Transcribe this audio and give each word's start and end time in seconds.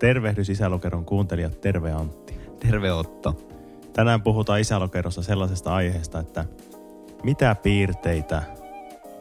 Tervehdys 0.00 0.48
Isälokeron 0.48 1.04
kuuntelijat, 1.04 1.60
terve 1.60 1.92
Antti. 1.92 2.34
Terve 2.60 2.92
Otto. 2.92 3.36
Tänään 3.92 4.22
puhutaan 4.22 4.60
Isälokerossa 4.60 5.22
sellaisesta 5.22 5.74
aiheesta, 5.74 6.20
että 6.20 6.44
mitä 7.22 7.54
piirteitä 7.54 8.42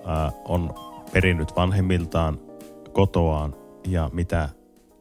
ää, 0.05 0.31
on 0.45 0.75
perinnyt 1.13 1.55
vanhemmiltaan, 1.55 2.39
kotoaan 2.93 3.55
ja 3.87 4.09
mitä 4.13 4.49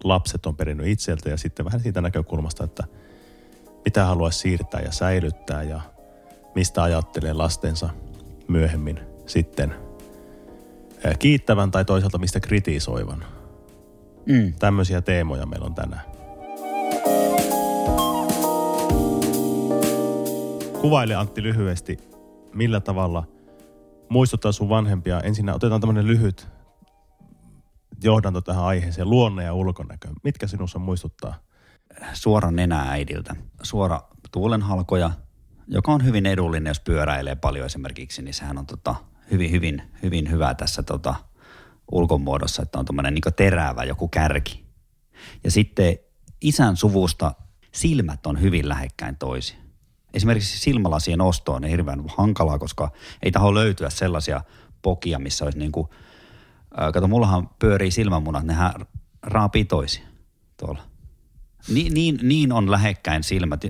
lapset 0.05 0.47
on 0.47 0.57
perinnyt 0.57 0.87
itseltä 0.87 1.29
ja 1.31 1.37
sitten 1.37 1.65
vähän 1.65 1.81
siitä 1.81 2.01
näkökulmasta, 2.01 2.65
että 2.65 2.85
mitä 3.85 4.05
haluaisi 4.05 4.39
siirtää 4.39 4.81
ja 4.81 4.93
säilyttää 4.93 5.63
ja 5.63 5.81
mistä 6.55 6.83
ajattelee 6.83 7.33
lastensa 7.33 7.89
myöhemmin 8.49 9.01
sitten 9.27 9.75
ää, 11.05 11.15
kiittävän 11.19 11.71
tai 11.71 11.85
toisaalta 11.85 12.19
mistä 12.19 12.41
kritisoivan. 12.41 13.38
Mm. 14.29 14.53
Tämmöisiä 14.59 15.03
teemoja 15.03 15.47
meillä 15.47 15.67
on 15.67 15.75
tänään. 15.75 16.03
Kuvaile 20.81 21.15
Antti 21.15 21.43
lyhyesti, 21.43 21.99
millä 22.55 22.81
tavalla 22.81 23.25
muistuttaa 24.09 24.53
sun 24.53 24.69
vanhempia. 24.69 25.21
Ensin 25.21 25.51
otetaan 25.51 25.81
tämmöinen 25.81 26.07
lyhyt 26.07 26.49
johdanto 28.03 28.41
tähän 28.41 28.65
aiheeseen, 28.65 29.11
luonne 29.11 29.45
ja 29.45 29.55
ulkonäkö. 29.55 30.09
Mitkä 30.25 30.47
sinussa 30.47 30.79
muistuttaa? 30.79 31.35
Suora 32.13 32.51
nenä 32.51 32.83
äidiltä. 32.91 33.37
Suora 33.63 34.01
tuulenhalkoja, 34.33 35.11
joka 35.69 35.93
on 35.93 36.05
hyvin 36.05 36.27
edullinen, 36.27 36.71
jos 36.71 36.81
pyöräilee 36.81 37.37
paljon 37.37 37.67
esimerkiksi, 37.67 38.23
niin 38.23 38.35
sehän 38.35 38.59
on 38.59 38.67
tota, 38.67 38.95
hyvin, 39.31 39.51
hyvin, 39.51 39.83
hyvin 40.03 40.31
hyvä 40.31 40.55
tässä 40.55 40.83
tota, 40.83 41.15
ulkomuodossa, 41.93 42.63
että 42.63 42.79
on 42.79 42.85
tämmöinen 42.85 43.15
niin 43.15 43.35
terävä 43.37 43.85
joku 43.85 44.09
kärki. 44.09 44.65
Ja 45.45 45.51
sitten 45.51 45.99
isän 46.41 46.77
suvusta 46.77 47.35
silmät 47.73 48.27
on 48.27 48.41
hyvin 48.41 48.69
lähekkäin 48.69 49.17
toisiaan. 49.17 49.63
Esimerkiksi 50.15 50.59
silmälasien 50.59 51.21
osto 51.21 51.53
on 51.53 51.65
hirveän 51.65 52.05
hankalaa, 52.17 52.59
koska 52.59 52.91
ei 53.23 53.33
taho 53.33 53.55
löytyä 53.55 53.91
sellaisia 53.91 54.41
pokia, 54.83 55.19
missä 55.19 55.45
olisi 55.45 55.59
niin 55.59 55.73
kuin, 55.73 55.89
kato, 56.93 57.09
mullahan 57.09 57.51
pyörii 57.59 57.91
silmämunat, 57.91 58.45
nehän 58.45 58.73
raapii 59.23 59.65
toisia 59.65 60.07
tuolla. 60.57 60.83
Niin, 61.69 61.95
niin, 61.95 62.19
niin 62.23 62.53
on 62.53 62.71
lähekkäin 62.71 63.23
silmät. 63.23 63.61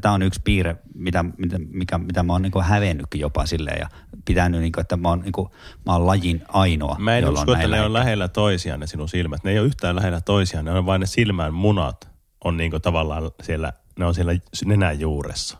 Tämä 0.00 0.14
on 0.14 0.22
yksi 0.22 0.40
piirre, 0.44 0.76
mitä, 0.94 1.24
mitä, 1.38 1.58
mikä, 1.58 1.98
mitä 1.98 2.22
mä 2.22 2.32
oon 2.32 2.42
niin 2.42 2.62
hävennytkin 2.62 3.20
jopa 3.20 3.46
silleen 3.46 3.78
ja 3.80 3.88
pitänyt, 4.28 4.60
niin 4.60 4.72
kuin, 4.72 4.82
että 4.82 4.96
mä 4.96 5.08
oon, 5.08 5.20
niin 5.20 5.32
kuin, 5.32 5.48
mä 5.86 5.92
oon 5.92 6.06
lajin 6.06 6.42
ainoa. 6.48 6.96
Mä 6.98 7.16
en 7.16 7.28
usko, 7.28 7.52
että 7.52 7.68
ne 7.68 7.80
on 7.80 7.92
lähellä 7.92 8.28
toisiaan 8.28 8.80
ne 8.80 8.86
sinun 8.86 9.08
silmät. 9.08 9.44
Ne 9.44 9.50
ei 9.50 9.58
ole 9.58 9.66
yhtään 9.66 9.96
lähellä 9.96 10.20
toisiaan, 10.20 10.64
ne 10.64 10.72
on 10.72 10.86
vain 10.86 11.00
ne 11.00 11.06
silmän 11.06 11.54
munat 11.54 12.08
on 12.44 12.56
niin 12.56 12.70
kuin 12.70 12.82
tavallaan 12.82 13.30
siellä, 13.42 13.72
ne 13.98 14.04
on 14.04 14.14
siellä 14.14 14.32
nenän 14.64 15.00
juuressa. 15.00 15.58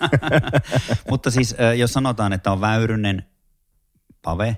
Mutta 1.10 1.30
siis 1.30 1.56
jos 1.76 1.92
sanotaan, 1.92 2.32
että 2.32 2.52
on 2.52 2.60
väyrynen 2.60 3.24
pave, 4.22 4.56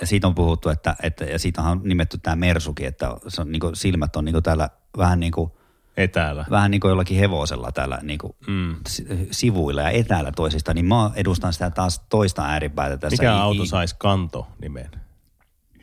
ja 0.00 0.06
siitä 0.06 0.26
on 0.26 0.34
puhuttu, 0.34 0.68
että, 0.68 0.96
että 1.02 1.24
ja 1.24 1.38
siitä 1.38 1.62
on 1.62 1.80
nimetty 1.84 2.18
tämä 2.18 2.36
mersukin, 2.36 2.86
että 2.86 3.16
se 3.28 3.40
on, 3.40 3.52
niin 3.52 3.60
kuin, 3.60 3.76
silmät 3.76 4.16
on 4.16 4.24
niin 4.24 4.32
kuin 4.32 4.42
täällä 4.42 4.68
vähän 4.98 5.20
niin 5.20 5.32
kuin, 5.32 5.50
Etäällä. 5.96 6.44
vähän 6.50 6.70
niin 6.70 6.80
kuin 6.80 6.88
jollakin 6.88 7.18
hevosella 7.18 7.72
täällä 7.72 7.98
niin 8.02 8.18
kuin 8.18 8.32
Mm. 8.46 8.74
si- 8.88 9.06
sivuilla 9.30 9.82
ja 9.82 9.90
etäällä 9.90 10.32
toisista, 10.32 10.74
niin 10.74 10.84
mä 10.86 11.10
edustan 11.14 11.52
sitä 11.52 11.70
taas 11.70 11.98
toista 12.08 12.44
ääripäätä 12.44 12.96
tässä. 12.96 13.22
Mikä 13.22 13.32
I- 13.36 13.40
auto 13.40 13.64
saisi 13.64 13.96
kanto 13.98 14.46
nimen? 14.62 14.90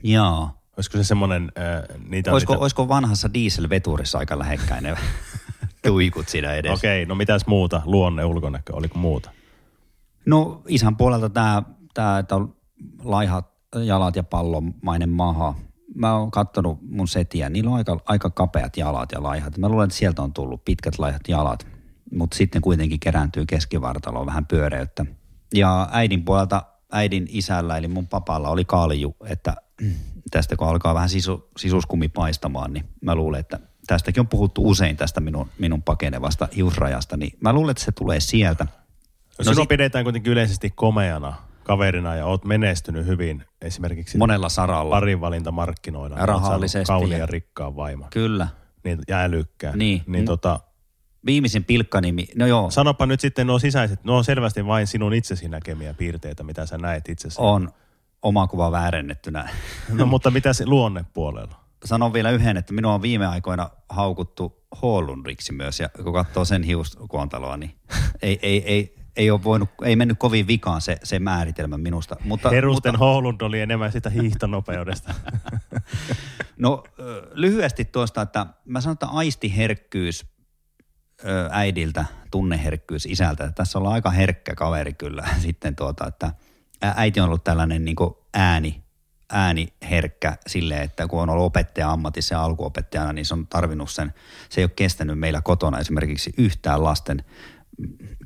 Joo. 0.03 0.49
Olisiko 0.77 0.97
se 0.97 1.03
semmoinen, 1.03 1.51
äh, 1.57 1.97
niitä 2.09 2.31
Olisiko, 2.31 2.53
niitä... 2.53 2.61
olisiko 2.61 2.87
vanhassa 2.87 3.33
dieselveturissa 3.33 4.17
aika 4.17 4.39
lähekkäin 4.39 4.83
ne 4.83 4.95
tuikut 5.87 6.29
siinä 6.29 6.53
edessä? 6.53 6.73
Okei, 6.73 7.05
no 7.05 7.15
mitäs 7.15 7.47
muuta? 7.47 7.81
Luonne, 7.85 8.25
ulkonäkö, 8.25 8.73
oliko 8.75 8.97
muuta? 8.99 9.29
No 10.25 10.61
isän 10.67 10.95
puolelta 10.95 11.29
tämä, 11.29 11.63
tämä 11.93 12.19
että 12.19 12.35
on 12.35 12.55
laihat 13.03 13.53
jalat 13.83 14.15
ja 14.15 14.23
pallomainen 14.23 15.09
maha. 15.09 15.55
Mä 15.95 16.17
oon 16.17 16.31
kattonut 16.31 16.79
mun 16.89 17.07
setiä, 17.07 17.49
niillä 17.49 17.69
on 17.69 17.77
aika, 17.77 17.97
aika 18.05 18.29
kapeat 18.29 18.77
jalat 18.77 19.11
ja 19.11 19.23
laihat. 19.23 19.57
Mä 19.57 19.69
luulen, 19.69 19.85
että 19.85 19.97
sieltä 19.97 20.21
on 20.21 20.33
tullut 20.33 20.65
pitkät 20.65 20.99
laihat 20.99 21.21
jalat, 21.27 21.67
mutta 22.11 22.37
sitten 22.37 22.61
kuitenkin 22.61 22.99
kerääntyy 22.99 23.45
keskivartaloon 23.45 24.25
vähän 24.25 24.45
pyöreyttä. 24.45 25.05
Ja 25.53 25.89
äidin 25.91 26.25
puolelta, 26.25 26.63
äidin 26.91 27.27
isällä 27.29 27.77
eli 27.77 27.87
mun 27.87 28.07
papalla 28.07 28.49
oli 28.49 28.65
kalju, 28.65 29.15
että 29.25 29.55
tästä 30.31 30.55
kun 30.55 30.67
alkaa 30.67 30.93
vähän 30.93 31.09
sisu, 31.09 31.49
sisuskumi 31.57 32.09
paistamaan, 32.09 32.73
niin 32.73 32.85
mä 33.01 33.15
luulen, 33.15 33.39
että 33.39 33.59
tästäkin 33.87 34.21
on 34.21 34.27
puhuttu 34.27 34.69
usein 34.69 34.97
tästä 34.97 35.21
minun, 35.21 35.49
minun 35.59 35.83
pakenevasta 35.83 36.47
hiusrajasta, 36.55 37.17
niin 37.17 37.37
mä 37.41 37.53
luulen, 37.53 37.71
että 37.71 37.83
se 37.83 37.91
tulee 37.91 38.19
sieltä. 38.19 38.63
No, 38.63 38.71
No 39.39 39.43
Sinua 39.43 39.55
sit- 39.63 39.69
pidetään 39.69 40.03
kuitenkin 40.03 40.31
yleisesti 40.31 40.69
komeana 40.69 41.33
kaverina 41.63 42.15
ja 42.15 42.25
oot 42.25 42.45
menestynyt 42.45 43.05
hyvin 43.05 43.43
esimerkiksi 43.61 44.17
Monella 44.17 44.49
saralla. 44.49 44.95
parinvalintamarkkinoilla. 44.95 46.17
Ja 46.17 46.25
rahallisesti 46.25 46.87
Kauniin 46.87 47.19
ja 47.19 47.25
rikkaan 47.25 47.75
vaimon. 47.75 48.07
Kyllä. 48.09 48.47
Niin, 48.83 48.99
ja 49.07 49.19
älykkää. 49.19 49.75
Niin. 49.75 50.03
niin 50.07 50.23
Mm. 50.23 50.25
tota, 50.25 50.59
Viimeisin 51.25 51.63
pilkkanimi, 51.63 52.27
no 52.35 52.45
joo, 52.47 52.71
sanopa 52.71 53.05
nyt 53.05 53.19
sitten 53.19 53.47
nuo 53.47 53.59
sisäiset, 53.59 54.03
nuo 54.03 54.17
on 54.17 54.23
selvästi 54.23 54.65
vain 54.65 54.87
sinun 54.87 55.13
itsesi 55.13 55.49
näkemiä 55.49 55.93
piirteitä, 55.93 56.43
mitä 56.43 56.65
sä 56.65 56.77
näet 56.77 57.09
itsesi. 57.09 57.35
on 57.41 57.71
oma 58.21 58.47
kuva 58.47 58.71
väärennettynä. 58.71 59.49
No 59.89 60.05
mutta 60.05 60.31
mitä 60.31 60.53
se 60.53 60.65
luonnepuolella? 60.65 61.55
Sanon 61.85 62.13
vielä 62.13 62.29
yhden, 62.31 62.57
että 62.57 62.73
minua 62.73 62.93
on 62.93 63.01
viime 63.01 63.27
aikoina 63.27 63.69
haukuttu 63.89 64.63
Hollundriksi 64.81 65.53
myös, 65.53 65.79
ja 65.79 65.89
kun 66.03 66.13
katsoo 66.13 66.45
sen 66.45 66.63
hiuskuontaloa, 66.63 67.57
niin 67.57 67.75
ei, 68.21 68.39
ei, 68.41 68.63
ei, 68.65 68.95
ei, 69.15 69.31
ole 69.31 69.43
voinut, 69.43 69.69
ei 69.83 69.95
mennyt 69.95 70.19
kovin 70.19 70.47
vikaan 70.47 70.81
se, 70.81 70.97
se 71.03 71.19
määritelmä 71.19 71.77
minusta. 71.77 72.15
Mutta, 72.23 72.49
Herusten 72.49 72.93
mutta, 72.93 73.05
Holund 73.05 73.41
oli 73.41 73.61
enemmän 73.61 73.91
sitä 73.91 74.09
hiihtonopeudesta. 74.09 75.13
No 76.57 76.83
lyhyesti 77.33 77.85
tuosta, 77.85 78.21
että 78.21 78.45
mä 78.65 78.81
sanon, 78.81 78.93
että 78.93 79.05
aistiherkkyys 79.05 80.25
äidiltä, 81.51 82.05
tunneherkkyys 82.31 83.05
isältä. 83.05 83.51
Tässä 83.51 83.79
ollaan 83.79 83.93
aika 83.93 84.09
herkkä 84.09 84.55
kaveri 84.55 84.93
kyllä 84.93 85.27
sitten 85.45 85.75
tuota, 85.75 86.07
että 86.07 86.31
äiti 86.81 87.19
on 87.19 87.25
ollut 87.25 87.43
tällainen 87.43 87.85
niin 87.85 87.95
ääni, 88.33 88.83
ääniherkkä 89.29 90.37
silleen, 90.47 90.81
että 90.81 91.07
kun 91.07 91.21
on 91.21 91.29
ollut 91.29 91.45
opettaja 91.45 91.91
ammatissa 91.91 92.35
ja 92.35 92.43
alkuopettajana, 92.43 93.13
niin 93.13 93.25
se 93.25 93.33
on 93.33 93.47
tarvinnut 93.47 93.91
sen, 93.91 94.13
se 94.49 94.61
ei 94.61 94.65
ole 94.65 94.71
kestänyt 94.75 95.19
meillä 95.19 95.41
kotona 95.41 95.79
esimerkiksi 95.79 96.33
yhtään 96.37 96.83
lasten 96.83 97.23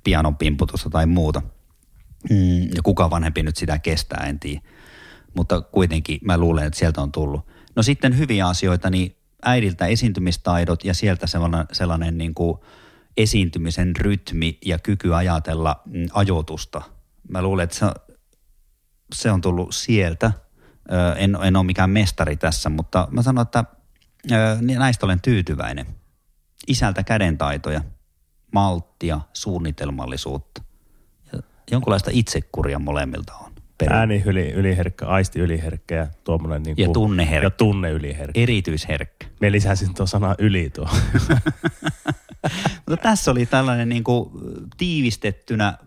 pianon 0.03 0.35
pimputusta 0.35 0.89
tai 0.89 1.05
muuta. 1.05 1.41
Mm, 2.29 2.61
ja 2.75 2.81
kuka 2.83 3.09
vanhempi 3.09 3.43
nyt 3.43 3.57
sitä 3.57 3.79
kestää, 3.79 4.25
en 4.29 4.39
tiedä. 4.39 4.61
Mutta 5.35 5.61
kuitenkin 5.61 6.19
mä 6.23 6.37
luulen, 6.37 6.67
että 6.67 6.79
sieltä 6.79 7.01
on 7.01 7.11
tullut. 7.11 7.47
No 7.75 7.83
sitten 7.83 8.17
hyviä 8.17 8.47
asioita, 8.47 8.89
niin 8.89 9.17
äidiltä 9.45 9.85
esiintymistaidot 9.85 10.85
ja 10.85 10.93
sieltä 10.93 11.27
sellainen, 11.27 11.65
sellainen 11.71 12.17
niin 12.17 12.33
kuin 12.33 12.57
esiintymisen 13.17 13.95
rytmi 13.95 14.57
ja 14.65 14.79
kyky 14.79 15.15
ajatella 15.15 15.81
mm, 15.85 16.07
ajoitusta. 16.13 16.81
Mä 17.29 17.41
luulen, 17.41 17.63
että 17.63 17.75
se, 17.75 17.85
se 19.15 19.31
on 19.31 19.41
tullut 19.41 19.75
sieltä. 19.75 20.31
En, 21.15 21.37
en 21.43 21.55
ole 21.55 21.65
mikään 21.65 21.89
mestari 21.89 22.37
tässä, 22.37 22.69
mutta 22.69 23.07
mä 23.11 23.21
sanon, 23.21 23.41
että 23.41 23.63
näistä 24.61 25.05
olen 25.05 25.21
tyytyväinen. 25.21 25.85
Isältä 26.67 27.03
kädentaitoja, 27.03 27.81
malttia, 28.53 29.19
suunnitelmallisuutta. 29.33 30.61
Ja 31.33 31.39
jonkunlaista 31.71 32.09
itsekuria 32.13 32.79
molemmilta 32.79 33.33
on. 33.33 33.51
perin- 33.83 33.93
Ääni 33.95 34.23
yli, 34.25 34.51
yliherkkä, 34.51 35.07
aisti 35.07 35.39
yliherkkä 35.39 35.95
ja 35.95 36.07
tuommoinen 36.23 36.63
niin 36.63 36.75
Ja 36.77 36.87
tunneherkkä. 36.93 37.45
Ja 37.45 37.49
tunne 37.49 37.91
yliherkkä. 37.91 38.39
Erityisherkkä. 38.41 39.27
Me 39.41 39.51
lisäsin 39.51 39.93
tuon 39.93 40.07
sana 40.07 40.35
yli 40.39 40.69
tuo. 40.69 40.89
Mutta 42.89 43.03
tässä 43.03 43.31
oli 43.31 43.45
tällainen 43.45 43.89
niin 43.89 44.03
kuin 44.03 44.29
tiivistettynä, 44.77 45.77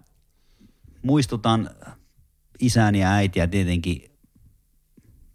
muistutan 1.03 1.71
isäni 2.61 3.01
ja 3.01 3.11
äitiä 3.13 3.47
tietenkin 3.47 4.11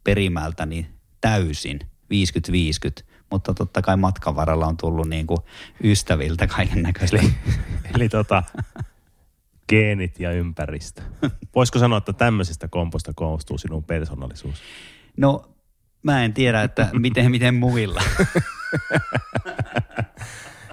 perimältäni 0.04 0.88
täysin 1.21 1.80
50-50, 1.81 3.05
mutta 3.31 3.54
totta 3.54 3.81
kai 3.81 3.98
matkan 3.98 4.36
varrella 4.36 4.68
on 4.68 4.77
tullut 4.77 5.10
niin 5.10 5.27
kuin 5.27 5.39
ystäviltä 5.83 6.48
kaiken 6.48 6.83
näköistä. 6.83 7.18
Eli, 7.18 7.33
eli 7.95 8.10
tota, 8.10 8.44
geenit 9.69 10.19
ja 10.19 10.31
ympäristö. 10.31 11.01
Voisiko 11.56 11.80
sanoa, 11.80 11.98
että 11.98 12.13
tämmöisestä 12.13 12.68
komposta 12.68 13.12
koostuu 13.16 13.57
sinun 13.57 13.83
persoonallisuus? 13.83 14.62
No 15.18 15.50
mä 16.04 16.24
en 16.24 16.33
tiedä, 16.33 16.63
että 16.63 16.89
miten, 16.94 17.31
miten 17.31 17.56
muilla. 17.56 18.01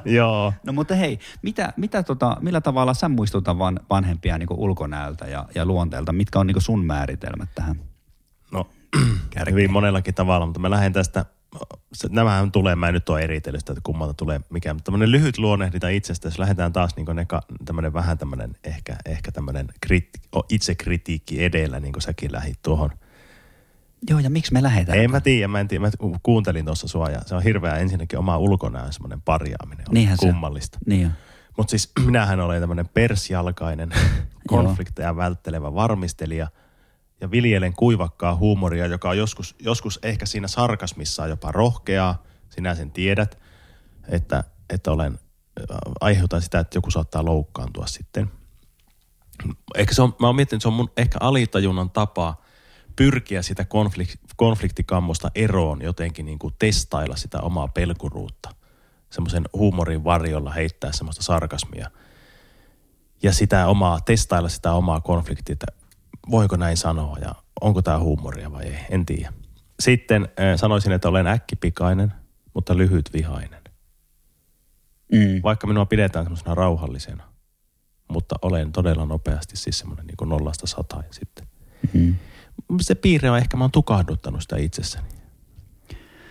Joo. 0.04 0.52
No 0.66 0.72
mutta 0.72 0.94
hei, 0.94 1.18
mitä, 1.42 1.72
mitä 1.76 2.02
tota, 2.02 2.36
millä 2.40 2.60
tavalla 2.60 2.94
sä 2.94 3.08
muistutat 3.08 3.58
van, 3.58 3.80
vanhempia 3.90 4.38
niin 4.38 4.48
ulkonäöltä 4.50 5.26
ja, 5.26 5.46
ja 5.54 5.64
luonteelta? 5.66 6.12
Mitkä 6.12 6.38
on 6.38 6.46
niin 6.46 6.60
sun 6.60 6.84
määritelmät 6.84 7.48
tähän? 7.54 7.80
No, 8.52 8.66
Kärkeen. 9.30 9.54
hyvin 9.54 9.72
monellakin 9.72 10.14
tavalla, 10.14 10.46
mutta 10.46 10.60
mä 10.60 10.70
lähden 10.70 10.92
tästä, 10.92 11.24
nämähän 12.10 12.52
tulee, 12.52 12.76
mä 12.76 12.88
en 12.88 12.94
nyt 12.94 13.08
ole 13.08 13.20
eritellyt 13.20 13.60
sitä, 13.60 13.72
että 13.72 13.80
kummalta 13.84 14.14
tulee 14.14 14.40
mikään, 14.50 14.76
mutta 14.76 14.84
tämmöinen 14.84 15.10
lyhyt 15.10 15.38
luonnehdinta 15.38 15.88
itsestä, 15.88 16.28
jos 16.28 16.38
lähdetään 16.38 16.72
taas 16.72 16.96
niin 16.96 17.06
ne, 17.14 17.26
tämmöinen 17.64 17.92
vähän 17.92 18.18
tämmöinen 18.18 18.56
ehkä, 18.64 18.96
ehkä 19.06 19.32
tämmöinen 19.32 19.68
kriti, 19.80 20.20
itsekritiikki 20.48 21.44
edellä, 21.44 21.80
niin 21.80 21.92
kuin 21.92 22.02
säkin 22.02 22.32
lähit 22.32 22.58
tuohon. 22.62 22.90
Joo, 24.10 24.18
ja 24.18 24.30
miksi 24.30 24.52
me 24.52 24.62
lähdetään? 24.62 24.98
Ei 24.98 25.08
mä 25.08 25.20
tiedä, 25.20 25.48
mä 25.48 25.60
en 25.60 25.68
tiedä, 25.68 25.82
mä 25.82 25.90
kuuntelin 26.22 26.64
tuossa 26.64 26.88
sua 26.88 27.08
ja 27.08 27.20
se 27.26 27.34
on 27.34 27.42
hirveä 27.42 27.76
ensinnäkin 27.76 28.18
oma 28.18 28.38
ulkonäön 28.38 28.92
semmoinen 28.92 29.22
parjaaminen, 29.22 29.88
on 29.88 29.94
Niinhän 29.94 30.18
se 30.18 30.26
kummallista. 30.26 30.78
Niin 30.86 31.06
on. 31.06 31.12
Mutta 31.56 31.70
siis 31.70 31.92
minähän 32.06 32.40
olen 32.40 32.60
tämmöinen 32.60 32.88
persjalkainen, 32.88 33.90
konflikteja 34.48 35.16
välttelevä 35.16 35.74
varmistelija 35.74 36.48
ja 37.22 37.30
viljelen 37.30 37.72
kuivakkaa 37.72 38.36
huumoria, 38.36 38.86
joka 38.86 39.08
on 39.08 39.18
joskus, 39.18 39.54
joskus 39.58 39.98
ehkä 40.02 40.26
siinä 40.26 40.48
sarkasmissa 40.48 41.26
jopa 41.26 41.52
rohkeaa. 41.52 42.22
Sinä 42.50 42.74
sen 42.74 42.90
tiedät, 42.90 43.38
että, 44.08 44.44
että 44.70 44.92
olen, 44.92 45.18
äh, 45.60 45.76
aiheutan 46.00 46.42
sitä, 46.42 46.60
että 46.60 46.76
joku 46.76 46.90
saattaa 46.90 47.24
loukkaantua 47.24 47.86
sitten. 47.86 48.30
Ehkä 49.74 49.94
se 49.94 50.02
on, 50.02 50.16
mä 50.20 50.26
oon 50.26 50.36
miettinyt, 50.36 50.58
että 50.58 50.62
se 50.62 50.68
on 50.68 50.74
mun 50.74 50.90
ehkä 50.96 51.18
alitajunnan 51.20 51.90
tapa 51.90 52.34
pyrkiä 52.96 53.42
sitä 53.42 53.64
konflikt, 53.64 54.14
konfliktikammosta 54.36 55.30
eroon 55.34 55.82
jotenkin 55.82 56.26
niin 56.26 56.38
kuin 56.38 56.54
testailla 56.58 57.16
sitä 57.16 57.40
omaa 57.40 57.68
pelkuruutta– 57.68 58.54
semmoisen 59.12 59.44
huumorin 59.52 60.04
varjolla 60.04 60.50
heittää 60.50 60.92
semmoista 60.92 61.22
sarkasmia 61.22 61.90
ja 63.22 63.32
sitä 63.32 63.66
omaa, 63.66 64.00
testailla 64.00 64.48
sitä 64.48 64.72
omaa 64.72 65.00
konfliktia, 65.00 65.52
että 65.52 65.66
voiko 66.30 66.56
näin 66.56 66.76
sanoa 66.76 67.18
ja 67.18 67.34
onko 67.60 67.82
tämä 67.82 67.98
huumoria 67.98 68.52
vai 68.52 68.64
ei, 68.64 68.78
en 68.90 69.06
tiedä. 69.06 69.32
Sitten 69.80 70.22
äh, 70.22 70.56
sanoisin, 70.56 70.92
että 70.92 71.08
olen 71.08 71.26
äkkipikainen, 71.26 72.12
mutta 72.54 72.76
lyhyt 72.76 73.10
vihainen. 73.12 73.62
Mm. 75.12 75.42
Vaikka 75.42 75.66
minua 75.66 75.86
pidetään 75.86 76.24
semmoisena 76.24 76.54
rauhallisena, 76.54 77.24
mutta 78.08 78.36
olen 78.42 78.72
todella 78.72 79.06
nopeasti 79.06 79.56
siis 79.56 79.78
semmoinen 79.78 80.06
niin 80.06 80.28
nollasta 80.28 80.66
sataan 80.66 81.04
sitten. 81.10 81.46
Mm. 81.92 82.14
Se 82.80 82.94
piirre 82.94 83.30
on 83.30 83.38
ehkä, 83.38 83.56
mä 83.56 83.64
oon 83.64 83.70
tukahduttanut 83.70 84.42
sitä 84.42 84.56
itsessäni. 84.56 85.08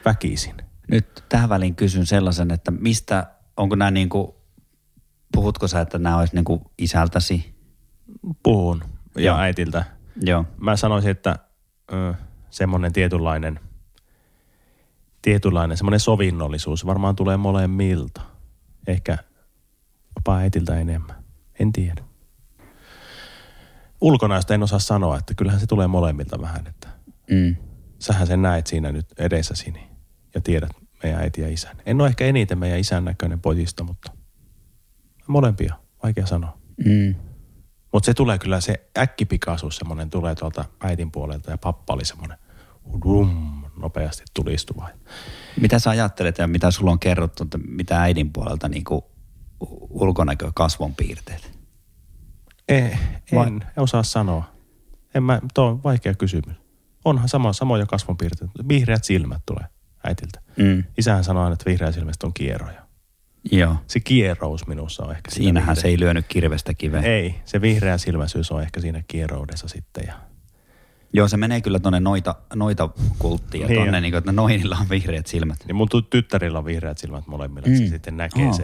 Väkisin. 0.05 0.55
Nyt 0.87 1.23
tähän 1.29 1.49
väliin 1.49 1.75
kysyn 1.75 2.05
sellaisen, 2.05 2.51
että 2.51 2.71
mistä, 2.71 3.31
onko 3.57 3.75
nämä 3.75 3.91
niin 3.91 4.09
kuin, 4.09 4.27
puhutko 5.31 5.67
sä, 5.67 5.81
että 5.81 5.97
nämä 5.97 6.17
olisi 6.17 6.35
niin 6.35 6.45
kuin 6.45 6.61
isältäsi? 6.77 7.55
Puhun 8.43 8.83
ja 9.15 9.21
Joo. 9.23 9.37
äitiltä. 9.37 9.83
Joo. 10.21 10.45
Mä 10.57 10.75
sanoisin, 10.75 11.11
että 11.11 11.39
ö, 11.93 12.13
semmoinen 12.49 12.93
tietynlainen, 12.93 13.59
tietynlainen 15.21 15.77
semmoinen 15.77 15.99
sovinnollisuus 15.99 16.85
varmaan 16.85 17.15
tulee 17.15 17.37
molemmilta. 17.37 18.21
Ehkä 18.87 19.17
jopa 20.15 20.37
äitiltä 20.37 20.79
enemmän. 20.79 21.15
En 21.59 21.71
tiedä. 21.71 22.01
Ulkonäöstä 24.01 24.53
en 24.53 24.63
osaa 24.63 24.79
sanoa, 24.79 25.17
että 25.17 25.33
kyllähän 25.33 25.59
se 25.59 25.67
tulee 25.67 25.87
molemmilta 25.87 26.41
vähän, 26.41 26.67
että 26.67 26.87
Mm. 27.31 27.55
sähän 27.99 28.27
sen 28.27 28.41
näet 28.41 28.67
siinä 28.67 28.91
nyt 28.91 29.05
edessäsi 29.19 29.71
niin- 29.71 29.89
ja 30.35 30.41
tiedät 30.41 30.69
meidän 31.03 31.21
äiti 31.21 31.41
ja 31.41 31.49
isän. 31.49 31.75
En 31.85 32.01
ole 32.01 32.09
ehkä 32.09 32.25
eniten 32.25 32.57
meidän 32.57 32.79
isän 32.79 33.05
näköinen 33.05 33.39
pojista, 33.39 33.83
mutta 33.83 34.11
molempia, 35.27 35.75
vaikea 36.03 36.25
sanoa. 36.25 36.57
Mm. 36.85 37.15
Mutta 37.93 38.05
se 38.05 38.13
tulee 38.13 38.37
kyllä, 38.37 38.61
se 38.61 38.89
äkkipikaisuus 38.97 39.77
semmoinen 39.77 40.09
tulee 40.09 40.35
tuolta 40.35 40.65
äidin 40.79 41.11
puolelta 41.11 41.51
ja 41.51 41.57
pappa 41.57 41.93
oli 41.93 42.05
semmoinen 42.05 42.37
dum, 43.05 43.63
nopeasti 43.77 44.23
tulistuva. 44.33 44.89
Mitä 45.61 45.79
sä 45.79 45.89
ajattelet 45.89 46.37
ja 46.37 46.47
mitä 46.47 46.71
sulla 46.71 46.91
on 46.91 46.99
kerrottu, 46.99 47.43
että 47.43 47.57
mitä 47.67 48.01
äidin 48.01 48.33
puolelta 48.33 48.69
niin 48.69 48.83
kuin 48.83 49.01
ulkonäkö, 49.89 50.51
kasvonpiirteet? 50.55 51.59
Ei, 52.67 52.97
Vai- 53.35 53.47
en 53.47 53.63
osaa 53.77 54.03
sanoa. 54.03 54.43
En 55.13 55.23
mä, 55.23 55.41
tuo 55.53 55.65
on 55.65 55.83
vaikea 55.83 56.13
kysymys. 56.13 56.57
Onhan 57.05 57.29
sama, 57.29 57.53
samoja 57.53 57.85
kasvonpiirteitä. 57.85 58.53
Vihreät 58.67 59.03
silmät 59.03 59.41
tulee 59.45 59.65
äitiltä. 60.03 60.41
Mm. 60.57 60.83
Isähän 60.97 61.23
sanoo 61.23 61.43
aina, 61.43 61.53
että 61.53 61.65
vihreä 61.65 61.91
silmästä 61.91 62.27
on 62.27 62.33
kieroja. 62.33 62.80
Joo. 63.51 63.75
Se 63.87 63.99
kierous 63.99 64.67
minussa 64.67 65.03
on 65.05 65.11
ehkä 65.11 65.31
siinä 65.31 65.43
Siinähän 65.43 65.67
vihreä- 65.75 65.81
se 65.81 65.87
ei 65.87 65.99
lyönyt 65.99 66.25
kirvestä 66.27 66.73
kiveen. 66.73 67.03
Ei, 67.03 67.35
se 67.45 67.61
vihreä 67.61 67.97
silmäisyys 67.97 68.51
on 68.51 68.61
ehkä 68.61 68.79
siinä 68.81 69.03
kieroudessa 69.07 69.67
sitten. 69.67 70.03
Ja 70.07 70.13
Joo, 71.13 71.27
se 71.27 71.37
menee 71.37 71.61
kyllä 71.61 71.79
tuonne 71.79 71.99
noita, 71.99 72.35
noita 72.55 72.89
kulttiin 73.19 73.61
ja 73.61 73.67
Niin 73.67 73.77
tuonne, 73.77 73.97
on. 73.97 74.03
niin 74.03 74.11
kuin, 74.11 74.17
että 74.17 74.31
noinilla 74.31 74.77
on 74.81 74.89
vihreät 74.89 75.27
silmät. 75.27 75.57
niin 75.67 75.75
mun 75.75 75.87
ty- 75.95 76.07
tyttärillä 76.09 76.59
on 76.59 76.65
vihreät 76.65 76.97
silmät 76.97 77.27
molemmilla, 77.27 77.67
mm. 77.67 77.75
se 77.75 77.83
Mm. 77.83 77.89
sitten 77.89 78.17
näkee 78.17 78.45
Aa. 78.47 78.53
se. 78.53 78.63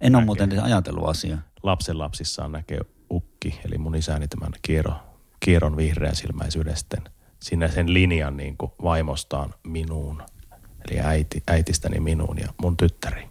En 0.00 0.14
ole 0.14 0.20
näkee. 0.20 0.24
muuten 0.24 0.52
edes 0.52 0.64
ajatellut 0.64 1.08
asiaa. 1.08 1.38
Lapsen 1.62 1.98
lapsissaan 1.98 2.52
näkee 2.52 2.80
ukki, 3.10 3.60
eli 3.64 3.78
mun 3.78 3.94
isäni 3.94 4.28
tämän 4.28 4.50
kiero, 4.62 4.92
kieron 5.40 5.76
vihreän 5.76 6.16
silmäisyyden 6.16 6.76
sitten 6.76 7.02
sinne 7.42 7.68
sen 7.70 7.94
linjan 7.94 8.36
niin 8.36 8.56
kuin 8.56 8.72
vaimostaan 8.82 9.54
minuun, 9.66 10.22
eli 10.90 11.00
äiti, 11.00 11.42
äitistäni 11.48 12.00
minuun 12.00 12.38
ja 12.38 12.48
mun 12.62 12.76
tyttäriin. 12.76 13.29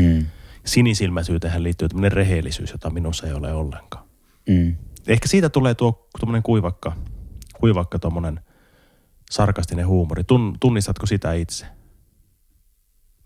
Mm. 0.00 0.26
Sinisilmäisyyteen 0.64 1.62
liittyy 1.62 1.88
tämmöinen 1.88 2.12
rehellisyys, 2.12 2.70
jota 2.72 2.90
minussa 2.90 3.26
ei 3.26 3.32
ole 3.32 3.52
ollenkaan. 3.52 4.04
Mm. 4.48 4.76
Ehkä 5.06 5.28
siitä 5.28 5.48
tulee 5.48 5.74
tuo 5.74 6.08
tuommoinen 6.20 6.42
kuivakka, 6.42 6.92
kuivakka 7.60 7.98
tuommoinen 7.98 8.40
sarkastinen 9.30 9.86
huumori. 9.86 10.24
Tun, 10.24 10.56
tunnistatko 10.60 11.06
sitä 11.06 11.32
itse? 11.32 11.66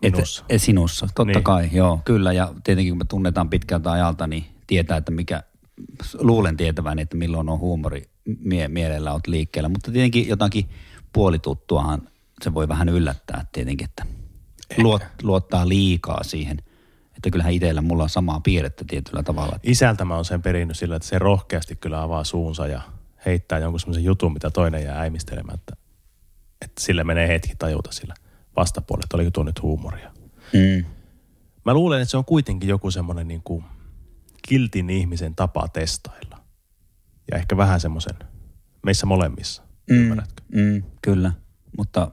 Minussa. 0.02 0.44
Et, 0.48 0.54
et 0.56 0.62
sinussa, 0.62 1.06
totta 1.06 1.24
Niin. 1.24 1.44
kai, 1.44 1.68
joo, 1.72 2.00
kyllä. 2.04 2.32
Ja 2.32 2.54
tietenkin 2.64 2.90
kun 2.92 2.98
me 2.98 3.04
tunnetaan 3.04 3.50
pitkältä 3.50 3.92
ajalta, 3.92 4.26
niin 4.26 4.44
tietää, 4.66 4.96
että 4.96 5.12
mikä, 5.12 5.42
luulen 6.18 6.56
tietävän, 6.56 6.98
että 6.98 7.16
milloin 7.16 7.48
on 7.48 7.58
huumori 7.58 8.02
mie- 8.38 8.68
mielellä 8.68 9.12
olet 9.12 9.26
liikkeellä. 9.26 9.68
Mutta 9.68 9.92
tietenkin 9.92 10.28
jotakin 10.28 10.68
puolituttuahan 11.12 12.08
se 12.42 12.54
voi 12.54 12.68
vähän 12.68 12.88
yllättää 12.88 13.46
tietenkin, 13.52 13.84
että 13.84 14.06
luot, 14.76 15.02
luottaa 15.22 15.68
liikaa 15.68 16.22
siihen. 16.22 16.58
Että 17.16 17.30
kyllähän 17.30 17.52
itsellä 17.52 17.80
mulla 17.80 18.02
on 18.02 18.08
samaa 18.08 18.40
piirrettä 18.40 18.84
tietyllä 18.88 19.22
tavalla. 19.22 19.58
Isältä 19.62 20.04
mä 20.04 20.14
oon 20.14 20.24
sen 20.24 20.42
perinnyt 20.42 20.78
sillä, 20.78 20.96
että 20.96 21.08
se 21.08 21.18
rohkeasti 21.18 21.76
kyllä 21.76 22.02
avaa 22.02 22.24
suunsa 22.24 22.66
ja 22.66 22.82
heittää 23.26 23.58
jonkun 23.58 23.80
semmoisen 23.80 24.04
jutun, 24.04 24.32
mitä 24.32 24.50
toinen 24.50 24.84
jää 24.84 25.00
äimistelemään, 25.00 25.58
että, 25.58 25.76
että 26.62 26.82
sille 26.82 27.04
menee 27.04 27.28
hetki 27.28 27.52
tajuta 27.58 27.92
sillä 27.92 28.14
vastapuolella, 28.56 29.04
että 29.04 29.16
oliko 29.16 29.30
tuo 29.30 29.44
nyt 29.44 29.62
huumoria. 29.62 30.10
Mm. 30.52 30.84
Mä 31.64 31.74
luulen, 31.74 32.00
että 32.02 32.10
se 32.10 32.16
on 32.16 32.24
kuitenkin 32.24 32.68
joku 32.68 32.90
semmoinen 32.90 33.28
niin 33.28 33.42
kuin 33.44 33.64
kiltin 34.48 34.90
ihmisen 34.90 35.34
tapa 35.34 35.68
testailla. 35.68 36.40
Ja 37.30 37.38
ehkä 37.38 37.56
vähän 37.56 37.80
semmoisen 37.80 38.16
meissä 38.82 39.06
molemmissa, 39.06 39.62
mm. 39.90 39.96
ymmärrätkö? 39.96 40.42
Mm, 40.54 40.82
kyllä, 41.02 41.32
mutta 41.78 42.10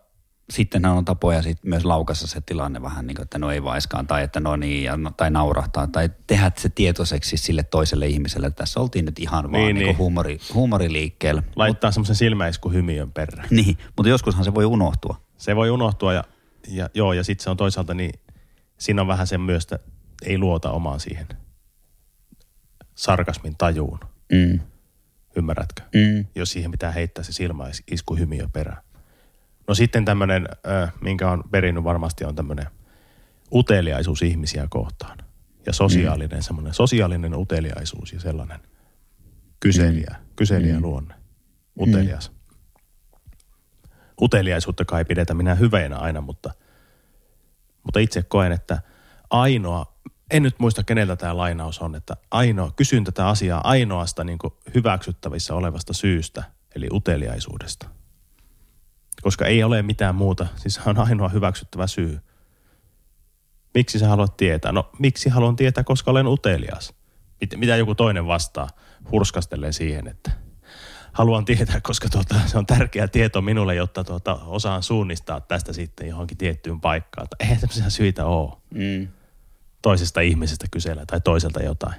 sittenhän 0.51 0.93
on 0.93 1.05
tapoja 1.05 1.41
sit 1.41 1.57
myös 1.65 1.85
laukassa 1.85 2.27
se 2.27 2.41
tilanne 2.41 2.81
vähän 2.81 3.07
niin 3.07 3.15
kuin, 3.15 3.23
että 3.23 3.39
no 3.39 3.51
ei 3.51 3.63
vaiskaan 3.63 4.07
tai 4.07 4.23
että 4.23 4.39
no 4.39 4.55
niin, 4.55 4.83
ja, 4.83 4.97
no- 4.97 5.11
tai 5.17 5.31
naurahtaa 5.31 5.87
tai 5.87 6.09
tehdä 6.27 6.51
se 6.57 6.69
tietoiseksi 6.69 7.37
sille 7.37 7.63
toiselle 7.63 8.07
ihmiselle. 8.07 8.47
että 8.47 8.57
Tässä 8.63 8.79
oltiin 8.79 9.05
nyt 9.05 9.19
ihan 9.19 9.43
vaan 9.43 9.51
Niin, 9.51 9.65
niin, 9.65 9.75
niin. 9.75 9.85
niin. 9.87 9.97
Huumori, 9.97 10.39
huumoriliikkeellä. 10.53 11.43
Laittaa 11.55 11.91
semmoisen 11.91 12.15
silmäisku 12.15 12.69
hymiön 12.69 13.11
perään. 13.11 13.47
Niin, 13.51 13.77
mutta 13.97 14.09
joskushan 14.09 14.43
se 14.43 14.53
voi 14.53 14.65
unohtua. 14.65 15.21
Se 15.37 15.55
voi 15.55 15.69
unohtua 15.69 16.13
ja, 16.13 16.23
ja 16.67 16.89
joo, 16.93 17.13
ja 17.13 17.23
sitten 17.23 17.43
se 17.43 17.49
on 17.49 17.57
toisaalta 17.57 17.93
niin, 17.93 18.11
siinä 18.77 19.01
on 19.01 19.07
vähän 19.07 19.27
sen 19.27 19.41
myös, 19.41 19.63
että 19.63 19.79
ei 20.25 20.37
luota 20.37 20.71
omaan 20.71 20.99
siihen 20.99 21.27
sarkasmin 22.95 23.55
tajuun, 23.57 23.99
Mm, 24.31 24.59
ymmärrätkö? 25.35 25.81
mm, 25.95 26.25
Jos 26.35 26.51
siihen 26.51 26.71
pitää 26.71 26.91
heittää 26.91 27.23
se 27.23 27.31
silmäisku 27.33 28.15
hymiö 28.15 28.47
perään. 28.53 28.83
No 29.67 29.75
sitten 29.75 30.05
tämmöinen, 30.05 30.47
minkä 31.01 31.31
on 31.31 31.43
perinnyt 31.51 31.83
varmasti, 31.83 32.25
on 32.25 32.35
tämmöinen 32.35 32.65
uteliaisuus 33.53 34.21
ihmisiä 34.21 34.67
kohtaan. 34.69 35.17
Ja 35.65 35.73
sosiaalinen 35.73 36.39
mm. 36.39 36.43
semmoinen, 36.43 36.73
sosiaalinen 36.73 37.35
uteliaisuus 37.35 38.13
ja 38.13 38.19
sellainen 38.19 38.59
kyselijä, 39.59 40.15
mm. 40.19 40.25
kyselijä 40.35 40.75
mm. 40.75 40.81
luonne. 40.81 41.15
utelias. 41.79 42.31
Mm. 42.31 42.35
Uteliaisuutta 44.21 44.85
kai 44.85 45.05
pidetä 45.05 45.33
minä 45.33 45.55
hyveenä 45.55 45.97
aina, 45.97 46.21
mutta, 46.21 46.51
mutta 47.83 47.99
itse 47.99 48.23
koen, 48.23 48.51
että 48.51 48.81
ainoa, 49.29 49.95
en 50.31 50.43
nyt 50.43 50.59
muista 50.59 50.83
keneltä 50.83 51.15
tämä 51.15 51.37
lainaus 51.37 51.79
on, 51.79 51.95
että 51.95 52.17
ainoa, 52.31 52.71
kysyn 52.75 53.03
tätä 53.03 53.27
asiaa 53.27 53.61
ainoasta 53.63 54.23
niin 54.23 54.39
hyväksyttävissä 54.75 55.55
olevasta 55.55 55.93
syystä, 55.93 56.43
eli 56.75 56.87
uteliaisuudesta. 56.91 57.89
Koska 59.21 59.45
ei 59.45 59.63
ole 59.63 59.81
mitään 59.81 60.15
muuta, 60.15 60.47
siis 60.55 60.79
on 60.85 60.97
ainoa 60.97 61.29
hyväksyttävä 61.29 61.87
syy. 61.87 62.19
Miksi 63.73 63.99
sä 63.99 64.07
haluat 64.07 64.37
tietää? 64.37 64.71
No 64.71 64.89
miksi 64.99 65.29
haluan 65.29 65.55
tietää, 65.55 65.83
koska 65.83 66.11
olen 66.11 66.27
utelias. 66.27 66.93
Mitä 67.55 67.75
joku 67.75 67.95
toinen 67.95 68.27
vastaa, 68.27 68.69
hurskastelee 69.11 69.71
siihen, 69.71 70.07
että 70.07 70.31
haluan 71.11 71.45
tietää, 71.45 71.81
koska 71.81 72.09
tuota, 72.09 72.35
se 72.45 72.57
on 72.57 72.65
tärkeä 72.65 73.07
tieto 73.07 73.41
minulle, 73.41 73.75
jotta 73.75 74.03
tuota, 74.03 74.33
osaan 74.45 74.83
suunnistaa 74.83 75.41
tästä 75.41 75.73
sitten 75.73 76.07
johonkin 76.07 76.37
tiettyyn 76.37 76.81
paikkaan. 76.81 77.27
Eihän 77.39 77.59
tämmöisiä 77.59 77.89
syitä 77.89 78.25
ole. 78.25 78.57
Mm. 78.73 79.07
Toisesta 79.81 80.21
ihmisestä 80.21 80.65
kysellä 80.71 81.05
tai 81.05 81.21
toiselta 81.21 81.63
jotain. 81.63 81.95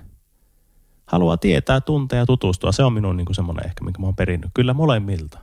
Haluaa 1.06 1.36
tietää, 1.36 1.80
tuntea 1.80 2.18
ja 2.18 2.26
tutustua. 2.26 2.72
Se 2.72 2.82
on 2.82 2.92
minun 2.92 3.16
niin 3.16 3.34
semmoinen 3.34 3.66
ehkä, 3.66 3.84
minkä 3.84 4.00
mä 4.00 4.06
oon 4.06 4.16
perinnyt. 4.16 4.50
Kyllä 4.54 4.74
molemmilta. 4.74 5.38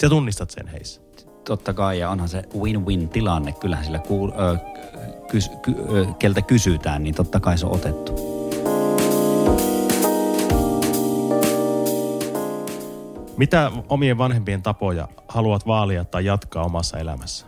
Sä 0.00 0.08
tunnistat 0.08 0.50
sen 0.50 0.66
heissä. 0.66 1.00
Totta 1.44 1.74
kai, 1.74 1.98
ja 1.98 2.10
onhan 2.10 2.28
se 2.28 2.42
win-win 2.58 3.08
tilanne. 3.08 3.52
Kyllähän 3.52 3.84
sillä, 3.84 3.98
kuul, 3.98 4.30
ö, 4.30 4.58
kys, 5.30 5.50
ky, 5.62 5.74
ö, 5.90 6.06
keltä 6.18 6.42
kysytään, 6.42 7.02
niin 7.02 7.14
totta 7.14 7.40
kai 7.40 7.58
se 7.58 7.66
on 7.66 7.72
otettu. 7.72 8.38
Mitä 13.36 13.72
omien 13.88 14.18
vanhempien 14.18 14.62
tapoja 14.62 15.08
haluat 15.28 15.66
vaalia 15.66 16.04
tai 16.04 16.24
jatkaa 16.24 16.64
omassa 16.64 16.98
elämässä? 16.98 17.46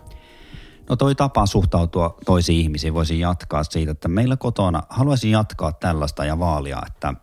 No 0.88 0.97
toi 0.97 1.14
tapa 1.14 1.47
suhtautua 1.47 2.19
toisiin 2.26 2.61
ihmisiin 2.61 2.95
voisin 2.95 3.21
jatkaa 3.21 3.64
siitä, 3.64 3.92
että 3.92 4.09
meillä 4.09 4.37
kotona, 4.37 4.83
haluaisin 4.88 5.30
jatkaa 5.30 5.73
tällaista 5.73 6.25
ja 6.25 6.38
vaalia, 6.38 6.83
että 6.87 7.14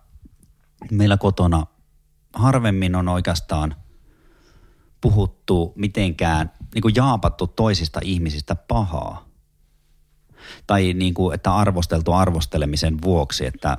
meillä 0.92 1.18
kotona 1.18 1.66
harvemmin 2.34 2.96
on 2.96 3.08
oikeastaan 3.08 3.76
puhuttu 5.02 5.74
mitenkään, 5.76 6.52
niin 6.74 6.82
kuin 6.82 6.96
jaapattu 6.96 7.48
toisista 7.48 8.00
ihmisistä 8.04 8.56
pahaa. 8.56 9.26
Tai 10.68 10.94
niin 10.94 11.14
kuin, 11.14 11.36
että 11.36 11.56
arvosteltu 11.56 12.14
arvostelemisen 12.14 13.02
vuoksi, 13.02 13.46
että 13.46 13.78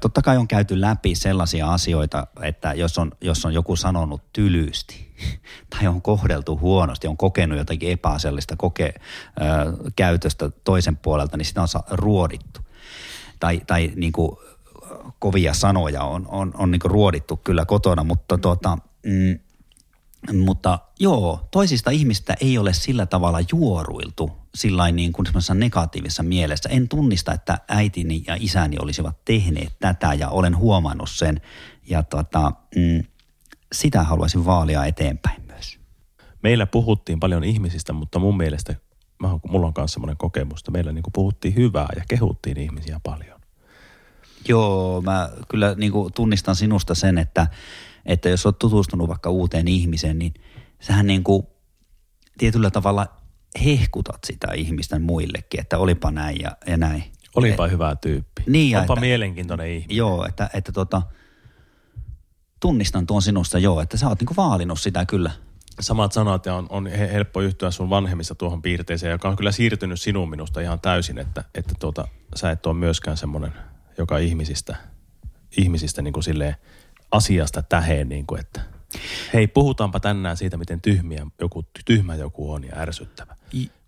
totta 0.00 0.22
kai 0.22 0.36
on 0.36 0.48
käyty 0.48 0.80
läpi 0.80 1.14
sellaisia 1.14 1.72
asioita, 1.72 2.26
että 2.42 2.72
jos 2.72 2.98
on, 2.98 3.12
jos 3.20 3.44
on 3.44 3.54
joku 3.54 3.76
sanonut 3.76 4.22
tylysti 4.32 5.14
tai 5.70 5.86
on 5.86 6.02
kohdeltu 6.02 6.58
huonosti, 6.58 7.08
on 7.08 7.16
kokenut 7.16 7.58
jotakin 7.58 7.90
epäasiallista 7.90 8.56
koke, 8.56 8.94
ö, 8.94 9.02
käytöstä 9.96 10.50
toisen 10.64 10.96
puolelta, 10.96 11.36
niin 11.36 11.46
sitä 11.46 11.62
on 11.62 11.68
ruodittu. 11.90 12.60
Tai, 13.40 13.60
tai 13.66 13.92
niin 13.96 14.12
kuin 14.12 14.36
kovia 15.18 15.54
sanoja 15.54 16.02
on, 16.02 16.26
on, 16.28 16.52
on 16.54 16.70
niin 16.70 16.80
kuin 16.80 16.90
ruodittu 16.90 17.36
kyllä 17.36 17.64
kotona, 17.64 18.04
mutta 18.04 18.38
tuota, 18.38 18.78
mm, 19.06 19.38
mutta 20.32 20.78
joo, 21.00 21.48
toisista 21.50 21.90
ihmistä 21.90 22.34
ei 22.40 22.58
ole 22.58 22.72
sillä 22.72 23.06
tavalla 23.06 23.38
juoruiltu 23.52 24.32
sillä 24.54 24.90
niin 24.90 25.12
kuin 25.12 25.26
negatiivisessa 25.54 26.22
mielessä. 26.22 26.68
En 26.68 26.88
tunnista, 26.88 27.32
että 27.32 27.58
äitini 27.68 28.24
ja 28.26 28.36
isäni 28.40 28.76
olisivat 28.80 29.24
tehneet 29.24 29.76
tätä 29.80 30.14
ja 30.14 30.28
olen 30.28 30.56
huomannut 30.56 31.10
sen. 31.10 31.40
Ja 31.88 32.02
tota, 32.02 32.52
mm, 32.76 33.04
sitä 33.72 34.02
haluaisin 34.02 34.44
vaalia 34.44 34.84
eteenpäin 34.84 35.42
myös. 35.46 35.78
Meillä 36.42 36.66
puhuttiin 36.66 37.20
paljon 37.20 37.44
ihmisistä, 37.44 37.92
mutta 37.92 38.18
mun 38.18 38.36
mielestä, 38.36 38.74
mä, 39.22 39.28
mulla 39.48 39.66
on 39.66 39.72
myös 39.78 39.92
semmoinen 39.92 40.16
kokemus, 40.16 40.60
että 40.60 40.70
meillä 40.70 40.92
niin 40.92 41.02
kuin 41.02 41.12
puhuttiin 41.12 41.54
hyvää 41.54 41.88
ja 41.96 42.02
kehuttiin 42.08 42.60
ihmisiä 42.60 43.00
paljon. 43.02 43.40
Joo, 44.48 45.02
mä 45.02 45.30
kyllä 45.48 45.74
niin 45.74 45.92
kuin 45.92 46.12
tunnistan 46.12 46.56
sinusta 46.56 46.94
sen, 46.94 47.18
että, 47.18 47.46
että 48.06 48.28
jos 48.28 48.46
olet 48.46 48.58
tutustunut 48.58 49.08
vaikka 49.08 49.30
uuteen 49.30 49.68
ihmiseen, 49.68 50.18
niin 50.18 50.34
sähän 50.80 51.06
niin 51.06 51.24
kuin 51.24 51.46
tietyllä 52.38 52.70
tavalla 52.70 53.06
hehkutat 53.64 54.18
sitä 54.26 54.46
ihmistä 54.54 54.98
muillekin, 54.98 55.60
että 55.60 55.78
olipa 55.78 56.10
näin 56.10 56.40
ja, 56.40 56.56
ja 56.66 56.76
näin. 56.76 57.04
Olipa 57.36 57.66
Et, 57.66 57.72
hyvä 57.72 57.96
tyyppi. 57.96 58.42
Niin, 58.46 58.76
Onpa 58.76 58.94
että, 58.94 59.00
mielenkiintoinen 59.00 59.68
ihminen. 59.68 59.96
Joo, 59.96 60.26
että, 60.26 60.50
että 60.54 60.72
tota, 60.72 61.02
tunnistan 62.60 63.06
tuon 63.06 63.22
sinusta 63.22 63.58
joo, 63.58 63.80
että 63.80 63.96
sä 63.96 64.08
oot 64.08 64.20
niinku 64.20 64.34
vaalinut 64.36 64.80
sitä 64.80 65.06
kyllä. 65.06 65.30
Samat 65.80 66.12
sanat 66.12 66.46
ja 66.46 66.54
on, 66.54 66.66
on 66.70 66.86
helppo 66.86 67.40
yhtyä 67.40 67.70
sun 67.70 67.90
vanhemmissa 67.90 68.34
tuohon 68.34 68.62
piirteeseen, 68.62 69.10
joka 69.10 69.28
on 69.28 69.36
kyllä 69.36 69.52
siirtynyt 69.52 70.00
sinun 70.00 70.30
minusta 70.30 70.60
ihan 70.60 70.80
täysin, 70.80 71.18
että, 71.18 71.44
että 71.54 71.74
tuota, 71.80 72.08
sä 72.36 72.50
et 72.50 72.66
ole 72.66 72.74
myöskään 72.74 73.16
semmoinen, 73.16 73.52
joka 73.98 74.18
ihmisistä, 74.18 74.76
ihmisistä 75.56 76.02
niin 76.02 76.12
kuin 76.12 76.24
silleen 76.24 76.56
asiasta 77.14 77.62
täheen, 77.62 78.08
niin 78.08 78.26
kuin, 78.26 78.40
että 78.40 78.60
hei 79.34 79.46
puhutaanpa 79.46 80.00
tänään 80.00 80.36
siitä, 80.36 80.56
miten 80.56 80.80
tyhmiä 80.80 81.26
joku, 81.40 81.64
tyhmä 81.84 82.14
joku 82.14 82.52
on 82.52 82.64
ja 82.64 82.72
ärsyttävä. 82.76 83.36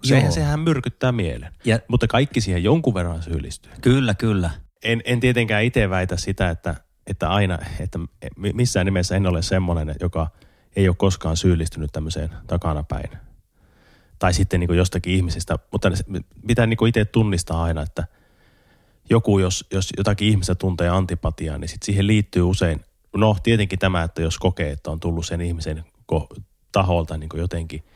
Sehän, 0.03 0.33
sehän 0.33 0.61
myrkyttää 0.61 1.13
mielen. 1.13 1.53
Ja, 1.65 1.79
Mutta 1.89 2.07
kaikki 2.07 2.41
siihen 2.41 2.65
jonkun 2.65 2.95
verran 2.95 3.23
syyllistyy. 3.23 3.73
Kyllä, 3.81 4.15
kyllä. 4.15 4.51
En, 4.85 5.03
en 5.05 5.21
tietenkään 5.21 5.65
itse 5.65 5.91
väitä 5.91 6.17
sitä, 6.17 6.51
että, 6.51 6.75
että 7.07 7.29
aina, 7.29 7.59
että 7.81 7.99
missään 8.55 8.87
nimessä 8.87 9.17
en 9.17 9.27
ole 9.27 9.43
semmoinen, 9.43 9.95
joka 10.01 10.31
ei 10.77 10.89
ole 10.89 10.97
koskaan 10.99 11.37
syyllistynyt 11.37 11.93
tämmöiseen 11.93 12.31
takanapäin. 12.47 13.11
Tai 14.19 14.35
sitten 14.35 14.61
niin 14.61 14.69
kuin 14.69 14.79
jostakin 14.79 15.15
ihmisistä, 15.15 15.59
mutta 15.73 15.91
pitää 16.47 16.67
niin 16.67 16.87
itse 16.89 17.05
tunnistaa 17.05 17.63
aina, 17.63 17.83
että 17.83 18.07
joku, 19.11 19.39
jos, 19.39 19.67
jos 19.73 19.91
jotakin 19.97 20.29
ihmistä 20.29 20.55
tuntee 20.55 20.89
antipatiaa, 20.89 21.59
niin 21.59 21.69
sit 21.69 21.83
siihen 21.83 22.07
liittyy 22.07 22.43
usein, 22.43 22.81
no 23.17 23.37
tietenkin 23.43 23.79
tämä, 23.79 24.03
että 24.03 24.23
jos 24.23 24.39
kokee, 24.39 24.71
että 24.71 24.91
on 24.91 25.01
tullut 25.01 25.27
sen 25.27 25.41
ihmisen 25.41 25.85
taholta 26.73 27.19
niin 27.19 27.29
kuin 27.29 27.41
jotenkin– 27.41 27.85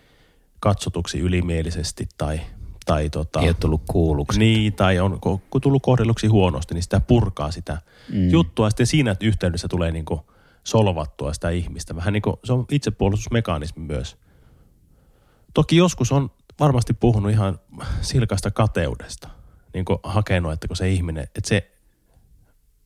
katsotuksi 0.60 1.18
ylimielisesti 1.18 2.08
tai, 2.18 2.40
tai 2.86 3.10
tota, 3.10 3.40
ei 3.40 3.48
ole 3.48 3.56
tullut 3.60 3.82
kuulluksi. 3.90 4.38
Niin, 4.38 4.72
tai 4.72 4.98
on 4.98 5.20
tullut 5.62 5.82
kohdelluksi 5.82 6.26
huonosti, 6.26 6.74
niin 6.74 6.82
sitä 6.82 7.00
purkaa 7.00 7.50
sitä 7.50 7.82
mm. 8.12 8.30
juttua. 8.30 8.70
Sitten 8.70 8.86
siinä 8.86 9.16
yhteydessä 9.20 9.68
tulee 9.68 9.92
niin 9.92 10.04
kuin 10.04 10.20
solvattua 10.64 11.32
sitä 11.32 11.50
ihmistä. 11.50 11.96
Vähän 11.96 12.12
niin 12.12 12.22
kuin, 12.22 12.36
se 12.44 12.52
on 12.52 12.64
itsepuolustusmekanismi 12.70 13.82
myös. 13.82 14.16
Toki 15.54 15.76
joskus 15.76 16.12
on 16.12 16.30
varmasti 16.60 16.92
puhunut 16.94 17.30
ihan 17.30 17.60
silkasta 18.00 18.50
kateudesta. 18.50 19.28
Niin 19.74 19.84
kuin 19.84 19.98
hakenut, 20.02 20.52
että 20.52 20.68
kun 20.68 20.76
se 20.76 20.90
ihminen, 20.90 21.22
että 21.22 21.40
se 21.44 21.70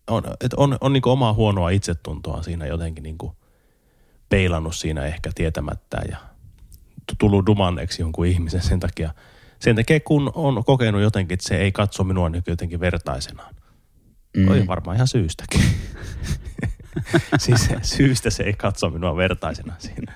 on, 0.06 0.22
että 0.40 0.56
on, 0.56 0.78
on 0.80 0.92
niin 0.92 1.02
kuin 1.02 1.12
omaa 1.12 1.32
huonoa 1.32 1.70
itsetuntoa 1.70 2.42
siinä 2.42 2.66
jotenkin 2.66 3.02
niin 3.02 3.18
kuin 3.18 3.32
peilannut 4.28 4.76
siinä 4.76 5.04
ehkä 5.04 5.30
tietämättään 5.34 6.06
ja 6.10 6.16
tullut 7.18 7.46
dumanneeksi 7.46 8.02
jonkun 8.02 8.26
ihmisen 8.26 8.62
sen 8.62 8.80
takia, 8.80 9.14
sen 9.58 9.76
takia 9.76 10.00
kun 10.00 10.32
on 10.34 10.64
kokenut 10.64 11.02
jotenkin, 11.02 11.34
että 11.34 11.48
se 11.48 11.56
ei 11.56 11.72
katso 11.72 12.04
minua 12.04 12.28
nyt 12.28 12.46
jotenkin 12.46 12.80
vertaisenaan. 12.80 13.54
Mm. 14.36 14.48
Oli 14.48 14.66
varmaan 14.66 14.96
ihan 14.96 15.08
syystäkin. 15.08 15.60
siis 17.38 17.68
syystä 17.82 18.30
se 18.30 18.42
ei 18.42 18.52
katso 18.52 18.90
minua 18.90 19.16
vertaisena 19.16 19.74
siinä. 19.78 20.12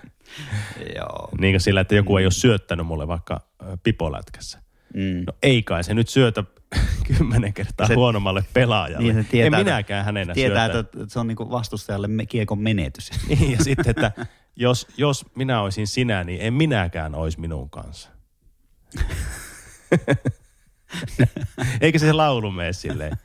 Joo. 0.96 1.28
Niin 1.38 1.52
kuin 1.52 1.60
sillä, 1.60 1.80
että 1.80 1.94
joku 1.94 2.16
ei 2.16 2.24
ole 2.24 2.32
syöttänyt 2.32 2.86
mulle 2.86 3.08
vaikka 3.08 3.40
pipolätkässä. 3.82 4.62
Mm. 4.94 5.24
No 5.26 5.32
ei 5.42 5.62
kai 5.62 5.84
se 5.84 5.94
nyt 5.94 6.08
syötä 6.08 6.44
kymmenen 7.06 7.52
kertaa 7.52 7.86
se, 7.86 7.94
huonommalle 7.94 8.44
pelaajalle. 8.54 9.12
Niin 9.12 9.26
tietää, 9.26 9.58
en 9.60 9.66
minäkään 9.66 10.04
hänenä 10.04 10.34
Tietää, 10.34 10.72
syötä. 10.72 10.78
että 10.78 10.98
se 11.08 11.18
on 11.18 11.26
niinku 11.26 11.50
vastustajalle 11.50 12.08
kiekon 12.28 12.58
menetys. 12.58 13.10
niin, 13.28 13.52
ja 13.52 13.64
sitten, 13.64 13.90
että 13.90 14.12
jos, 14.56 14.86
jos 14.96 15.24
minä 15.34 15.60
olisin 15.60 15.86
sinä, 15.86 16.24
niin 16.24 16.40
en 16.40 16.54
minäkään 16.54 17.14
olisi 17.14 17.40
minun 17.40 17.70
kanssa. 17.70 18.10
Eikö 21.80 21.98
se 21.98 22.12
laulu 22.12 22.50
mene 22.50 22.72
silleen? 22.72 23.16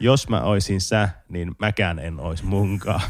Jos 0.00 0.28
mä 0.28 0.40
olisin 0.40 0.80
sä, 0.80 1.08
niin 1.28 1.54
mäkään 1.58 1.98
en 1.98 2.20
olisi 2.20 2.44
munkaan. 2.44 3.00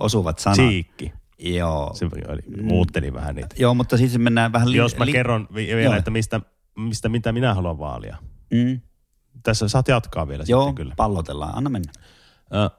Osuvat 0.00 0.38
sanat. 0.38 0.56
Siikki. 0.56 1.12
Joo. 1.38 1.90
Se 1.94 2.04
oli, 2.04 2.62
muutteli 2.62 3.12
vähän 3.12 3.34
niitä. 3.34 3.56
Joo, 3.58 3.74
mutta 3.74 3.96
siis 3.96 4.18
mennään 4.18 4.52
vähän... 4.52 4.72
Li- 4.72 4.76
Jos 4.76 4.96
mä 4.96 5.06
li- 5.06 5.12
kerron 5.12 5.48
vielä, 5.54 5.82
Joo. 5.82 5.94
että 5.94 6.10
mistä, 6.10 6.40
mistä, 6.76 7.08
mitä 7.08 7.32
minä 7.32 7.54
haluan 7.54 7.78
vaalia. 7.78 8.16
Mm. 8.50 8.80
Tässä 9.42 9.68
saat 9.68 9.88
jatkaa 9.88 10.28
vielä 10.28 10.44
Joo, 10.46 10.60
sitten 10.62 10.74
kyllä. 10.74 10.94
pallotellaan. 10.96 11.56
Anna 11.56 11.70
mennä. 11.70 11.92
Ö, 12.54 12.70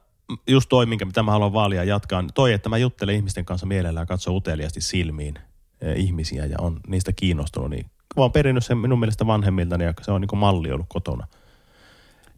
just 0.48 0.68
toi, 0.68 0.86
minkä 0.86 1.04
mitä 1.04 1.22
mä 1.22 1.30
haluan 1.30 1.52
vaalia 1.52 1.84
jatkaa, 1.84 2.22
niin 2.22 2.34
toi, 2.34 2.52
että 2.52 2.68
mä 2.68 2.78
juttelen 2.78 3.14
ihmisten 3.14 3.44
kanssa 3.44 3.66
mielellään, 3.66 4.06
katso 4.06 4.36
uteliasti 4.36 4.80
silmiin 4.80 5.34
eh, 5.80 5.96
ihmisiä 5.96 6.46
ja 6.46 6.56
on 6.60 6.80
niistä 6.86 7.12
kiinnostunut, 7.12 7.70
niin 7.70 7.86
mä 8.16 8.22
oon 8.22 8.32
perinnyt 8.32 8.64
sen 8.64 8.78
minun 8.78 9.00
mielestä 9.00 9.26
vanhemmiltani 9.26 9.84
ja 9.84 9.94
se 10.02 10.12
on 10.12 10.20
niin 10.20 10.38
malli 10.38 10.72
ollut 10.72 10.86
kotona. 10.88 11.26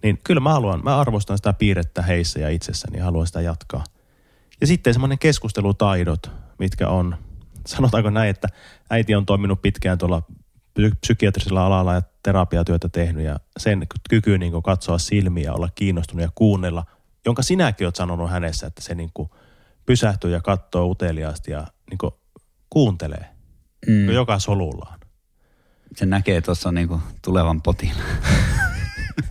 Niin 0.03 0.19
kyllä 0.25 0.41
mä 0.41 0.53
haluan, 0.53 0.81
mä 0.85 1.01
arvostan 1.01 1.37
sitä 1.39 1.53
piirrettä 1.53 2.03
heissä 2.03 2.41
ja 2.41 2.49
itsessäni 2.49 2.99
ja 2.99 3.05
haluan 3.05 3.27
sitä 3.27 3.41
jatkaa. 3.41 3.85
Ja 4.61 4.67
sitten 4.67 4.95
semmoinen 4.95 5.19
keskustelutaidot, 5.19 6.31
mitkä 6.59 6.89
on, 6.89 7.17
sanotaanko 7.67 8.11
näin, 8.11 8.31
että 8.31 8.49
äiti 8.91 9.15
on 9.15 9.27
toiminut 9.27 9.63
pitkään 9.63 9.99
tuolla 9.99 10.23
psykiatrisella 11.01 11.67
alalla 11.67 11.95
ja 11.95 12.03
terapiatyötä 12.23 12.89
tehnyt 12.89 13.25
ja 13.25 13.37
sen 13.59 13.87
kyky 14.11 14.39
niin 14.39 14.63
katsoa 14.63 14.99
silmiä, 14.99 15.53
olla 15.53 15.69
kiinnostunut 15.75 16.23
ja 16.23 16.31
kuunnella, 16.35 16.85
jonka 17.27 17.43
sinäkin 17.43 17.87
olet 17.87 17.97
sanonut 17.97 18.31
hänessä, 18.31 18.67
että 18.67 18.83
se 18.83 18.95
niin 18.95 19.11
pysähtyy 19.87 20.31
ja 20.31 20.41
katsoo 20.41 20.87
uteliaasti 20.87 21.53
ja 21.53 21.67
niin 21.91 22.13
kuuntelee 22.71 23.27
mm. 23.87 24.11
joka 24.11 24.39
solullaan. 24.39 25.01
Se 25.97 26.07
näkee 26.07 26.41
tuossa 26.41 26.73
niin 26.73 26.89
tulevan 27.23 27.63
potin. 27.63 27.93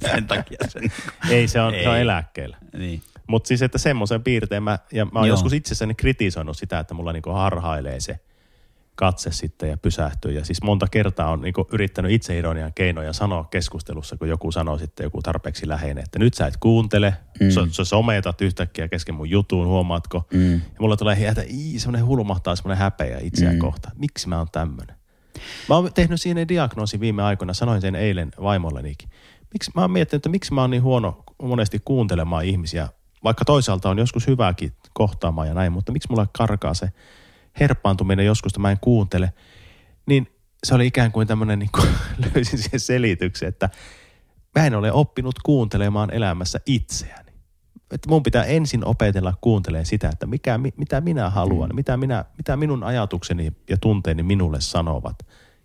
sen 0.11 0.27
takia 0.27 0.57
sen. 0.67 0.91
Ei, 1.29 1.47
se 1.47 1.61
on, 1.61 1.73
Ei. 1.73 1.83
se 1.83 1.89
on 1.89 1.97
eläkkeellä. 1.97 2.57
Niin. 2.77 3.01
Mutta 3.27 3.47
siis, 3.47 3.61
että 3.61 3.77
semmoisen 3.77 4.23
piirteen 4.23 4.63
mä, 4.63 4.79
ja 4.91 5.05
mä 5.05 5.19
oon 5.19 5.27
joskus 5.27 5.53
itsessäni 5.53 5.95
kritisoinut 5.95 6.57
sitä, 6.57 6.79
että 6.79 6.93
mulla 6.93 7.13
niinku 7.13 7.29
harhailee 7.29 7.99
se 7.99 8.19
katse 8.95 9.31
sitten 9.31 9.69
ja 9.69 9.77
pysähtyy. 9.77 10.31
Ja 10.31 10.45
siis 10.45 10.63
monta 10.63 10.87
kertaa 10.91 11.31
on 11.31 11.41
niinku 11.41 11.67
yrittänyt 11.71 12.11
itseironian 12.11 12.73
keinoja 12.73 13.13
sanoa 13.13 13.43
keskustelussa, 13.43 14.17
kun 14.17 14.29
joku 14.29 14.51
sanoo 14.51 14.77
sitten 14.77 15.03
joku 15.03 15.21
tarpeeksi 15.21 15.67
läheinen, 15.67 16.03
että 16.03 16.19
nyt 16.19 16.33
sä 16.33 16.47
et 16.47 16.57
kuuntele, 16.57 17.13
mm. 17.39 17.49
sä, 17.49 17.61
sä 17.71 17.83
sometat 17.83 18.41
yhtäkkiä 18.41 18.87
kesken 18.87 19.15
mun 19.15 19.29
jutun, 19.29 19.67
huomaatko? 19.67 20.27
Mm. 20.33 20.53
Ja 20.53 20.59
mulla 20.79 20.97
tulee 20.97 21.17
hiätä, 21.17 21.43
semmoinen 21.77 22.05
hulmahtaa 22.05 22.55
semmoinen 22.55 22.77
häpeä 22.77 23.19
itseä 23.21 23.51
mm. 23.51 23.59
kohta. 23.59 23.91
Miksi 23.95 24.29
mä 24.29 24.37
oon 24.37 24.47
tämmöinen? 24.51 24.95
Mä 25.69 25.75
oon 25.75 25.93
tehnyt 25.93 26.21
siinä 26.21 26.47
diagnoosi 26.47 26.99
viime 26.99 27.23
aikoina, 27.23 27.53
sanoin 27.53 27.81
sen 27.81 27.95
eilen 27.95 28.31
vaimollenikin. 28.41 29.09
Miksi, 29.53 29.71
mä 29.75 29.81
oon 29.81 29.91
miettinyt, 29.91 30.19
että 30.19 30.29
miksi 30.29 30.53
mä 30.53 30.61
oon 30.61 30.69
niin 30.69 30.83
huono 30.83 31.23
monesti 31.41 31.81
kuuntelemaan 31.85 32.45
ihmisiä, 32.45 32.89
vaikka 33.23 33.45
toisaalta 33.45 33.89
on 33.89 33.97
joskus 33.97 34.27
hyvääkin 34.27 34.73
kohtaamaan 34.93 35.47
ja 35.47 35.53
näin, 35.53 35.71
mutta 35.71 35.91
miksi 35.91 36.09
mulla 36.09 36.27
karkaa 36.37 36.73
se 36.73 36.91
herpaantuminen 37.59 38.25
joskus, 38.25 38.49
että 38.49 38.59
mä 38.59 38.71
en 38.71 38.77
kuuntele, 38.81 39.33
niin 40.05 40.27
se 40.63 40.75
oli 40.75 40.87
ikään 40.87 41.11
kuin 41.11 41.27
tämmöinen, 41.27 41.59
niin 41.59 41.69
kuin, 41.71 41.89
löysin 42.35 42.59
siihen 42.59 42.79
selityksen, 42.79 43.49
että 43.49 43.69
mä 44.59 44.65
en 44.65 44.75
ole 44.75 44.91
oppinut 44.91 45.35
kuuntelemaan 45.43 46.13
elämässä 46.13 46.59
itseäni. 46.65 47.31
Että 47.91 48.09
mun 48.09 48.23
pitää 48.23 48.43
ensin 48.43 48.85
opetella 48.85 49.33
kuuntelemaan 49.41 49.85
sitä, 49.85 50.09
että 50.09 50.25
mikä, 50.25 50.59
mitä 50.77 51.01
minä 51.01 51.29
haluan, 51.29 51.69
mm. 51.69 51.75
mitä, 51.75 51.97
minä, 51.97 52.25
mitä 52.37 52.57
minun 52.57 52.83
ajatukseni 52.83 53.53
ja 53.69 53.77
tunteeni 53.77 54.23
minulle 54.23 54.61
sanovat 54.61 55.15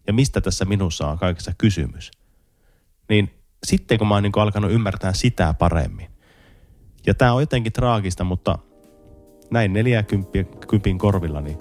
ja 0.06 0.12
mistä 0.12 0.40
tässä 0.40 0.64
minussa 0.64 1.08
on 1.08 1.18
kaikessa 1.18 1.52
kysymys. 1.58 2.10
Niin 3.08 3.34
sitten 3.66 3.98
kun 3.98 4.08
mä 4.08 4.14
oon 4.14 4.22
niin 4.22 4.32
alkanut 4.36 4.70
ymmärtää 4.70 5.12
sitä 5.12 5.54
paremmin. 5.54 6.11
Ja 7.06 7.14
tämä 7.14 7.32
on 7.32 7.42
jotenkin 7.42 7.72
traagista, 7.72 8.24
mutta 8.24 8.58
näin 9.50 9.72
40 9.72 10.38
korvilla, 10.98 11.40
niin 11.40 11.58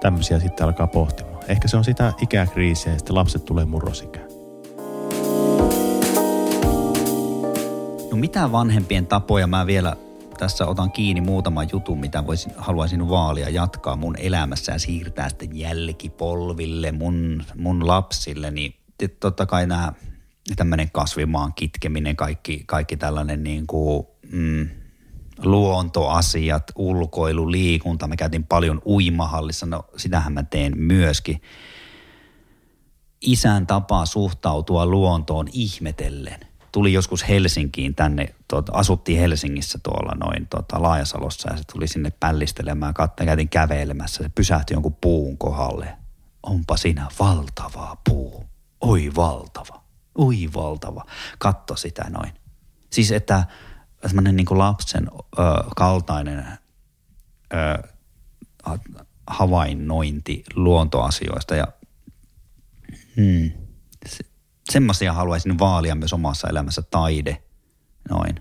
tämmöisiä 0.00 0.40
sitten 0.40 0.66
alkaa 0.66 0.86
pohtimaan. 0.86 1.44
Ehkä 1.48 1.68
se 1.68 1.76
on 1.76 1.84
sitä 1.84 2.12
ikäkriisiä 2.20 2.92
ja 2.92 2.98
sitten 2.98 3.16
lapset 3.16 3.44
tulee 3.44 3.64
murrosikään. 3.64 4.26
No 8.10 8.16
mitä 8.16 8.52
vanhempien 8.52 9.06
tapoja 9.06 9.46
mä 9.46 9.66
vielä 9.66 9.96
tässä 10.38 10.66
otan 10.66 10.92
kiinni 10.92 11.20
muutaman 11.20 11.68
jutun, 11.72 12.00
mitä 12.00 12.26
voisin, 12.26 12.52
haluaisin 12.56 13.08
vaalia 13.08 13.48
jatkaa 13.48 13.96
mun 13.96 14.16
elämässä 14.18 14.72
ja 14.72 14.78
siirtää 14.78 15.28
sitten 15.28 15.58
jälkipolville, 15.58 16.92
mun, 16.92 17.42
mun 17.54 17.86
lapsille, 17.86 18.50
niin 18.50 18.74
totta 19.20 19.46
kai 19.46 19.66
nämä 19.66 19.92
tämmöinen 20.56 20.90
kasvimaan 20.90 21.54
kitkeminen, 21.54 22.16
kaikki, 22.16 22.62
kaikki 22.66 22.96
tällainen 22.96 23.42
niin 23.42 23.66
kuin, 23.66 24.06
mm, 24.32 24.68
luontoasiat, 25.44 26.72
ulkoilu, 26.76 27.50
liikunta. 27.50 28.06
Me 28.06 28.16
käytiin 28.16 28.46
paljon 28.46 28.82
uimahallissa, 28.86 29.66
no 29.66 29.84
sitähän 29.96 30.32
mä 30.32 30.42
teen 30.42 30.72
myöskin. 30.76 31.42
Isän 33.20 33.66
tapaa 33.66 34.06
suhtautua 34.06 34.86
luontoon 34.86 35.48
ihmetellen. 35.52 36.40
Tuli 36.72 36.92
joskus 36.92 37.28
Helsinkiin 37.28 37.94
tänne, 37.94 38.34
tuota, 38.48 38.72
asuttiin 38.72 39.20
Helsingissä 39.20 39.78
tuolla 39.82 40.12
noin 40.14 40.46
tuota, 40.46 40.82
Laajasalossa 40.82 41.50
ja 41.50 41.56
se 41.56 41.62
tuli 41.72 41.88
sinne 41.88 42.10
pällistelemään, 42.20 42.94
katta, 42.94 43.24
käytiin 43.24 43.48
kävelemässä. 43.48 44.22
Se 44.22 44.30
pysähtyi 44.34 44.74
jonkun 44.74 44.96
puun 45.00 45.38
kohdalle. 45.38 45.96
Onpa 46.42 46.76
siinä 46.76 47.06
valtavaa 47.18 48.00
puu. 48.08 48.44
Oi 48.80 49.10
valtava. 49.16 49.82
Oi 50.14 50.48
valtava. 50.54 51.04
Katto 51.38 51.76
sitä 51.76 52.10
noin. 52.10 52.32
Siis 52.90 53.12
että 53.12 53.44
semmoinen 54.06 54.36
niin 54.36 54.46
lapsen 54.50 55.10
ö, 55.14 55.42
kaltainen 55.76 56.44
ö, 57.54 57.88
havainnointi 59.26 60.44
luontoasioista 60.54 61.54
ja 61.54 61.66
hmm, 63.16 63.50
se, 64.06 64.24
semmoisia 64.70 65.12
haluaisin 65.12 65.58
vaalia 65.58 65.94
myös 65.94 66.12
omassa 66.12 66.48
elämässä 66.48 66.82
taide, 66.82 67.42
noin. 68.10 68.40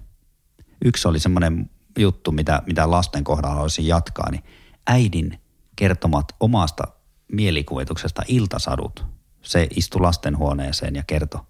Yksi 0.86 1.08
oli 1.08 1.20
semmoinen 1.20 1.70
juttu, 2.00 2.32
mitä, 2.32 2.62
mitä 2.66 2.92
lasten 2.92 3.24
kohdalla 3.24 3.56
haluaisin 3.56 3.88
jatkaa, 3.88 4.32
niin 4.32 4.44
äidin 4.88 5.40
kertomat 5.76 6.26
omasta 6.40 6.84
mielikuvituksesta 7.32 8.22
iltasadut. 8.28 9.06
Se 9.42 9.68
istui 9.76 10.02
lastenhuoneeseen 10.02 10.96
ja 10.96 11.04
kertoi, 11.08 11.42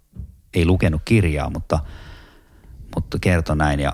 ei 0.53 0.65
lukenut 0.65 1.01
kirjaa, 1.05 1.49
mutta, 1.49 1.79
mutta 2.95 3.19
kertoi 3.19 3.57
näin 3.57 3.79
ja 3.79 3.93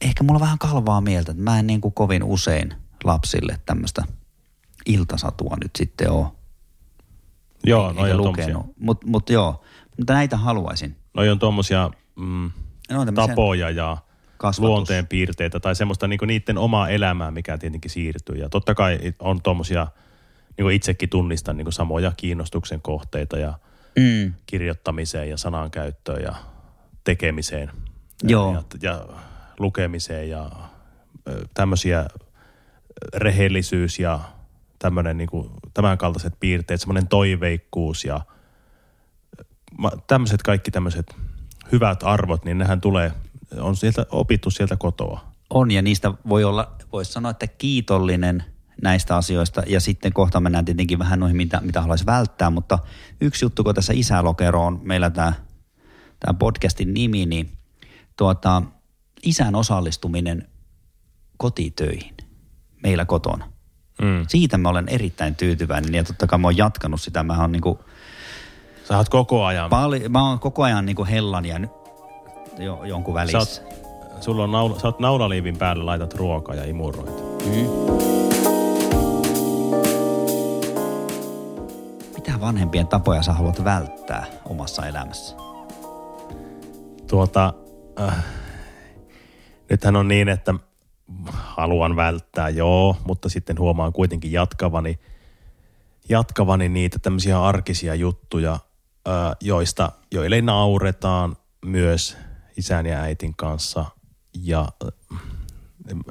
ehkä 0.00 0.24
mulla 0.24 0.40
vähän 0.40 0.58
kalvaa 0.58 1.00
mieltä, 1.00 1.32
että 1.32 1.42
mä 1.42 1.58
en 1.58 1.66
niin 1.66 1.80
kuin 1.80 1.94
kovin 1.94 2.24
usein 2.24 2.74
lapsille 3.04 3.60
tämmöistä 3.66 4.04
iltasatua 4.86 5.56
nyt 5.62 5.70
sitten 5.76 6.10
ole. 6.10 6.26
Joo, 7.64 7.92
no 7.92 8.02
on 8.02 8.16
lukenut. 8.16 8.66
Mutta 8.78 9.06
mut 9.06 9.30
joo, 9.30 9.64
mutta 9.98 10.12
näitä 10.12 10.36
haluaisin. 10.36 10.96
No 11.14 11.22
on 11.32 11.38
tuommoisia 11.38 11.90
mm, 12.16 12.50
no, 12.90 13.04
tapoja 13.14 13.70
ja 13.70 13.96
kasvatus. 14.36 14.68
luonteen 14.68 15.06
piirteitä 15.06 15.60
tai 15.60 15.76
semmoista 15.76 16.08
niinku 16.08 16.24
niiden 16.24 16.58
omaa 16.58 16.88
elämää, 16.88 17.30
mikä 17.30 17.58
tietenkin 17.58 17.90
siirtyy. 17.90 18.36
Ja 18.36 18.48
totta 18.48 18.74
kai 18.74 18.98
on 19.18 19.42
tuommoisia, 19.42 19.86
niin 20.56 20.64
kuin 20.64 20.76
itsekin 20.76 21.08
tunnistan, 21.08 21.56
niin 21.56 21.64
kuin 21.64 21.72
samoja 21.72 22.12
kiinnostuksen 22.16 22.82
kohteita 22.82 23.38
ja 23.38 23.58
mm. 23.98 24.34
kirjoittamiseen 24.46 25.30
ja 25.30 25.36
sanankäyttöön 25.36 26.22
ja 26.22 26.34
tekemiseen. 27.04 27.70
Joo. 28.22 28.52
Ja, 28.52 28.62
ja 28.82 29.06
lukemiseen 29.58 30.30
ja 30.30 30.50
tämmöisiä 31.54 32.06
rehellisyys 33.14 33.98
ja 33.98 34.20
tämmöinen 34.78 35.16
niin 35.16 35.28
kuin, 35.28 35.50
tämän 35.74 35.98
kaltaiset 35.98 36.34
piirteet, 36.40 36.80
semmoinen 36.80 37.08
toiveikkuus 37.08 38.04
ja 38.04 38.20
tämmöiset 40.06 40.42
kaikki 40.42 40.70
tämmöiset 40.70 41.16
hyvät 41.72 42.02
arvot, 42.02 42.44
niin 42.44 42.58
nehän 42.58 42.80
tulee, 42.80 43.12
on 43.60 43.76
sieltä 43.76 44.06
opittu 44.10 44.50
sieltä 44.50 44.76
kotoa. 44.76 45.34
On 45.50 45.70
ja 45.70 45.82
niistä 45.82 46.12
voi 46.28 46.44
olla, 46.44 46.72
voisi 46.92 47.12
sanoa, 47.12 47.30
että 47.30 47.46
kiitollinen 47.46 48.44
näistä 48.82 49.16
asioista 49.16 49.62
ja 49.66 49.80
sitten 49.80 50.12
kohta 50.12 50.40
mennään 50.40 50.64
tietenkin 50.64 50.98
vähän 50.98 51.20
noihin, 51.20 51.36
mitä, 51.36 51.60
mitä 51.60 51.80
haluaisi 51.80 52.06
välttää, 52.06 52.50
mutta 52.50 52.78
yksi 53.20 53.44
juttu, 53.44 53.64
kun 53.64 53.74
tässä 53.74 53.92
isälokero 53.96 54.66
on 54.66 54.80
meillä 54.82 55.10
tämä, 55.10 55.32
tämä 56.26 56.38
podcastin 56.38 56.94
nimi, 56.94 57.26
niin 57.26 57.52
tuota, 58.16 58.62
isän 59.22 59.54
osallistuminen 59.54 60.48
kotitöihin 61.36 62.14
meillä 62.82 63.04
kotona. 63.04 63.48
Mm. 64.02 64.24
Siitä 64.28 64.58
mä 64.58 64.68
olen 64.68 64.88
erittäin 64.88 65.34
tyytyväinen 65.34 65.94
ja 65.94 66.04
totta 66.04 66.26
kai 66.26 66.38
mä 66.38 66.46
oon 66.46 66.56
jatkanut 66.56 67.00
sitä. 67.00 67.22
Mä 67.22 67.40
oon 67.40 67.52
niinku... 67.52 67.84
Sä 68.88 68.96
oot 68.96 69.08
koko 69.08 69.44
ajan... 69.44 69.70
Pali, 69.70 70.08
mä 70.08 70.28
oon 70.28 70.38
koko 70.38 70.62
ajan 70.62 70.86
niinku 70.86 71.04
hellan 71.04 71.44
ja 71.44 71.60
jo, 72.58 72.84
jonkun 72.84 73.14
välissä. 73.14 73.44
Sä 73.44 73.62
oot, 73.62 74.22
sulla 74.22 74.44
on 74.44 74.52
naula, 74.52 74.78
sä 74.78 74.88
oot 74.88 75.00
naulaliivin 75.00 75.56
päälle, 75.56 75.84
laitat 75.84 76.14
ruokaa 76.14 76.54
ja 76.54 76.64
imuroit. 76.64 77.44
Mm. 77.46 77.66
Mitä 82.14 82.40
vanhempien 82.40 82.86
tapoja 82.86 83.22
sä 83.22 83.32
haluat 83.32 83.64
välttää 83.64 84.26
omassa 84.44 84.86
elämässä? 84.86 85.53
Tuota, 87.14 87.54
äh, 88.00 88.24
nythän 89.70 89.96
on 89.96 90.08
niin, 90.08 90.28
että 90.28 90.54
haluan 91.32 91.96
välttää, 91.96 92.48
joo, 92.48 92.96
mutta 93.06 93.28
sitten 93.28 93.58
huomaan 93.58 93.92
kuitenkin 93.92 94.32
jatkavani, 94.32 94.98
jatkavani 96.08 96.68
niitä 96.68 96.98
tämmöisiä 96.98 97.42
arkisia 97.42 97.94
juttuja, 97.94 98.58
joista, 99.40 99.92
joille 100.10 100.40
nauretaan 100.42 101.36
myös 101.64 102.16
isän 102.56 102.86
ja 102.86 103.00
äitin 103.00 103.36
kanssa. 103.36 103.84
Ja 104.42 104.68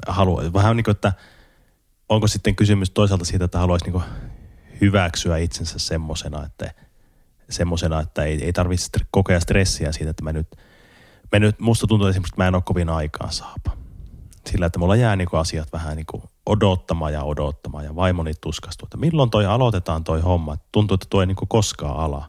haluan, 0.06 0.52
vähän 0.52 0.76
niin 0.76 0.84
kuin, 0.84 0.94
että 0.94 1.12
onko 2.08 2.26
sitten 2.26 2.56
kysymys 2.56 2.90
toisaalta 2.90 3.24
siitä, 3.24 3.44
että 3.44 3.58
haluaisi 3.58 3.90
niin 3.90 4.02
hyväksyä 4.80 5.38
itsensä 5.38 5.78
semmosena, 5.78 6.46
että, 6.46 6.74
semmosena, 7.50 8.00
että 8.00 8.24
ei, 8.24 8.44
ei 8.44 8.52
tarvitse 8.52 8.88
kokea 9.10 9.40
stressiä 9.40 9.92
siitä, 9.92 10.10
että 10.10 10.24
mä 10.24 10.32
nyt– 10.32 10.48
me 11.34 11.38
nyt, 11.38 11.60
musta 11.60 11.86
tuntuu 11.86 12.08
esimerkiksi, 12.08 12.32
että 12.34 12.42
mä 12.42 12.48
en 12.48 12.54
ole 12.54 12.62
kovin 12.66 12.88
aikaan 12.88 13.32
saapa. 13.32 13.70
sillä, 14.46 14.66
että 14.66 14.78
mulla 14.78 14.96
jää 14.96 15.16
niinku 15.16 15.36
asiat 15.36 15.72
vähän 15.72 15.96
niinku 15.96 16.22
odottamaan 16.46 17.12
ja 17.12 17.22
odottamaan 17.22 17.84
ja 17.84 17.96
vaimoni 17.96 18.32
tuskastuu, 18.40 18.86
että 18.86 18.96
milloin 18.96 19.30
toi 19.30 19.46
aloitetaan 19.46 20.04
toi 20.04 20.20
homma. 20.20 20.56
Tuntuu, 20.72 20.94
että 20.94 21.06
toi 21.10 21.22
ei 21.22 21.26
niinku 21.26 21.46
koskaan 21.46 21.96
ala. 21.96 22.28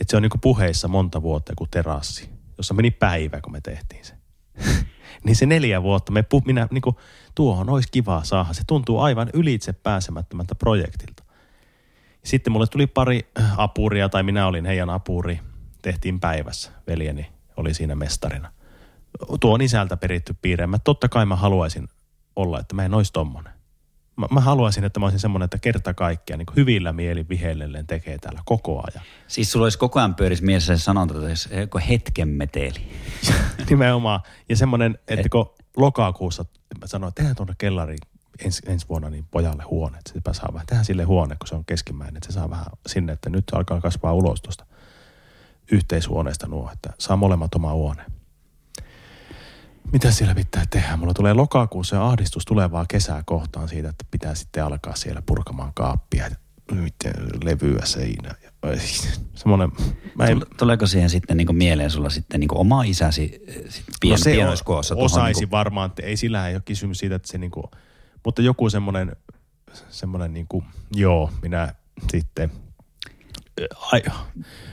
Että 0.00 0.10
se 0.10 0.16
on 0.16 0.22
niinku 0.22 0.38
puheissa 0.38 0.88
monta 0.88 1.22
vuotta 1.22 1.52
kuin 1.56 1.70
terassi, 1.70 2.30
jossa 2.58 2.74
meni 2.74 2.90
päivä, 2.90 3.40
kun 3.40 3.52
me 3.52 3.60
tehtiin 3.60 4.04
se. 4.04 4.14
niin 5.24 5.36
se 5.36 5.46
neljä 5.46 5.82
vuotta, 5.82 6.12
me 6.12 6.22
pu, 6.22 6.42
minä 6.46 6.68
niinku, 6.70 6.96
tuohon 7.34 7.70
olisi 7.70 7.88
kiva 7.92 8.20
saada. 8.24 8.52
Se 8.52 8.62
tuntuu 8.66 9.00
aivan 9.00 9.30
ylitse 9.34 9.72
pääsemättömältä 9.72 10.54
projektilta. 10.54 11.22
Sitten 12.24 12.52
mulle 12.52 12.66
tuli 12.66 12.86
pari 12.86 13.30
äh, 13.40 13.60
apuria, 13.60 14.08
tai 14.08 14.22
minä 14.22 14.46
olin 14.46 14.64
heidän 14.64 14.90
apuri. 14.90 15.40
Tehtiin 15.82 16.20
päivässä. 16.20 16.70
Veljeni 16.86 17.39
oli 17.60 17.74
siinä 17.74 17.94
mestarina. 17.94 18.52
Tuo 19.40 19.54
on 19.54 19.62
isältä 19.62 19.96
peritty 19.96 20.34
piirre. 20.42 20.66
Mä 20.66 20.78
totta 20.78 21.08
kai 21.08 21.26
mä 21.26 21.36
haluaisin 21.36 21.88
olla, 22.36 22.60
että 22.60 22.74
mä 22.74 22.84
en 22.84 22.94
olisi 22.94 23.12
tommonen. 23.12 23.52
Mä, 24.16 24.26
mä 24.30 24.40
haluaisin, 24.40 24.84
että 24.84 25.00
mä 25.00 25.06
olisin 25.06 25.20
semmoinen, 25.20 25.44
että 25.44 25.58
kerta 25.58 25.94
kaikkiaan 25.94 26.38
niin 26.38 26.56
hyvillä 26.56 26.92
mielin 26.92 27.28
vihellellen 27.28 27.86
tekee 27.86 28.18
täällä 28.18 28.40
koko 28.44 28.82
ajan. 28.86 29.04
Siis 29.28 29.52
sulla 29.52 29.66
olisi 29.66 29.78
koko 29.78 29.98
ajan 29.98 30.14
pyöris 30.14 30.42
mielessä 30.42 30.76
se 30.76 30.82
sanonta, 30.82 31.14
että 31.14 31.34
se 31.34 31.68
hetken 31.88 32.28
meteli. 32.28 32.90
Nimenomaan. 33.70 34.20
Ja 34.48 34.56
semmoinen, 34.56 34.98
että 35.08 35.28
kun 35.28 35.54
lokakuussa 35.76 36.44
mä 36.80 36.86
sanoin, 36.86 37.08
että 37.08 37.16
tehdään 37.16 37.36
tuonne 37.36 37.54
kellariin 37.58 37.98
ensi, 38.44 38.62
ensi 38.66 38.88
vuonna 38.88 39.10
niin 39.10 39.26
pojalle 39.30 39.62
huone, 39.62 39.98
että 39.98 40.12
sepä 40.12 40.32
saa 40.32 40.50
vähän, 40.52 40.66
tehdään 40.66 40.84
sille 40.84 41.02
huone, 41.02 41.36
kun 41.36 41.48
se 41.48 41.54
on 41.54 41.64
keskimmäinen, 41.64 42.16
että 42.16 42.26
se 42.26 42.32
saa 42.32 42.50
vähän 42.50 42.66
sinne, 42.86 43.12
että 43.12 43.30
nyt 43.30 43.44
alkaa 43.52 43.80
kasvaa 43.80 44.12
ulos 44.12 44.42
tuosta 44.42 44.66
yhteishuoneesta 45.72 46.46
nuo, 46.46 46.70
että 46.72 46.92
saa 46.98 47.16
molemmat 47.16 47.54
oma 47.54 47.72
huone. 47.72 48.04
Mitä 49.92 50.10
siellä 50.10 50.34
pitää 50.34 50.64
tehdä? 50.70 50.96
Mulla 50.96 51.14
tulee 51.14 51.34
lokakuussa 51.34 51.96
ja 51.96 52.06
ahdistus 52.06 52.44
tulevaa 52.44 52.84
kesää 52.88 53.22
kohtaan 53.26 53.68
siitä, 53.68 53.88
että 53.88 54.04
pitää 54.10 54.34
sitten 54.34 54.64
alkaa 54.64 54.96
siellä 54.96 55.22
purkamaan 55.26 55.72
kaappia 55.74 56.24
ja 56.26 56.36
levyä 57.44 57.84
seinä. 57.84 58.34
Semmoinen, 59.34 59.72
mä 60.14 60.26
en... 60.26 60.42
Tuleeko 60.58 60.86
siihen 60.86 61.10
sitten 61.10 61.36
niin 61.36 61.56
mieleen 61.56 61.90
sulla 61.90 62.10
sitten 62.10 62.40
niin 62.40 62.54
oma 62.54 62.82
isäsi 62.82 63.42
pien, 64.00 64.12
no 64.12 64.16
se 64.16 64.30
pienoiskoossa? 64.30 64.94
Osaisi 64.94 65.40
niin 65.40 65.48
kuin... 65.48 65.58
varmaan, 65.58 65.90
että 65.90 66.02
ei 66.02 66.16
sillä 66.16 66.48
ei 66.48 66.54
ole 66.54 66.62
kysymys 66.64 66.98
siitä, 66.98 67.14
että 67.14 67.28
se 67.28 67.38
niin 67.38 67.50
kuin, 67.50 67.66
mutta 68.24 68.42
joku 68.42 68.70
semmoinen, 68.70 69.16
semmoinen 69.90 70.32
niin 70.32 70.46
kuin, 70.48 70.64
joo, 70.94 71.30
minä 71.42 71.74
sitten 72.10 72.52
ai, 73.92 74.02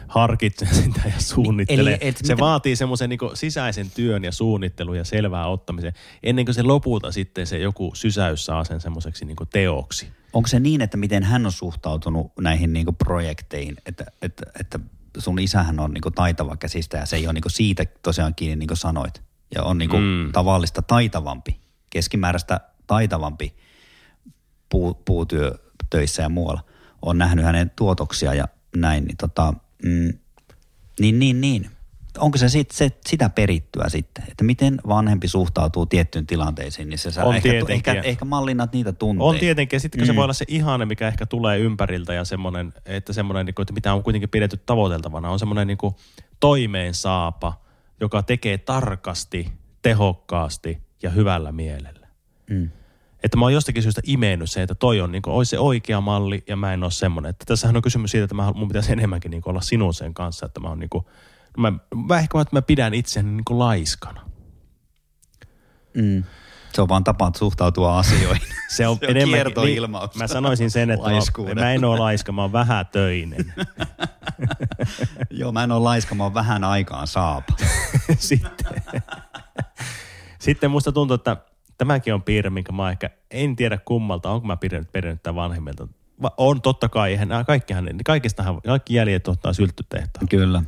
harkitsen 0.07 0.75
sitä 0.75 1.01
ja 1.05 1.21
suunnittelen. 1.21 1.87
Eli, 1.87 1.97
et, 2.01 2.17
se 2.17 2.33
mitä... 2.33 2.43
vaatii 2.43 2.75
semmoisen 2.75 3.09
niin 3.09 3.19
sisäisen 3.33 3.91
työn 3.91 4.23
ja 4.23 4.31
suunnittelun 4.31 4.97
ja 4.97 5.03
selvää 5.03 5.47
ottamisen, 5.47 5.93
ennen 6.23 6.45
kuin 6.45 6.55
se 6.55 6.63
lopulta 6.63 7.11
sitten 7.11 7.47
se 7.47 7.57
joku 7.57 7.91
sysäys 7.95 8.45
saa 8.45 8.63
sen 8.63 8.81
semmoiseksi 8.81 9.25
niin 9.25 9.37
teoksi. 9.53 10.07
Onko 10.33 10.47
se 10.47 10.59
niin, 10.59 10.81
että 10.81 10.97
miten 10.97 11.23
hän 11.23 11.45
on 11.45 11.51
suhtautunut 11.51 12.31
näihin 12.39 12.73
niin 12.73 12.95
projekteihin, 12.95 13.75
että, 13.85 14.05
että, 14.21 14.43
että 14.59 14.79
sun 15.17 15.39
isähän 15.39 15.79
on 15.79 15.91
niin 15.91 16.13
taitava 16.15 16.57
käsistä 16.57 16.97
ja 16.97 17.05
se 17.05 17.15
ei 17.15 17.27
ole 17.27 17.33
niin 17.33 17.43
siitä 17.47 17.85
tosiaan 18.03 18.35
kiinni 18.35 18.55
niin 18.55 18.67
kuin 18.67 18.77
sanoit. 18.77 19.21
Ja 19.55 19.63
on 19.63 19.77
niin 19.77 19.89
mm. 19.91 20.31
tavallista 20.31 20.81
taitavampi, 20.81 21.59
keskimääräistä 21.89 22.59
taitavampi 22.87 23.53
puu, 24.69 24.93
puutyötöissä 24.93 26.21
ja 26.21 26.29
muualla. 26.29 26.61
On 27.01 27.17
nähnyt 27.17 27.45
hänen 27.45 27.71
tuotoksia 27.75 28.33
ja 28.33 28.47
näin, 28.81 29.05
niin 29.05 29.17
tota, 29.17 29.53
mm, 29.83 30.13
niin, 30.99 31.19
niin, 31.19 31.41
niin. 31.41 31.69
Onko 32.17 32.37
se, 32.37 32.49
sit, 32.49 32.71
se 32.71 32.91
sitä 33.07 33.29
perittyä 33.29 33.89
sitten, 33.89 34.23
että 34.31 34.43
miten 34.43 34.81
vanhempi 34.87 35.27
suhtautuu 35.27 35.85
tiettyyn 35.85 36.27
tilanteisiin, 36.27 36.89
niin 36.89 36.99
se 36.99 37.11
saa 37.11 37.25
on 37.25 37.35
ehkä, 37.35 37.51
ehkä, 37.69 37.93
ehkä 37.93 38.25
mallinnat 38.25 38.73
niitä 38.73 38.93
tunteita. 38.93 39.29
On 39.29 39.39
tietenkin, 39.39 39.77
ja 39.77 39.79
sitten 39.79 40.01
mm. 40.01 40.05
se 40.05 40.15
voi 40.15 40.23
olla 40.23 40.33
se 40.33 40.45
ihane, 40.47 40.85
mikä 40.85 41.07
ehkä 41.07 41.25
tulee 41.25 41.59
ympäriltä 41.59 42.13
ja 42.13 42.25
semmoinen, 42.25 42.73
että 42.85 43.13
semmoinen, 43.13 43.45
niin 43.45 43.55
kuin, 43.55 43.63
että 43.63 43.73
mitä 43.73 43.93
on 43.93 44.03
kuitenkin 44.03 44.29
pidetty 44.29 44.59
tavoiteltavana, 44.65 45.29
on 45.29 45.39
semmoinen 45.39 45.67
niin 45.67 45.77
toimeen 46.39 46.93
saapa, 46.93 47.61
joka 48.01 48.23
tekee 48.23 48.57
tarkasti, 48.57 49.51
tehokkaasti 49.81 50.81
ja 51.03 51.09
hyvällä 51.09 51.51
mielellä. 51.51 52.07
Mm 52.49 52.69
että 53.23 53.37
mä 53.37 53.45
oon 53.45 53.53
jostakin 53.53 53.83
syystä 53.83 54.01
imennyt 54.05 54.51
se, 54.51 54.61
että 54.61 54.75
toi 54.75 55.01
on 55.01 55.11
niin 55.11 55.21
kuin, 55.21 55.33
olisi 55.33 55.49
se 55.49 55.59
oikea 55.59 56.01
malli 56.01 56.43
ja 56.47 56.55
mä 56.55 56.73
en 56.73 56.83
ole 56.83 56.91
semmoinen. 56.91 57.29
Että 57.29 57.45
tässähän 57.47 57.75
on 57.75 57.81
kysymys 57.81 58.11
siitä, 58.11 58.23
että 58.23 58.35
mä, 58.35 58.51
mun 58.55 58.67
pitäisi 58.67 58.91
enemmänkin 58.91 59.31
niin 59.31 59.41
kuin 59.41 59.51
olla 59.51 59.61
sinun 59.61 59.93
sen 59.93 60.13
kanssa, 60.13 60.45
että 60.45 60.59
mä 60.59 60.67
oon 60.67 60.79
niin 60.79 60.89
kuin, 60.89 61.05
mä, 61.57 61.73
mä 62.07 62.19
ehkä 62.19 62.41
että 62.41 62.55
mä 62.55 62.61
pidän 62.61 62.93
itseäni 62.93 63.29
niin 63.31 63.45
kuin 63.45 63.59
laiskana. 63.59 64.21
Mm. 65.93 66.23
Se 66.73 66.81
on 66.81 66.89
vaan 66.89 67.03
tapa 67.03 67.31
suhtautua 67.37 67.99
asioihin. 67.99 68.47
se 68.75 68.87
on, 68.87 68.97
se 68.97 69.05
on 69.05 69.17
enemmän, 69.17 69.45
niin, 69.63 69.91
Mä 70.15 70.27
sanoisin 70.27 70.71
sen, 70.71 70.91
että 70.91 71.09
mä, 71.09 71.61
mä 71.61 71.71
en 71.73 71.85
ole 71.85 71.99
laiska, 71.99 72.31
mä 72.31 72.41
oon 72.41 72.51
töinen. 72.91 73.53
Joo, 75.29 75.51
mä 75.51 75.63
en 75.63 75.71
ole 75.71 75.83
laiska, 75.83 76.15
mä 76.15 76.23
oon 76.23 76.33
vähän 76.33 76.63
aikaan 76.63 77.07
saapa. 77.07 77.53
Sitten. 78.19 78.83
Sitten 80.39 80.71
musta 80.71 80.91
tuntuu, 80.91 81.15
että 81.15 81.37
tämäkin 81.77 82.13
on 82.13 82.23
piirre, 82.23 82.49
minkä 82.49 82.71
mä 82.71 82.91
ehkä 82.91 83.09
en 83.31 83.55
tiedä 83.55 83.77
kummalta, 83.77 84.29
onko 84.29 84.47
mä 84.47 84.57
pidänyt 84.57 84.91
perinyt 84.91 85.23
tämän 85.23 85.35
vanhemmilta. 85.35 85.87
Va, 86.21 86.31
on 86.37 86.61
totta 86.61 86.89
kai, 86.89 87.11
eihän 87.11 87.27
nämä 87.27 87.43
kaikkihan, 87.43 87.89
kaikistahan, 88.05 88.61
kaikki 88.61 88.93
jäljet 88.93 89.27
ottaa 89.27 89.53
sylttytehtaan. 89.53 90.27
Kyllä. 90.27 90.63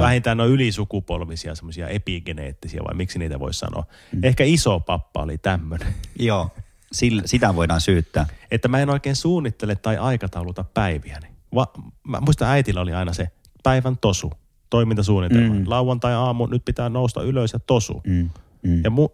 Vähintään 0.00 0.40
on 0.40 0.48
ylisukupolvisia 0.48 1.54
semmoisia 1.54 1.88
epigeneettisiä, 1.88 2.80
vai 2.84 2.94
miksi 2.94 3.18
niitä 3.18 3.40
voisi 3.40 3.58
sanoa. 3.58 3.84
Mm. 4.12 4.20
Ehkä 4.24 4.44
iso 4.44 4.80
pappa 4.80 5.22
oli 5.22 5.38
tämmöinen. 5.38 5.94
Joo, 6.18 6.50
Sillä, 6.94 7.22
sitä 7.24 7.56
voidaan 7.56 7.80
syyttää. 7.80 8.26
Että 8.50 8.68
mä 8.68 8.78
en 8.78 8.90
oikein 8.90 9.16
suunnittele 9.16 9.76
tai 9.76 9.96
aikatauluta 9.96 10.64
päiviäni. 10.74 11.26
Va, 11.54 11.66
mä 12.08 12.20
muistan 12.20 12.48
äitillä 12.48 12.80
oli 12.80 12.92
aina 12.92 13.12
se 13.12 13.28
päivän 13.62 13.98
tosu, 13.98 14.32
toimintasuunnitelma. 14.70 15.54
Mm. 15.54 15.64
Lauantai 15.66 16.14
aamu, 16.14 16.46
nyt 16.46 16.64
pitää 16.64 16.88
nousta 16.88 17.22
ylös 17.22 17.52
ja 17.52 17.58
tosu. 17.58 18.02
Mm. 18.06 18.30
Mm. 18.62 18.84
Ja 18.84 18.90
mu, 18.90 19.08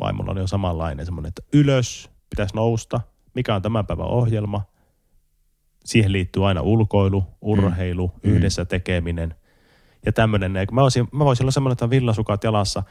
vaimolla 0.00 0.30
on 0.30 0.36
jo 0.36 0.46
samanlainen 0.46 1.06
semmoinen, 1.06 1.28
että 1.28 1.42
ylös, 1.52 2.10
pitäisi 2.30 2.56
nousta, 2.56 3.00
mikä 3.34 3.54
on 3.54 3.62
tämän 3.62 3.86
päivän 3.86 4.06
ohjelma. 4.06 4.62
Siihen 5.84 6.12
liittyy 6.12 6.48
aina 6.48 6.60
ulkoilu, 6.60 7.24
urheilu, 7.40 8.12
mm. 8.22 8.30
yhdessä 8.30 8.64
tekeminen 8.64 9.34
ja 10.06 10.12
tämmöinen. 10.12 10.52
Mä 10.72 10.82
voisin, 10.82 11.08
mä 11.12 11.24
voisin 11.24 11.44
olla 11.44 11.50
semmoinen, 11.50 11.72
että 11.72 11.90
villasukat 11.90 12.44
jalassa 12.44 12.82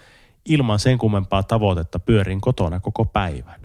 ilman 0.45 0.79
sen 0.79 0.97
kummempaa 0.97 1.43
tavoitetta 1.43 1.99
pyörin 1.99 2.41
kotona 2.41 2.79
koko 2.79 3.05
päivän. 3.05 3.61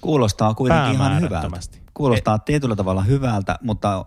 Kuulostaa 0.00 0.54
kuitenkin 0.54 0.94
ihan 0.94 1.20
hyvältä. 1.20 1.60
Kuulostaa 1.94 2.34
e- 2.34 2.44
tietyllä 2.44 2.76
tavalla 2.76 3.02
hyvältä, 3.02 3.58
mutta 3.62 4.04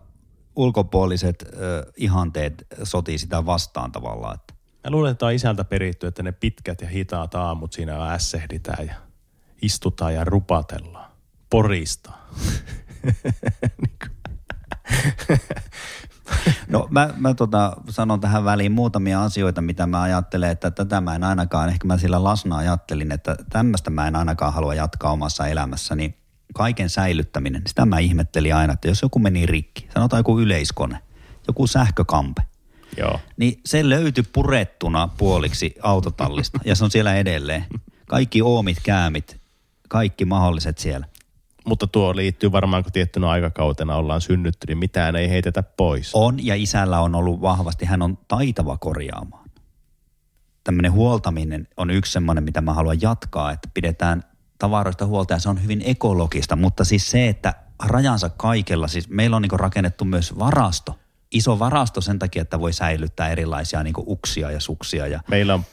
ulkopuoliset 0.56 1.45
ö, 1.54 1.91
ihanteet 1.97 2.67
sotii 2.84 3.17
sitä 3.17 3.45
vastaan 3.45 3.91
tavallaan. 3.91 4.38
Mä 4.84 4.91
luulen, 4.91 5.12
että 5.12 5.26
on 5.26 5.34
isältä 5.34 5.63
peritty, 5.63 6.08
että 6.08 6.24
ne 6.24 6.32
pitkät 6.32 6.82
ja 6.82 6.88
hitaat 6.88 7.36
aamut 7.36 7.74
siinä 7.74 8.13
ässehditään 8.13 8.88
ja 8.88 8.96
istutaan 9.62 10.13
ja 10.13 10.26
rupatellaan. 10.26 11.12
Porista. 11.50 12.12
No 16.67 16.88
mä, 16.89 17.10
mä 17.17 17.34
tota, 17.34 17.78
sanon 17.89 18.20
tähän 18.20 18.46
väliin 18.46 18.72
muutamia 18.72 19.24
asioita, 19.24 19.62
mitä 19.62 19.88
mä 19.88 20.02
ajattelen, 20.02 20.52
että 20.52 20.72
tätä 20.72 21.02
mä 21.02 21.15
en 21.15 21.24
ainakaan, 21.24 21.70
ehkä 21.70 21.88
mä 21.88 21.98
sillä 21.98 22.24
lasna 22.24 22.58
ajattelin, 22.58 23.12
että 23.12 23.36
tämmöistä 23.50 23.89
mä 23.89 24.08
en 24.08 24.15
ainakaan 24.15 24.54
halua 24.54 24.76
jatkaa 24.76 25.12
omassa 25.12 25.48
elämässäni. 25.48 26.17
Kaiken 26.54 26.89
säilyttäminen, 26.89 27.62
sitä 27.67 27.86
mä 27.86 28.00
ihmettelin 28.00 28.56
aina, 28.56 28.74
että 28.74 28.88
jos 28.88 29.02
joku 29.02 29.20
meni 29.20 29.46
rikki, 29.46 29.88
sanotaan 29.94 30.20
joku 30.20 30.39
yleiskone, 30.39 31.00
joku 31.48 31.67
sähkökampe, 31.67 32.41
Joo. 32.97 33.19
Niin 33.38 33.62
se 33.65 33.89
löytyi 33.89 34.23
purettuna 34.34 35.10
puoliksi 35.17 35.75
autotallista 35.82 36.60
ja 36.65 36.75
se 36.75 36.84
on 36.84 36.91
siellä 36.91 37.15
edelleen. 37.15 37.65
Kaikki 38.08 38.41
oomit, 38.41 38.77
käämit, 38.84 39.41
kaikki 39.89 40.25
mahdolliset 40.25 40.77
siellä. 40.77 41.06
Mutta 41.65 41.88
tuo 41.88 42.15
liittyy 42.15 42.51
varmaan, 42.51 42.84
kun 42.84 42.91
tiettynä 42.91 43.30
aikakautena 43.30 43.95
ollaan 43.95 44.21
synnytty, 44.21 44.67
niin 44.67 44.77
mitään 44.77 45.15
ei 45.15 45.30
heitetä 45.30 45.63
pois. 45.63 46.12
On, 46.13 46.45
ja 46.45 46.56
isällä 46.56 46.99
on 46.99 47.15
ollut 47.15 47.41
vahvasti, 47.41 47.86
hän 47.86 48.01
on 48.01 48.17
taitava 48.27 48.77
korjaamaan. 48.77 49.49
Tämmöinen 50.63 50.91
huoltaminen 50.91 51.67
on 51.77 51.89
yksi 51.89 52.12
semmoinen, 52.12 52.43
mitä 52.43 52.62
mä 52.62 52.73
haluan 52.73 53.01
jatkaa, 53.01 53.51
että 53.51 53.69
pidetään 53.73 54.23
tavaroista 54.60 55.06
huolta 55.06 55.34
ja 55.34 55.39
se 55.39 55.49
on 55.49 55.63
hyvin 55.63 55.82
ekologista, 55.86 56.56
mutta 56.56 56.84
siis 56.84 57.12
se, 57.12 57.27
että 57.27 57.54
rajansa 57.84 58.30
kaikella, 58.30 58.88
siis 58.88 59.10
meillä 59.10 59.36
on 59.36 59.41
niin 59.41 59.60
rakennettu 59.60 60.06
myös 60.06 60.39
varasto 60.39 60.99
iso 61.32 61.60
varasto 61.60 62.02
sen 62.02 62.20
takia, 62.20 62.41
että 62.41 62.60
voi 62.60 62.74
säilyttää 62.74 63.30
erilaisia 63.30 63.84
niin 63.84 63.94
uksia 63.98 64.52
ja 64.52 64.60
suksia. 64.60 65.08
Ja... 65.08 65.20
Meillä 65.28 65.54
on, 65.54 65.63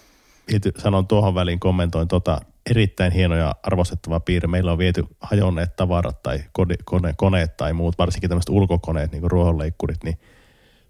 sanon 0.79 1.07
tuohon 1.07 1.35
väliin, 1.35 1.61
kommentoin 1.61 2.09
tota, 2.09 2.41
erittäin 2.71 3.13
hieno 3.13 3.37
ja 3.37 3.55
arvostettava 3.63 4.21
piirre. 4.21 4.49
Meillä 4.49 4.73
on 4.73 4.79
viety 4.79 5.05
hajonneet 5.21 5.77
tavarat 5.77 6.23
tai 6.23 6.41
kone, 6.53 6.75
kone, 6.85 7.15
koneet 7.17 7.57
tai 7.57 7.73
muut, 7.73 7.99
varsinkin 7.99 8.31
tämmöiset 8.31 8.49
ulkokoneet, 8.49 9.13
niin 9.13 9.21
kuin 9.21 9.31
ruohonleikkurit, 9.31 10.05
niin 10.05 10.19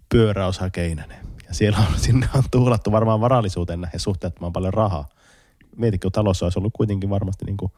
pyöräosa 0.09 0.69
Keinänen. 0.69 1.25
Ja 1.47 1.53
siellä 1.53 1.77
on, 1.77 1.99
sinne 2.05 2.27
on 2.35 2.43
tuhlattu 2.51 2.91
varmaan 2.91 3.21
varallisuuteen 3.21 3.81
näihin 3.81 3.99
suhteettoman 3.99 4.53
paljon 4.53 4.73
rahaa. 4.73 5.09
mietitkö, 5.75 6.09
talossa 6.09 6.45
olisi 6.45 6.59
ollut 6.59 6.73
kuitenkin 6.73 7.09
varmasti 7.09 7.45
niin 7.45 7.57
kuin, 7.57 7.71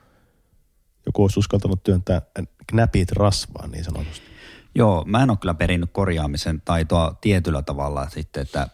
joku 1.05 1.21
olisi 1.21 1.39
uskaltanut 1.39 1.83
työntää 1.83 2.21
knäpit 2.67 3.11
rasvaan 3.11 3.71
niin 3.71 3.83
sanotusti. 3.83 4.30
Joo, 4.75 5.03
mä 5.07 5.23
en 5.23 5.29
ole 5.29 5.37
kyllä 5.37 5.53
perinnyt 5.53 5.89
korjaamisen 5.93 6.61
taitoa 6.65 7.17
tietyllä 7.21 7.61
tavalla 7.61 8.09
sitten, 8.09 8.41
että 8.41 8.67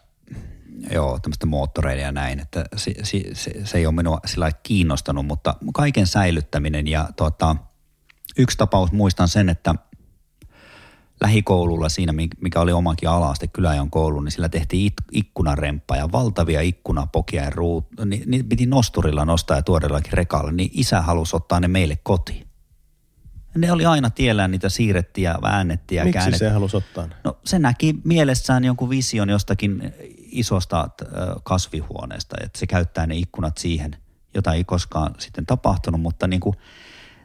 joo, 0.90 1.18
tämmöistä 1.18 1.46
moottoreiden 1.46 2.04
ja 2.04 2.12
näin, 2.12 2.40
että 2.40 2.64
se, 2.76 2.94
se, 3.02 3.22
se, 3.32 3.50
se 3.64 3.78
ei 3.78 3.86
ole 3.86 3.94
minua 3.94 4.20
sillä 4.26 4.50
kiinnostanut, 4.62 5.26
mutta 5.26 5.54
kaiken 5.74 6.06
säilyttäminen 6.06 6.88
ja 6.88 7.08
tota, 7.16 7.56
yksi 8.38 8.58
tapaus 8.58 8.92
muistan 8.92 9.28
sen, 9.28 9.48
että 9.48 9.74
lähikoululla 11.20 11.88
siinä, 11.88 12.12
mikä 12.40 12.60
oli 12.60 12.72
omakin 12.72 13.08
ala-aste 13.08 13.46
kyläjän 13.46 13.90
koulu, 13.90 14.20
niin 14.20 14.32
sillä 14.32 14.48
tehtiin 14.48 14.92
ikkunaremppa 15.12 15.96
ja 15.96 16.12
valtavia 16.12 16.60
ikkunapokia 16.60 17.44
ja 17.44 17.50
ruut, 17.50 17.86
niin, 18.04 18.22
niin 18.26 18.48
piti 18.48 18.66
nosturilla 18.66 19.24
nostaa 19.24 19.56
ja 19.56 19.62
tuodellakin 19.62 20.12
rekalla, 20.12 20.52
niin 20.52 20.70
isä 20.72 21.00
halusi 21.00 21.36
ottaa 21.36 21.60
ne 21.60 21.68
meille 21.68 21.96
kotiin. 22.02 22.47
Ne 23.54 23.72
oli 23.72 23.86
aina 23.86 24.10
tiellään, 24.10 24.50
niitä 24.50 24.68
siirrettiin 24.68 25.22
ja 25.22 25.38
väännettiin 25.42 25.96
ja 25.96 26.04
Miksi 26.04 26.18
käännettiin. 26.18 26.50
se 26.50 26.54
halusi 26.54 26.76
ottaa 26.76 27.06
ne? 27.06 27.14
No 27.24 27.38
se 27.44 27.58
näki 27.58 27.94
mielessään 28.04 28.64
jonkun 28.64 28.90
vision 28.90 29.28
jostakin 29.28 29.94
isosta 30.18 30.88
kasvihuoneesta, 31.42 32.36
että 32.44 32.58
se 32.58 32.66
käyttää 32.66 33.06
ne 33.06 33.16
ikkunat 33.16 33.58
siihen, 33.58 33.96
jota 34.34 34.52
ei 34.52 34.64
koskaan 34.64 35.14
sitten 35.18 35.46
tapahtunut, 35.46 36.00
mutta 36.00 36.26
niin 36.26 36.40
kuin, 36.40 36.56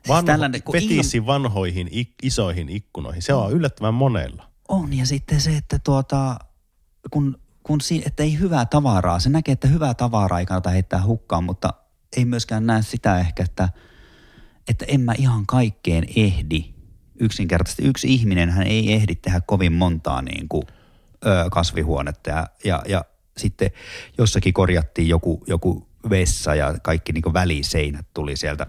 Vanho, 0.08 0.22
siis 0.22 0.26
tällainen, 0.26 0.64
kun 0.64 0.74
petiisi 0.74 1.18
ilma... 1.18 1.28
vanhoihin 1.28 1.88
ik, 1.92 2.12
isoihin 2.24 2.70
ikkunoihin, 2.70 3.22
se 3.22 3.34
on 3.34 3.52
yllättävän 3.52 3.94
monella. 3.94 4.50
On 4.68 4.94
ja 4.94 5.06
sitten 5.06 5.42
se, 5.42 5.58
että 5.58 5.80
tuota, 5.80 6.40
kun, 7.12 7.40
kun 7.64 7.82
si, 7.82 8.04
että 8.06 8.24
ei 8.24 8.40
hyvää 8.40 8.66
tavaraa, 8.66 9.20
se 9.20 9.30
näkee, 9.30 9.54
että 9.54 9.68
hyvää 9.68 9.94
tavaraa 9.94 10.40
ei 10.40 10.46
kannata 10.46 10.70
heittää 10.70 11.06
hukkaan, 11.06 11.44
mutta 11.44 11.74
ei 12.18 12.26
myöskään 12.26 12.66
näe 12.66 12.82
sitä 12.82 13.20
ehkä, 13.20 13.44
että, 13.44 13.70
että 14.68 14.86
en 14.88 15.02
mä 15.02 15.14
ihan 15.18 15.46
kaikkeen 15.46 16.06
ehdi. 16.16 16.74
Yksinkertaisesti 17.20 17.84
yksi 17.84 18.14
ihminen 18.14 18.50
hän 18.50 18.68
ei 18.68 18.94
ehdi 18.94 19.16
tehdä 19.16 19.42
kovin 19.42 19.74
montaa 19.74 20.22
niin 20.22 20.50
kuin, 20.50 20.64
ö, 21.26 21.50
kasvihuonetta 21.52 22.30
ja, 22.30 22.48
ja, 22.66 22.84
ja 22.88 23.06
sitten 23.38 23.72
jossakin 24.18 24.54
korjattiin 24.54 25.08
joku, 25.08 25.44
joku 25.48 25.88
vessa 26.10 26.56
ja 26.56 26.76
kaikki 26.84 27.14
niin 27.14 27.34
väliseinät 27.34 28.06
tuli 28.14 28.38
sieltä, 28.38 28.68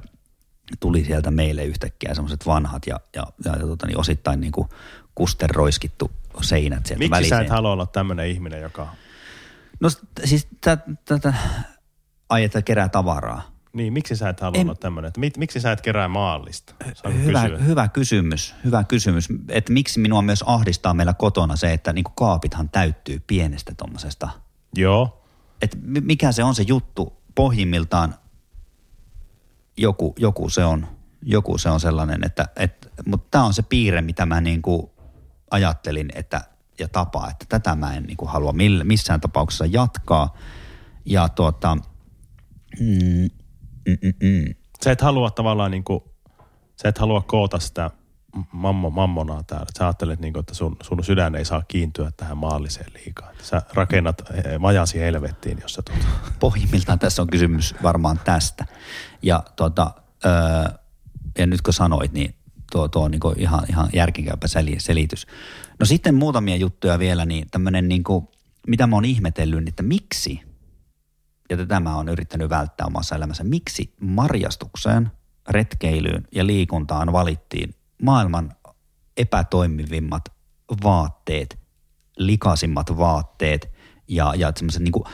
tuli 0.81 1.05
sieltä 1.05 1.31
meille 1.31 1.65
yhtäkkiä 1.65 2.15
semmoiset 2.15 2.47
vanhat 2.47 2.87
ja, 2.87 3.01
ja, 3.17 3.27
ja, 3.45 3.53
ja 3.53 3.67
tota, 3.67 3.87
niin 3.87 3.99
osittain 3.99 4.41
niin 4.41 4.53
kuin 4.53 4.69
kusten 5.15 5.51
roiskittu 5.51 6.11
seinät 6.43 6.87
sieltä 6.87 7.09
Miksi 7.09 7.29
sä 7.29 7.41
et 7.41 7.51
halua 7.51 7.73
olla 7.73 7.87
tämmöinen 7.87 8.29
ihminen, 8.29 8.63
joka... 8.63 8.95
No 9.81 9.91
siis 10.25 10.49
tätä, 11.05 11.35
ai 12.29 12.45
että 12.45 12.63
kerää 12.63 12.89
tavaraa. 12.89 13.54
Niin, 13.75 13.93
miksi 13.93 14.17
sä 14.17 14.29
et 14.29 14.41
halua 14.41 14.61
en... 14.61 14.67
olla 14.67 14.75
tämmöinen? 14.75 15.09
Että 15.09 15.39
miksi 15.39 15.61
sä 15.61 15.73
et 15.73 15.81
kerää 15.81 16.09
maallista? 16.09 16.75
Hyvä, 17.25 17.43
hyvä 17.43 17.89
kysymys, 17.89 18.55
hyvä 18.65 18.85
kysymys. 18.85 19.29
Että 19.49 19.73
miksi 19.73 20.01
minua 20.01 20.23
myös 20.23 20.45
ahdistaa 20.47 20.95
meillä 20.95 21.15
kotona 21.15 21.57
se, 21.57 21.73
että 21.73 21.93
niinku 21.93 22.11
kaapithan 22.11 22.69
täyttyy 22.69 23.23
pienestä 23.27 23.75
tuommoisesta. 23.77 24.29
Joo. 24.75 25.25
Että 25.63 25.77
mikä 25.83 26.33
se 26.33 26.45
on 26.45 26.55
se 26.55 26.65
juttu 26.67 27.13
pohjimmiltaan, 27.35 28.15
joku, 29.77 30.15
joku 30.19 30.49
se 30.49 30.65
on, 30.65 30.87
joku 31.23 31.59
se 31.59 31.69
on 31.69 31.81
sellainen, 31.81 32.25
että, 32.25 32.49
että 32.57 32.89
mutta 33.07 33.27
tämä 33.31 33.45
on 33.45 33.55
se 33.55 33.63
piirre, 33.63 34.03
mitä 34.03 34.27
mä 34.27 34.41
niinku 34.41 34.95
ajattelin, 35.51 36.09
että 36.15 36.41
ja 36.79 36.89
tapa, 36.89 37.31
että 37.31 37.47
tätä 37.49 37.75
mä 37.75 37.95
en 37.95 38.03
niinku 38.03 38.27
halua 38.27 38.55
missään 38.85 39.21
tapauksessa 39.21 39.67
jatkaa. 39.67 40.37
Ja 41.05 41.29
tuota, 41.29 41.77
mm, 42.81 43.31
Mm-mm. 43.89 44.55
Sä 44.85 44.91
et 44.91 45.01
halua 45.01 45.31
tavallaan 45.31 45.71
niin 45.71 45.85
kuin, 45.85 46.01
sä 46.83 46.89
et 46.89 46.99
halua 46.99 47.21
koota 47.21 47.59
sitä 47.59 47.91
mammo, 48.53 48.91
mammonaa 48.91 49.43
täällä. 49.43 49.67
Sä 49.79 49.85
ajattelet, 49.85 50.21
niin 50.21 50.33
kuin, 50.33 50.41
että 50.41 50.55
sun, 50.55 50.77
sun 50.83 51.05
sydän 51.05 51.35
ei 51.35 51.45
saa 51.45 51.63
kiintyä 51.69 52.11
tähän 52.17 52.37
maalliseen 52.37 52.93
liikaa. 52.95 53.31
Sä 53.43 53.63
rakennat 53.75 54.23
eh, 54.35 54.59
majasi 54.59 55.01
helvettiin, 55.01 55.59
jos 55.63 55.75
sä 55.75 55.83
tuota. 55.83 56.07
Pohjimmiltaan 56.41 56.99
tässä 56.99 57.23
on 57.23 57.29
kysymys 57.29 57.75
varmaan 57.83 58.21
tästä. 58.25 58.67
Ja, 59.23 59.43
tuota, 59.57 59.95
öö, 60.25 60.33
ja 61.39 61.47
nyt 61.47 61.63
kun 61.63 61.75
sanoit, 61.75 62.13
niin 62.13 62.35
tuo, 62.73 62.89
tuo 62.89 63.05
on 63.05 63.11
niin 63.11 63.21
ihan, 63.37 63.65
ihan 63.69 63.89
järkikäypä 63.93 64.47
selitys. 64.79 65.27
No 65.81 65.87
sitten 65.87 66.15
muutamia 66.15 66.57
juttuja 66.57 66.99
vielä, 66.99 67.25
niin 67.27 67.49
tämmöinen 67.51 67.89
niin 67.89 68.05
kuin, 68.05 68.29
mitä 68.67 68.87
mä 68.87 68.97
oon 68.97 69.05
ihmetellyt, 69.05 69.59
niin 69.59 69.69
että 69.69 69.83
miksi– 69.83 70.41
ja 71.51 71.57
tätä 71.57 71.81
mä 71.81 71.97
oon 71.97 72.09
yrittänyt 72.09 72.51
välttää 72.51 72.87
omassa 72.87 73.17
elämässä. 73.17 73.45
Miksi 73.45 73.95
marjastukseen, 74.01 75.11
retkeilyyn 75.49 76.29
ja 76.33 76.47
liikuntaan 76.47 77.13
valittiin 77.13 77.75
maailman 78.03 78.53
epätoimivimmat 79.17 80.25
vaatteet, 80.83 81.59
likasimmat 82.17 82.97
vaatteet 82.97 83.71
ja, 84.09 84.35
ja 84.37 84.53
niin 84.79 84.93
kuin, 84.93 85.05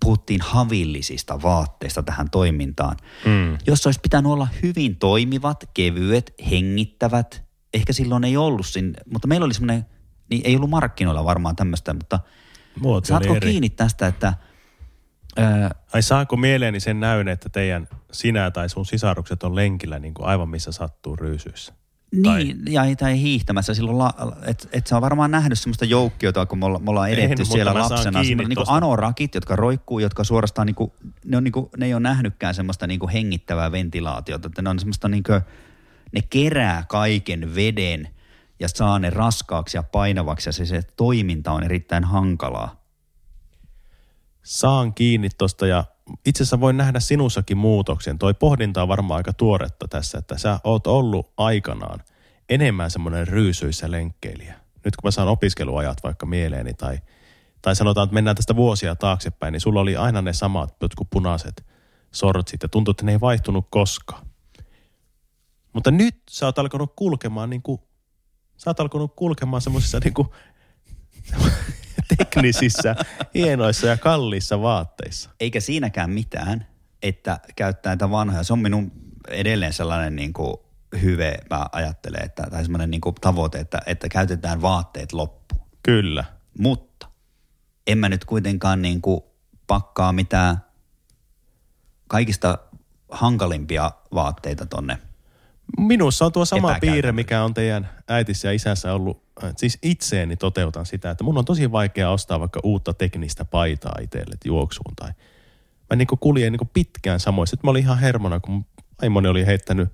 puhuttiin 0.00 0.40
havillisista 0.40 1.42
vaatteista 1.42 2.02
tähän 2.02 2.30
toimintaan. 2.30 2.96
Mm. 3.24 3.58
Jos 3.66 3.86
olisi 3.86 4.00
pitänyt 4.00 4.32
olla 4.32 4.48
hyvin 4.62 4.96
toimivat, 4.96 5.64
kevyet, 5.74 6.34
hengittävät, 6.50 7.44
ehkä 7.74 7.92
silloin 7.92 8.24
ei 8.24 8.36
ollut 8.36 8.66
siinä, 8.66 8.92
mutta 9.12 9.28
meillä 9.28 9.44
oli 9.44 9.54
semmoinen, 9.54 9.86
niin 10.30 10.42
ei 10.44 10.56
ollut 10.56 10.70
markkinoilla 10.70 11.24
varmaan 11.24 11.56
tämmöistä, 11.56 11.94
mutta 11.94 12.20
Muoto 12.80 13.06
saatko 13.06 13.36
kiinni 13.40 13.70
tästä, 13.70 14.06
että– 14.06 14.34
Ää... 15.36 15.74
Ai 15.92 16.02
saako 16.02 16.36
mieleeni 16.36 16.80
sen 16.80 17.00
näyn, 17.00 17.28
että 17.28 17.48
teidän 17.48 17.88
sinä 18.12 18.50
tai 18.50 18.68
sun 18.68 18.86
sisarukset 18.86 19.42
on 19.42 19.56
lenkillä 19.56 19.98
niin 19.98 20.14
kuin 20.14 20.26
aivan 20.26 20.48
missä 20.48 20.72
sattuu 20.72 21.16
ryysyissä? 21.16 21.74
Niin, 22.12 22.64
tai... 22.64 22.74
ja 22.74 22.96
tai 22.96 23.20
hiihtämässä 23.20 23.74
silloin, 23.74 23.98
la, 23.98 24.14
että 24.42 24.68
et 24.72 24.86
sä 24.86 24.96
on 24.96 25.02
varmaan 25.02 25.30
nähnyt 25.30 25.58
semmoista 25.58 25.84
joukkiota, 25.84 26.46
kun 26.46 26.58
me, 26.58 26.66
olla, 26.66 26.78
me 26.78 26.90
ollaan 26.90 27.10
edetty 27.10 27.42
en, 27.42 27.46
siellä 27.46 27.74
lapsena. 27.74 28.22
Niin 28.22 28.38
kuin 28.38 28.66
anorakit, 28.68 29.34
jotka 29.34 29.56
roikkuu, 29.56 29.98
jotka 29.98 30.24
suorastaan, 30.24 30.66
niin 30.66 30.74
kuin, 30.74 30.92
ne, 31.24 31.36
on, 31.36 31.44
niin 31.44 31.52
kuin, 31.52 31.70
ne 31.76 31.86
ei 31.86 31.94
ole 31.94 32.02
nähnytkään 32.02 32.54
semmoista 32.54 32.86
niin 32.86 33.00
kuin 33.00 33.10
hengittävää 33.10 33.72
ventilaatiota. 33.72 34.46
Että 34.46 34.62
ne 34.62 34.70
on 34.70 34.78
semmoista 34.78 35.08
niin 35.08 35.22
kuin, 35.22 35.40
ne 36.12 36.22
kerää 36.30 36.84
kaiken 36.88 37.54
veden 37.54 38.08
ja 38.60 38.68
saa 38.68 38.98
ne 38.98 39.10
raskaaksi 39.10 39.76
ja 39.76 39.82
painavaksi 39.82 40.48
ja 40.48 40.52
se, 40.52 40.66
se 40.66 40.82
toiminta 40.96 41.52
on 41.52 41.62
erittäin 41.62 42.04
hankalaa 42.04 42.85
saan 44.46 44.94
kiinni 44.94 45.28
tuosta 45.38 45.66
ja 45.66 45.84
itse 46.26 46.42
asiassa 46.42 46.60
voin 46.60 46.76
nähdä 46.76 47.00
sinussakin 47.00 47.56
muutoksen. 47.56 48.18
Toi 48.18 48.34
pohdinta 48.34 48.82
on 48.82 48.88
varmaan 48.88 49.16
aika 49.18 49.32
tuoretta 49.32 49.88
tässä, 49.88 50.18
että 50.18 50.38
sä 50.38 50.60
oot 50.64 50.86
ollut 50.86 51.32
aikanaan 51.36 52.00
enemmän 52.48 52.90
semmoinen 52.90 53.28
ryysyissä 53.28 53.90
lenkkeilijä. 53.90 54.54
Nyt 54.84 54.96
kun 54.96 55.06
mä 55.06 55.10
saan 55.10 55.28
opiskeluajat 55.28 55.98
vaikka 56.02 56.26
mieleeni 56.26 56.74
tai, 56.74 56.98
tai 57.62 57.76
sanotaan, 57.76 58.04
että 58.04 58.14
mennään 58.14 58.36
tästä 58.36 58.56
vuosia 58.56 58.96
taaksepäin, 58.96 59.52
niin 59.52 59.60
sulla 59.60 59.80
oli 59.80 59.96
aina 59.96 60.22
ne 60.22 60.32
samat 60.32 60.76
jotkut 60.80 61.10
punaiset 61.10 61.66
sortsit 62.12 62.62
ja 62.62 62.68
tuntuu, 62.68 62.90
että 62.90 63.04
ne 63.04 63.12
ei 63.12 63.20
vaihtunut 63.20 63.66
koskaan. 63.70 64.26
Mutta 65.72 65.90
nyt 65.90 66.16
sä 66.30 66.46
oot 66.46 66.58
alkanut 66.58 66.92
kulkemaan 66.96 67.50
niin 67.50 67.62
kuin, 67.62 67.80
sä 68.56 68.70
oot 68.70 68.80
alkanut 68.80 69.12
kulkemaan 69.16 69.62
semmoisissa 69.62 70.00
niin 70.04 70.14
kuin, 70.14 70.28
teknisissä, 72.16 72.96
hienoissa 73.34 73.86
ja 73.86 73.96
kalliissa 73.96 74.62
vaatteissa. 74.62 75.30
Eikä 75.40 75.60
siinäkään 75.60 76.10
mitään, 76.10 76.66
että 77.02 77.40
käyttää 77.56 77.90
näitä 77.90 78.10
vanhoja. 78.10 78.42
Se 78.42 78.52
on 78.52 78.58
minun 78.58 78.92
edelleen 79.28 79.72
sellainen 79.72 80.16
niin 80.16 80.32
kuin 80.32 80.56
hyve, 81.02 81.38
mä 81.50 81.66
ajattelen, 81.72 82.24
että, 82.24 82.42
tai 82.50 82.62
semmoinen 82.62 82.90
niin 82.90 83.00
kuin 83.00 83.14
tavoite, 83.14 83.58
että, 83.58 83.78
että 83.86 84.08
käytetään 84.08 84.62
vaatteet 84.62 85.12
loppuun. 85.12 85.66
Kyllä. 85.82 86.24
Mutta 86.58 87.08
en 87.86 87.98
mä 87.98 88.08
nyt 88.08 88.24
kuitenkaan 88.24 88.82
niin 88.82 89.02
kuin 89.02 89.20
pakkaa 89.66 90.12
mitään 90.12 90.56
kaikista 92.08 92.58
hankalimpia 93.10 93.90
vaatteita 94.14 94.66
tonne 94.66 94.98
Minussa 95.78 96.24
on 96.24 96.32
tuo 96.32 96.44
sama 96.44 96.76
piirre, 96.80 97.12
mikä 97.12 97.44
on 97.44 97.54
teidän 97.54 97.90
äitissä 98.08 98.48
ja 98.48 98.52
isässä 98.52 98.92
ollut. 98.92 99.25
Äh, 99.44 99.52
siis 99.56 99.78
itseeni 99.82 100.36
toteutan 100.36 100.86
sitä, 100.86 101.10
että 101.10 101.24
mun 101.24 101.38
on 101.38 101.44
tosi 101.44 101.72
vaikea 101.72 102.10
ostaa 102.10 102.40
vaikka 102.40 102.60
uutta 102.62 102.94
teknistä 102.94 103.44
paitaa 103.44 103.98
itselle 104.00 104.36
juoksuun. 104.44 104.96
Tai 104.96 105.10
mä 105.90 105.96
niin 105.96 106.08
kuljen 106.20 106.52
niin 106.52 106.70
pitkään 106.72 107.20
samoin. 107.20 107.46
Sitten 107.46 107.68
mä 107.68 107.70
olin 107.70 107.82
ihan 107.82 107.98
hermona, 107.98 108.40
kun 108.40 108.66
aimoni 109.02 109.28
oli 109.28 109.46
heittänyt 109.46 109.88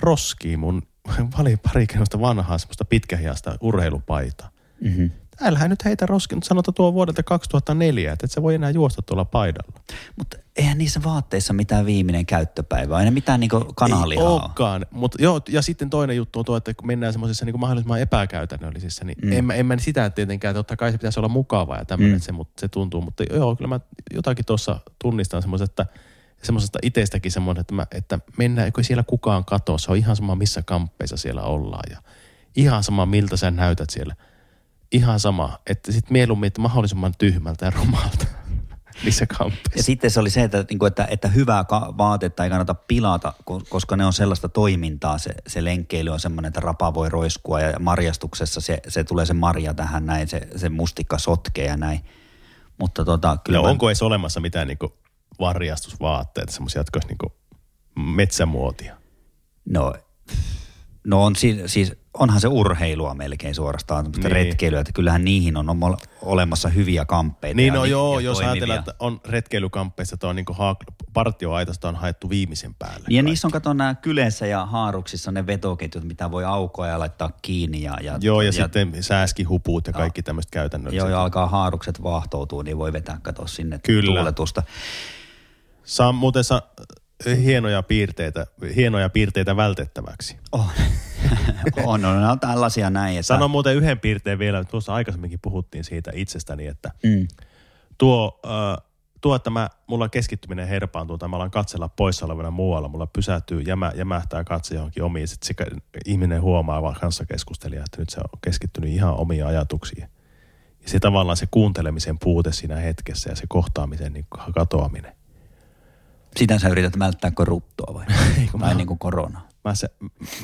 roskiin 0.00 0.58
mun 0.58 0.82
pari 1.36 1.86
vanhaa 2.20 2.58
semmoista 2.58 2.84
pitkähiasta 2.84 3.58
urheilupaitaa. 3.60 4.50
Mm-hmm 4.80 5.10
älä 5.40 5.68
nyt 5.68 5.84
heitä 5.84 6.06
roskin, 6.06 6.42
sanota 6.42 6.72
tuo 6.72 6.94
vuodelta 6.94 7.22
2004, 7.22 8.12
että 8.12 8.26
et 8.26 8.30
se 8.30 8.42
voi 8.42 8.54
enää 8.54 8.70
juosta 8.70 9.02
tuolla 9.02 9.24
paidalla. 9.24 9.72
Mutta 10.16 10.36
eihän 10.56 10.78
niissä 10.78 11.00
vaatteissa 11.04 11.52
mitään 11.52 11.86
viimeinen 11.86 12.26
käyttöpäivä, 12.26 13.02
ei 13.02 13.10
mitään 13.10 13.40
niinku 13.40 13.64
kanalihaa. 13.74 14.24
Ei 14.24 14.32
olekaan, 14.32 14.86
mutta 14.90 15.22
joo, 15.22 15.40
ja 15.48 15.62
sitten 15.62 15.90
toinen 15.90 16.16
juttu 16.16 16.38
on 16.38 16.44
tuo, 16.44 16.56
että 16.56 16.74
kun 16.74 16.86
mennään 16.86 17.12
semmoisissa 17.12 17.44
niinku 17.44 17.58
mahdollisimman 17.58 18.00
epäkäytännöllisissä, 18.00 19.04
niin 19.04 19.18
mm. 19.22 19.32
en, 19.32 19.50
en 19.50 19.66
mä 19.66 19.78
sitä 19.78 20.10
tietenkään, 20.10 20.50
että 20.50 20.58
totta 20.58 20.76
kai 20.76 20.92
se 20.92 20.98
pitäisi 20.98 21.20
olla 21.20 21.28
mukavaa 21.28 21.78
ja 21.78 21.84
tämmöinen, 21.84 22.16
mm. 22.16 22.22
se, 22.22 22.32
mutta 22.32 22.60
se 22.60 22.68
tuntuu, 22.68 23.00
mutta 23.00 23.24
joo, 23.30 23.56
kyllä 23.56 23.68
mä 23.68 23.80
jotakin 24.14 24.44
tuossa 24.44 24.80
tunnistan 24.98 25.42
semmoisen, 25.42 25.64
että 25.64 25.86
semmoisesta 26.42 26.78
itsestäkin 26.82 27.32
semmoinen, 27.32 27.60
että, 27.60 27.74
mä, 27.74 27.86
että 27.90 28.18
mennään, 28.38 28.72
kun 28.72 28.84
siellä 28.84 29.02
kukaan 29.02 29.44
katoa, 29.44 29.78
se 29.78 29.90
on 29.90 29.96
ihan 29.96 30.16
sama 30.16 30.34
missä 30.34 30.62
kamppeissa 30.62 31.16
siellä 31.16 31.42
ollaan 31.42 31.84
ja 31.90 31.98
ihan 32.56 32.82
sama 32.82 33.06
miltä 33.06 33.36
sä 33.36 33.50
näytät 33.50 33.90
siellä. 33.90 34.14
Ihan 34.92 35.20
sama, 35.20 35.58
että 35.66 35.92
sitten 35.92 36.12
mieluummin, 36.12 36.46
että 36.46 36.60
mahdollisimman 36.60 37.12
tyhmältä 37.18 37.64
ja 37.66 37.70
rumalta 37.70 38.26
niissä. 39.04 39.26
Ja 39.76 39.82
sitten 39.82 40.10
se 40.10 40.20
oli 40.20 40.30
se, 40.30 40.42
että, 40.42 40.64
niin 40.70 40.78
kuin, 40.78 40.88
että, 40.88 41.06
että 41.10 41.28
hyvää 41.28 41.64
vaatetta 41.98 42.44
ei 42.44 42.50
kannata 42.50 42.74
pilata, 42.74 43.34
ko- 43.50 43.66
koska 43.68 43.96
ne 43.96 44.04
on 44.06 44.12
sellaista 44.12 44.48
toimintaa. 44.48 45.18
Se, 45.18 45.34
se 45.46 45.64
lenkkeily 45.64 46.10
on 46.10 46.20
semmoinen, 46.20 46.48
että 46.48 46.60
rapa 46.60 46.94
voi 46.94 47.08
roiskua 47.08 47.60
ja 47.60 47.78
marjastuksessa 47.78 48.60
se, 48.60 48.80
se 48.88 49.04
tulee 49.04 49.26
se 49.26 49.34
marja 49.34 49.74
tähän 49.74 50.06
näin, 50.06 50.28
se, 50.28 50.48
se 50.56 50.68
mustikka 50.68 51.18
sotkee 51.18 51.66
ja 51.66 51.76
näin. 51.76 52.00
Mutta 52.78 53.04
tota, 53.04 53.38
kyllä 53.44 53.58
Ja 53.58 53.62
mä- 53.62 53.68
onko 53.68 53.88
edes 53.88 54.02
olemassa 54.02 54.40
mitään 54.40 54.68
niinku 54.68 54.92
varjastusvaatteita, 55.40 56.52
semmoisia, 56.52 56.80
jotka 56.80 56.96
olisi 56.96 57.08
niinku 57.08 57.32
metsämuotia? 57.96 58.96
No, 59.70 59.94
no 61.04 61.24
on 61.24 61.36
siis, 61.36 61.56
siis, 61.66 61.92
onhan 62.18 62.40
se 62.40 62.48
urheilua 62.48 63.14
melkein 63.14 63.54
suorastaan, 63.54 64.04
mutta 64.04 64.18
Niin. 64.20 64.32
retkeilyä, 64.32 64.80
että 64.80 64.92
kyllähän 64.92 65.24
niihin 65.24 65.56
on 65.56 65.66
olemassa 66.22 66.68
hyviä 66.68 67.04
kamppeita. 67.04 67.56
Niin 67.56 67.74
no 67.74 67.84
joo, 67.84 68.18
jos 68.20 68.36
toimivia. 68.38 68.52
ajatellaan, 68.52 68.78
että 68.78 68.94
on 68.98 69.20
retkeilykamppeissa, 69.24 70.14
että 70.14 70.28
on 70.28 70.36
niinku 70.36 70.52
haak- 70.52 70.94
partioaitasta 71.12 71.88
on 71.88 71.96
haettu 71.96 72.30
viimeisen 72.30 72.74
päälle. 72.74 73.06
Niin 73.08 73.16
ja 73.16 73.22
niissä 73.22 73.48
on 73.48 73.52
kato 73.52 73.72
nämä 73.72 73.94
kyleissä 73.94 74.46
ja 74.46 74.66
haaruksissa 74.66 75.32
ne 75.32 75.46
vetoketjut, 75.46 76.04
mitä 76.04 76.30
voi 76.30 76.44
aukoa 76.44 76.86
ja 76.86 76.98
laittaa 76.98 77.30
kiinni. 77.42 77.82
Ja, 77.82 77.96
ja, 78.02 78.18
Joo, 78.20 78.40
ja, 78.40 78.46
ja 78.48 78.52
sitten 78.52 79.02
sääskihupuut 79.02 79.86
ja 79.86 79.92
kaikki 79.92 80.22
tämmöiset 80.22 80.50
käytännölliset. 80.50 80.98
Joo, 80.98 81.08
ja 81.08 81.22
alkaa 81.22 81.46
haarukset 81.46 82.02
vahtoutua, 82.02 82.62
niin 82.62 82.78
voi 82.78 82.92
vetää 82.92 83.18
kato 83.22 83.46
sinne 83.46 83.78
Kyllä. 83.78 84.06
tuuletusta. 84.16 84.62
Saa 85.84 86.12
muuten 86.12 86.44
sa- 86.44 86.62
hienoja 87.42 87.82
piirteitä, 87.82 88.46
hienoja 88.76 89.08
piirteitä 89.08 89.56
vältettäväksi. 89.56 90.36
On. 90.52 90.70
on, 91.84 92.04
on, 92.04 92.24
on 92.24 92.40
tällaisia 92.40 92.90
näin. 92.90 93.16
Että, 93.16 93.26
Sano 93.26 93.48
muuten 93.48 93.76
yhden 93.76 94.00
piirteen 94.00 94.38
vielä, 94.38 94.64
tuossa 94.64 94.94
aikaisemminkin 94.94 95.38
puhuttiin 95.42 95.84
siitä 95.84 96.10
itsestäni, 96.14 96.66
että 96.66 96.90
mm, 97.02 97.28
tuo, 97.98 98.40
äh, 98.46 98.84
tuo 99.20 99.36
että 99.36 99.50
mä, 99.50 99.68
mulla 99.86 100.08
keskittyminen 100.08 100.68
herpaantuu 100.68 101.18
tai 101.18 101.28
mä 101.28 101.36
alan 101.36 101.50
katsella 101.50 101.88
poissa 101.88 102.26
olevana 102.26 102.50
muualla, 102.50 102.88
mulla 102.88 103.06
pysähtyy, 103.06 103.60
jämä, 103.60 103.92
jämähtää 103.94 104.44
katse 104.44 104.74
johonkin 104.74 105.02
omiin, 105.02 105.28
sitten 105.28 105.66
ihminen 106.06 106.42
huomaa 106.42 106.82
vaan 106.82 106.96
kanssa 107.00 107.26
keskustelija, 107.26 107.84
että 107.84 107.98
nyt 107.98 108.08
se 108.08 108.20
on 108.20 108.38
keskittynyt 108.44 108.90
ihan 108.90 109.14
omiin 109.14 109.46
ajatuksiin. 109.46 110.08
Ja 110.82 110.88
se 110.90 111.00
tavallaan 111.00 111.36
se 111.36 111.46
kuuntelemisen 111.50 112.18
puute 112.18 112.52
siinä 112.52 112.76
hetkessä 112.76 113.30
ja 113.30 113.36
se 113.36 113.44
kohtaamisen 113.48 114.12
niin 114.12 114.26
katoaminen. 114.54 115.12
Sitä 116.36 116.58
sä 116.58 116.68
yrität 116.68 116.98
välttää 116.98 117.30
kuin 117.30 117.46
ruttoa 117.46 117.94
vai? 117.94 118.04
kun 118.50 118.60
tai 118.60 118.70
mä- 118.70 118.74
niin 118.74 118.86
kuin 118.86 118.98
korona. 118.98 119.40
Mä, 119.64 119.74
se, 119.74 119.88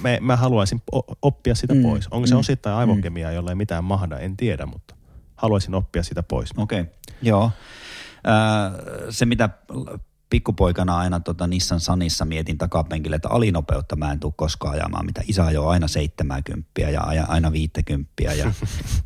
mä, 0.03 0.09
mä 0.21 0.37
haluaisin 0.37 0.83
oppia 1.23 1.55
sitä 1.55 1.75
Mm, 1.75 1.81
mm, 1.81 1.83
pois. 1.83 2.09
Onko 2.09 2.27
se 2.27 2.35
mm, 2.35 2.41
osittain 2.41 2.77
aivokemiaa, 2.77 3.33
jolla 3.33 3.51
ei 3.51 3.55
mitään 3.55 3.85
mahda, 3.85 4.19
en 4.19 4.37
tiedä, 4.37 4.67
mutta 4.67 4.95
haluaisin 5.37 5.75
oppia 5.75 6.03
sitä 6.03 6.23
pois. 6.23 6.51
Okei, 6.57 6.81
okay. 6.81 6.95
joo. 7.23 7.51
Öö, 8.27 9.13
se 9.13 9.27
mitä 9.27 9.49
pikkupoikana 10.31 10.99
aina 10.99 11.21
tota 11.21 11.47
Nissan 11.47 11.81
Sanissa 11.81 12.25
mietin 12.25 12.59
takapenkille, 12.59 13.17
että 13.17 13.29
alinopeutta 13.29 13.97
mä 13.97 14.13
en 14.13 14.21
tule 14.21 14.33
koskaan 14.37 14.75
ajamaan, 14.75 15.07
mitä 15.07 15.23
isä 15.29 15.47
ajoi 15.47 15.73
aina 15.73 15.89
70 15.89 16.71
ja 16.77 17.03
aja 17.03 17.25
aina 17.29 17.53
50 17.53 18.13
ja, 18.23 18.33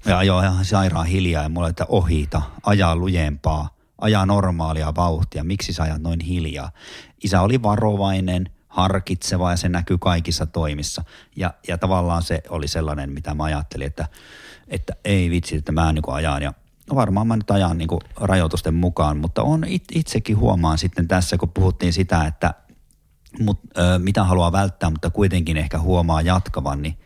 ja 0.06 0.18
ajoi 0.18 0.44
ihan 0.44 0.64
sairaan 0.64 1.06
hiljaa 1.06 1.42
ja 1.42 1.48
mulla 1.48 1.68
että 1.68 1.86
ohita, 1.88 2.42
ajaa 2.62 2.96
lujempaa, 2.96 3.73
ajaa 4.04 4.26
normaalia 4.26 4.94
vauhtia, 4.96 5.44
miksi 5.44 5.72
sä 5.72 5.82
ajat 5.82 6.02
noin 6.02 6.20
hiljaa. 6.20 6.70
Isä 7.24 7.40
oli 7.40 7.62
varovainen, 7.62 8.50
harkitseva 8.68 9.50
ja 9.50 9.56
se 9.56 9.68
näkyy 9.68 9.98
kaikissa 9.98 10.46
toimissa. 10.46 11.04
Ja, 11.36 11.54
ja 11.68 11.78
tavallaan 11.78 12.22
se 12.22 12.42
oli 12.48 12.68
sellainen, 12.68 13.12
mitä 13.12 13.34
mä 13.34 13.44
ajattelin, 13.44 13.86
että, 13.86 14.08
että 14.68 14.92
ei 15.04 15.30
vitsi, 15.30 15.56
että 15.56 15.72
mä 15.72 15.92
niin 15.92 16.04
ajan 16.06 16.42
ja 16.42 16.52
No 16.90 16.96
varmaan 16.96 17.26
mä 17.26 17.36
nyt 17.36 17.50
ajan 17.50 17.78
niin 17.78 17.88
rajoitusten 18.16 18.74
mukaan, 18.74 19.16
mutta 19.16 19.42
on 19.42 19.64
it, 19.66 19.84
itsekin 19.94 20.38
huomaan 20.38 20.78
sitten 20.78 21.08
tässä, 21.08 21.36
kun 21.36 21.48
puhuttiin 21.48 21.92
sitä, 21.92 22.26
että 22.26 22.54
mut, 23.40 23.60
ö, 23.78 23.98
mitä 23.98 24.24
haluaa 24.24 24.52
välttää, 24.52 24.90
mutta 24.90 25.10
kuitenkin 25.10 25.56
ehkä 25.56 25.78
huomaa 25.78 26.22
jatkavan, 26.22 26.82
niin 26.82 26.98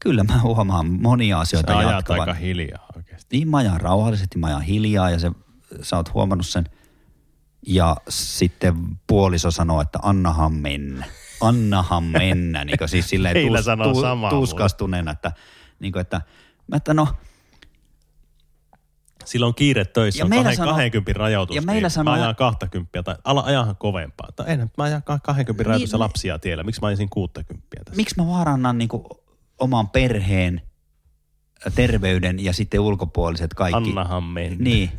kyllä 0.00 0.24
mä 0.24 0.40
huomaan 0.40 0.86
monia 0.86 1.40
asioita 1.40 1.72
Sä 1.72 1.82
jatkavan. 1.82 2.20
aika 2.20 2.34
hiljaa 2.34 2.86
oikeasti. 2.96 3.36
Niin 3.36 3.48
mä 3.48 3.56
ajan 3.56 3.80
rauhallisesti, 3.80 4.38
mä 4.38 4.46
ajan 4.46 4.62
hiljaa 4.62 5.10
ja 5.10 5.18
se, 5.18 5.30
sä 5.82 5.96
oot 5.96 6.14
huomannut 6.14 6.46
sen. 6.46 6.64
Ja 7.66 7.96
sitten 8.08 8.74
puoliso 9.06 9.50
sanoo, 9.50 9.80
että 9.80 9.98
annahan 10.02 10.54
mennä. 10.54 11.06
Annahan 11.40 12.04
mennä. 12.04 12.64
niin 12.64 12.78
kuin 12.78 12.88
siis 12.88 13.08
silleen 13.10 13.62
samaa 13.64 14.14
mulle. 14.16 14.30
tuskastuneena, 14.30 15.10
että, 15.10 15.32
niin 15.80 15.92
kuin, 15.92 16.00
että, 16.00 16.20
että 16.76 16.94
no, 16.94 17.08
Sillä 19.24 19.46
on 19.46 19.54
kiire 19.54 19.84
töissä, 19.84 20.20
Ja 20.20 20.24
on 20.24 20.28
meillä 20.28 20.42
kahden, 20.44 20.56
sanoo- 20.56 20.74
20 20.74 21.12
rajoitus, 21.18 21.56
ja 21.56 21.62
meillä 21.62 21.80
niin 21.86 21.90
sanoo- 21.90 22.14
mä 22.16 22.22
ajan 22.22 22.36
20 22.36 23.02
tai 23.02 23.14
ala 23.24 23.40
ajahan 23.40 23.76
kovempaa. 23.76 24.28
Tai 24.36 24.46
en, 24.48 24.70
mä 24.78 24.84
ajan 24.84 25.02
20 25.02 25.52
Niin, 25.62 25.66
rajoitussa 25.66 25.96
niin. 25.96 26.00
lapsia 26.00 26.38
tiellä. 26.38 26.62
Miksi 26.64 26.80
mä 26.80 26.86
ajisin 26.86 27.08
60 27.10 27.66
tässä? 27.84 27.96
miksi 27.96 28.14
mä 28.18 28.26
vaarannan 28.26 28.78
niin 28.78 28.88
kuin 28.88 29.04
oman 29.58 29.88
perheen 29.88 30.62
terveyden 31.74 32.44
ja 32.44 32.52
sitten 32.52 32.80
ulkopuoliset 32.80 33.54
kaikki. 33.54 33.76
Annahan 33.88 34.24
mennä. 34.24 34.56
Niin. 34.64 34.90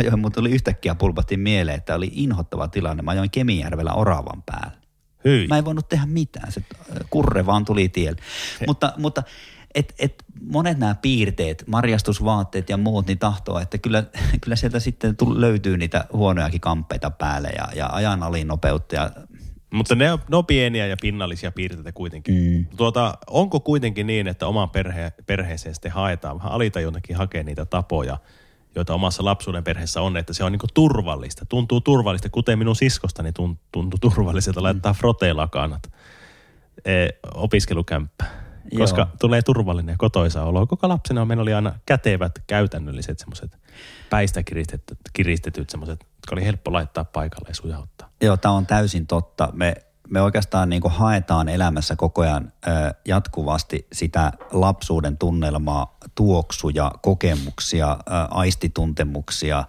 Ajoin, 0.00 0.18
mutta 0.18 0.40
tuli 0.40 0.50
yhtäkkiä 0.50 0.94
pulpattiin 0.94 1.40
mieleen, 1.40 1.78
että 1.78 1.94
oli 1.94 2.10
inhottava 2.12 2.68
tilanne. 2.68 3.02
Mä 3.02 3.10
ajoin 3.10 3.30
Kemijärvellä 3.30 3.92
oravan 3.92 4.42
päällä. 4.46 4.76
Hyi. 5.24 5.46
Mä 5.46 5.58
en 5.58 5.64
voinut 5.64 5.88
tehdä 5.88 6.06
mitään. 6.06 6.52
Se 6.52 6.62
kurre 7.10 7.46
vaan 7.46 7.64
tuli 7.64 7.88
tielle. 7.88 8.20
Mutta, 8.66 8.92
mutta 8.96 9.22
et, 9.74 9.94
et 9.98 10.24
monet 10.46 10.78
nämä 10.78 10.94
piirteet, 10.94 11.64
marjastusvaatteet 11.66 12.68
ja 12.68 12.76
muut, 12.76 13.06
niin 13.06 13.18
tahtoo, 13.18 13.58
että 13.58 13.78
kyllä, 13.78 14.04
kyllä 14.42 14.56
sieltä 14.56 14.80
sitten 14.80 15.16
tull, 15.16 15.40
löytyy 15.40 15.76
niitä 15.76 16.04
huonojakin 16.12 16.60
kamppeita 16.60 17.10
päälle 17.10 17.48
ja, 17.48 17.68
ja 17.74 17.88
ajan 17.92 18.22
alinopeutta 18.22 18.94
ja 18.94 19.10
Mutta 19.70 19.94
ne 19.94 20.12
on, 20.12 20.18
ne 20.30 20.36
on 20.36 20.46
pieniä 20.46 20.86
ja 20.86 20.96
pinnallisia 21.00 21.52
piirteitä 21.52 21.92
kuitenkin. 21.92 22.34
Mm. 22.34 22.66
Tuota, 22.76 23.18
onko 23.26 23.60
kuitenkin 23.60 24.06
niin, 24.06 24.28
että 24.28 24.46
oman 24.46 24.70
perhe, 24.70 25.12
perheeseen 25.26 25.74
sitten 25.74 25.92
haetaan 25.92 26.38
vähän 26.38 26.52
alitajuntakin 26.52 27.16
hakea 27.16 27.42
niitä 27.42 27.64
tapoja, 27.64 28.18
joita 28.74 28.94
omassa 28.94 29.24
lapsuuden 29.24 29.64
perheessä 29.64 30.00
on, 30.00 30.16
että 30.16 30.32
se 30.32 30.44
on 30.44 30.52
niinku 30.52 30.66
turvallista. 30.74 31.46
Tuntuu 31.46 31.80
turvallista, 31.80 32.28
kuten 32.28 32.58
minun 32.58 32.76
siskostani 32.76 33.30
tun- 33.30 33.56
tuntui 33.72 33.98
turvalliselta 34.00 34.62
laittaa 34.62 34.92
Mm. 34.92 34.96
froteilakanat 34.96 35.92
e, 36.84 37.08
opiskelukämppä. 37.34 38.24
Joo. 38.72 38.78
Koska 38.78 39.08
tulee 39.20 39.42
turvallinen 39.42 39.92
ja 39.92 39.96
kotoisa 39.98 40.42
olo. 40.44 40.66
Koko 40.66 40.88
lapsena 40.88 41.24
meillä 41.24 41.42
oli 41.42 41.54
aina 41.54 41.72
kätevät, 41.86 42.32
käytännölliset 42.46 43.18
semmoiset 43.18 43.58
päistä 44.10 44.42
kiristetyt, 44.42 44.98
kiristetyt 45.12 45.70
semmoiset, 45.70 46.00
jotka 46.00 46.32
oli 46.34 46.44
helppo 46.44 46.72
laittaa 46.72 47.04
paikalle 47.04 47.48
ja 47.48 47.54
sujauttaa. 47.54 48.08
Joo, 48.20 48.36
tämä 48.36 48.54
on 48.54 48.66
täysin 48.66 49.06
totta. 49.06 49.48
Me, 49.52 49.74
me 50.10 50.20
oikeastaan 50.20 50.68
niin 50.68 50.82
haetaan 50.86 51.48
elämässä 51.48 51.96
koko 51.96 52.22
ajan 52.22 52.52
ö, 52.66 52.70
jatkuvasti 53.04 53.86
sitä 53.92 54.32
lapsuuden 54.52 55.18
tunnelmaa, 55.18 55.96
tuoksuja, 56.14 56.92
kokemuksia, 57.02 57.92
ö, 57.92 58.12
aistituntemuksia. 58.30 59.64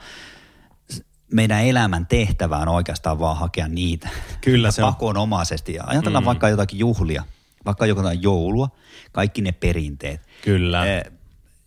Meidän 1.31 1.63
elämän 1.63 2.05
tehtävä 2.05 2.57
on 2.57 2.67
oikeastaan 2.67 3.19
vaan 3.19 3.37
hakea 3.37 3.67
niitä. 3.67 4.09
Kyllä 4.41 4.71
se 4.71 4.83
on. 4.83 4.93
Pakonomaisesti. 4.93 5.73
Ja 5.73 5.83
Ajatellaan 5.87 6.23
mm. 6.23 6.25
vaikka 6.25 6.49
jotakin 6.49 6.79
juhlia, 6.79 7.23
vaikka 7.65 7.85
jotain 7.85 8.21
joulua, 8.21 8.69
kaikki 9.11 9.41
ne 9.41 9.51
perinteet. 9.51 10.21
Kyllä. 10.43 10.85
Eh, 10.85 11.03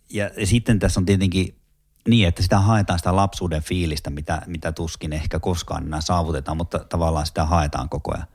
Ja 0.09 0.29
sitten 0.43 0.79
tässä 0.79 0.99
on 0.99 1.05
tietenkin 1.05 1.55
niin, 2.07 2.27
että 2.27 2.43
sitä 2.43 2.59
haetaan 2.59 2.99
sitä 2.99 3.15
lapsuuden 3.15 3.61
fiilistä, 3.61 4.09
mitä, 4.09 4.41
mitä 4.47 4.71
tuskin 4.71 5.13
ehkä 5.13 5.39
koskaan 5.39 5.85
enää 5.85 6.01
saavutetaan, 6.01 6.57
mutta 6.57 6.79
tavallaan 6.79 7.25
sitä 7.25 7.45
haetaan 7.45 7.89
koko 7.89 8.13
ajan. 8.13 8.27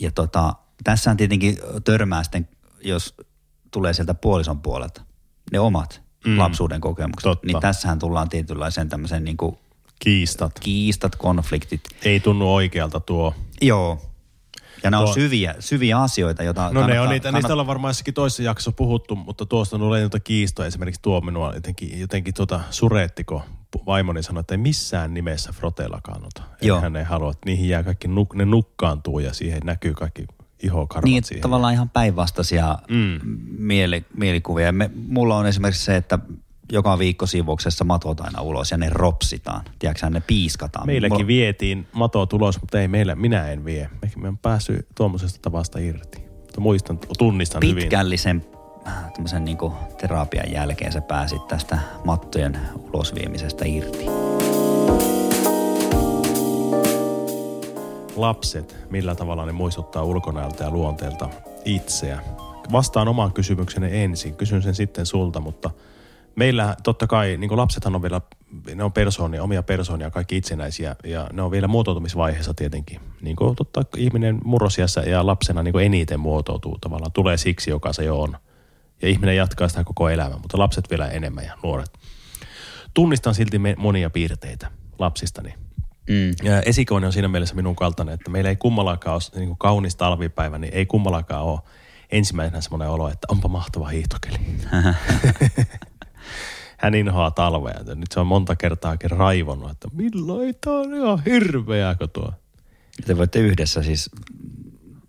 Ja 0.00 0.10
tota, 0.10 0.54
tässä 0.84 1.10
on 1.10 1.16
tietenkin 1.16 1.58
törmää 1.84 2.22
sitten, 2.22 2.48
jos 2.84 3.14
tulee 3.70 3.92
sieltä 3.92 4.14
puolison 4.14 4.60
puolelta, 4.60 5.02
ne 5.52 5.60
omat 5.60 6.02
Mm. 6.26 6.38
lapsuuden 6.38 6.80
kokemukset. 6.80 7.22
Totta. 7.22 7.46
Niin 7.46 7.60
tässähän 7.60 7.98
tullaan 7.98 8.28
tietynlaiseen 8.28 8.88
tämmöisen 8.88 9.24
niin 9.24 9.36
kuin 9.36 9.58
Kiistat. 9.98 10.60
kiistat, 10.60 11.16
konfliktit. 11.16 11.80
Ei 12.04 12.20
tunnu 12.20 12.54
oikealta 12.54 13.00
tuo. 13.00 13.34
Joo. 13.62 14.02
Ja 14.82 14.90
nämä 14.90 15.00
on 15.02 15.14
syviä, 15.14 15.54
syviä 15.58 15.98
asioita, 16.00 16.42
joita 16.42 16.70
No 16.72 16.86
ne 16.86 17.00
on 17.00 17.08
niitä, 17.08 17.22
kannattaa- 17.24 17.32
niistä 17.32 17.52
ollaan 17.52 17.66
varmaan 17.66 17.90
jossakin 17.90 18.14
toisessa 18.14 18.42
jaksossa 18.42 18.72
puhuttu, 18.72 19.16
mutta 19.16 19.46
tuosta 19.46 19.76
on 19.76 19.82
ollut 19.82 19.98
noita 20.00 20.20
kiistoja. 20.20 20.66
Esimerkiksi 20.66 21.02
tuo 21.02 21.20
minua 21.20 21.54
jotenkin, 21.54 22.00
jotenkin 22.00 22.34
tuota 22.34 22.60
sureettiko 22.70 23.42
vaimoni 23.86 24.22
sanoi, 24.22 24.40
että 24.40 24.54
ei 24.54 24.58
missään 24.58 25.14
nimessä 25.14 25.52
froteillakaan 25.52 26.22
ota. 26.26 26.42
Joo. 26.62 26.80
Hän 26.80 26.96
ei 26.96 27.04
halua, 27.04 27.30
että 27.30 27.46
niihin 27.46 27.68
jää 27.68 27.82
kaikki, 27.82 28.08
nuk, 28.08 28.34
ne 28.34 28.44
nukkaantuu 28.44 29.18
ja 29.18 29.32
siihen 29.34 29.60
näkyy 29.64 29.94
kaikki 29.94 30.26
ihokarvat 30.62 31.04
Niin, 31.04 31.24
siihen. 31.24 31.42
tavallaan 31.42 31.74
ihan 31.74 31.90
päinvastaisia 31.90 32.78
Mm. 32.88 33.20
mieli, 33.58 34.04
mielikuvia. 34.16 34.72
Me, 34.72 34.90
mulla 35.08 35.36
on 35.36 35.46
esimerkiksi 35.46 35.84
se, 35.84 35.96
että 35.96 36.18
joka 36.72 36.98
viikko 36.98 37.26
siivouksessa 37.26 37.84
matot 37.84 38.20
aina 38.20 38.40
ulos 38.42 38.70
ja 38.70 38.76
ne 38.76 38.88
ropsitaan. 38.90 39.64
Tiedätkö 39.78 40.10
ne 40.10 40.22
piiskataan. 40.26 40.86
Meilläkin 40.86 41.14
Mulla- 41.16 41.26
vietiin 41.26 41.86
matoa 41.92 42.26
tulos, 42.26 42.60
mutta 42.60 42.80
ei 42.80 42.88
meillä, 42.88 43.14
minä 43.14 43.48
en 43.50 43.64
vie. 43.64 43.90
Me, 44.02 44.10
me 44.16 44.28
on 44.28 44.38
päässyt 44.38 44.86
tuommoisesta 44.94 45.38
tavasta 45.42 45.78
irti. 45.78 46.18
Mutta 46.40 46.60
muistan, 46.60 46.98
tunnistan 47.18 47.62
hyvin. 47.64 47.76
pitkällisen 47.76 48.44
äh, 48.54 48.59
tämmöisen 49.14 49.44
niinku 49.44 49.72
terapian 49.98 50.52
jälkeen 50.52 50.92
sä 50.92 51.00
pääsit 51.00 51.48
tästä 51.48 51.78
mattojen 52.04 52.58
ulosviemisestä 52.92 53.64
irti. 53.64 54.06
Lapset, 58.16 58.76
millä 58.90 59.14
tavalla 59.14 59.46
ne 59.46 59.52
muistuttaa 59.52 60.04
ulkonäöltä 60.04 60.64
ja 60.64 60.70
luonteelta 60.70 61.28
itseä. 61.64 62.20
Vastaan 62.72 63.08
omaan 63.08 63.32
kysymykseni 63.32 64.02
ensin, 64.02 64.36
kysyn 64.36 64.62
sen 64.62 64.74
sitten 64.74 65.06
sulta, 65.06 65.40
mutta 65.40 65.70
meillä 66.36 66.76
totta 66.82 67.06
kai, 67.06 67.36
niin 67.36 67.48
kuin 67.48 67.58
lapsethan 67.58 67.94
on 67.94 68.02
vielä, 68.02 68.20
ne 68.74 68.84
on 68.84 68.92
persoonia, 68.92 69.42
omia 69.42 69.62
persoonia, 69.62 70.10
kaikki 70.10 70.36
itsenäisiä 70.36 70.96
ja 71.04 71.28
ne 71.32 71.42
on 71.42 71.50
vielä 71.50 71.68
muotoutumisvaiheessa 71.68 72.54
tietenkin. 72.54 73.00
Niin 73.20 73.36
kuin 73.36 73.56
totta 73.56 73.82
ihminen 73.96 74.38
murrosiassa 74.44 75.00
ja 75.00 75.26
lapsena 75.26 75.62
niin 75.62 75.72
kuin 75.72 75.86
eniten 75.86 76.20
muotoutuu 76.20 76.78
tavallaan, 76.80 77.12
tulee 77.12 77.36
siksi, 77.36 77.70
joka 77.70 77.92
se 77.92 78.04
jo 78.04 78.20
on. 78.20 78.36
Ja 79.02 79.08
ihminen 79.08 79.36
jatkaa 79.36 79.68
sitä 79.68 79.84
koko 79.84 80.08
elämää, 80.08 80.38
mutta 80.38 80.58
lapset 80.58 80.90
vielä 80.90 81.08
enemmän 81.08 81.44
ja 81.44 81.58
nuoret. 81.62 81.98
Tunnistan 82.94 83.34
silti 83.34 83.60
monia 83.76 84.10
piirteitä 84.10 84.70
lapsistani. 84.98 85.54
Mm. 86.08 86.30
Ja 86.42 86.62
esikoinen 86.62 87.06
on 87.06 87.12
siinä 87.12 87.28
mielessä 87.28 87.54
minun 87.54 87.76
kaltainen, 87.76 88.14
että 88.14 88.30
meillä 88.30 88.50
ei 88.50 88.56
kummallakaan 88.56 89.14
ole 89.14 89.38
niin 89.40 89.48
kuin 89.48 89.58
kaunis 89.58 89.96
talvipäivä, 89.96 90.58
niin 90.58 90.74
ei 90.74 90.86
kummallakaan 90.86 91.44
ole 91.44 91.60
ensimmäisenä 92.10 92.60
semmoinen 92.60 92.88
olo, 92.88 93.08
että 93.08 93.26
onpa 93.30 93.48
mahtava 93.48 93.88
hiihtokeli. 93.88 94.38
Hän 96.78 96.94
inhoaa 96.94 97.30
talvea. 97.30 97.74
Nyt 97.94 98.12
se 98.12 98.20
on 98.20 98.26
monta 98.26 98.56
kertaa 98.56 98.96
raivonnut, 99.04 99.70
että 99.70 99.88
milloin 99.92 100.54
tämä 100.60 100.76
on 100.76 100.94
ihan 100.94 101.24
hirveää 101.24 101.96
tuo. 102.12 102.32
Te 103.06 103.16
voitte 103.16 103.38
yhdessä 103.38 103.82
siis 103.82 104.10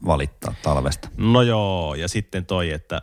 valittaa 0.06 0.54
talvesta. 0.64 1.10
No 1.18 1.42
joo, 1.42 1.96
ja 1.96 2.08
sitten 2.08 2.46
toi, 2.46 2.72
että 2.72 3.02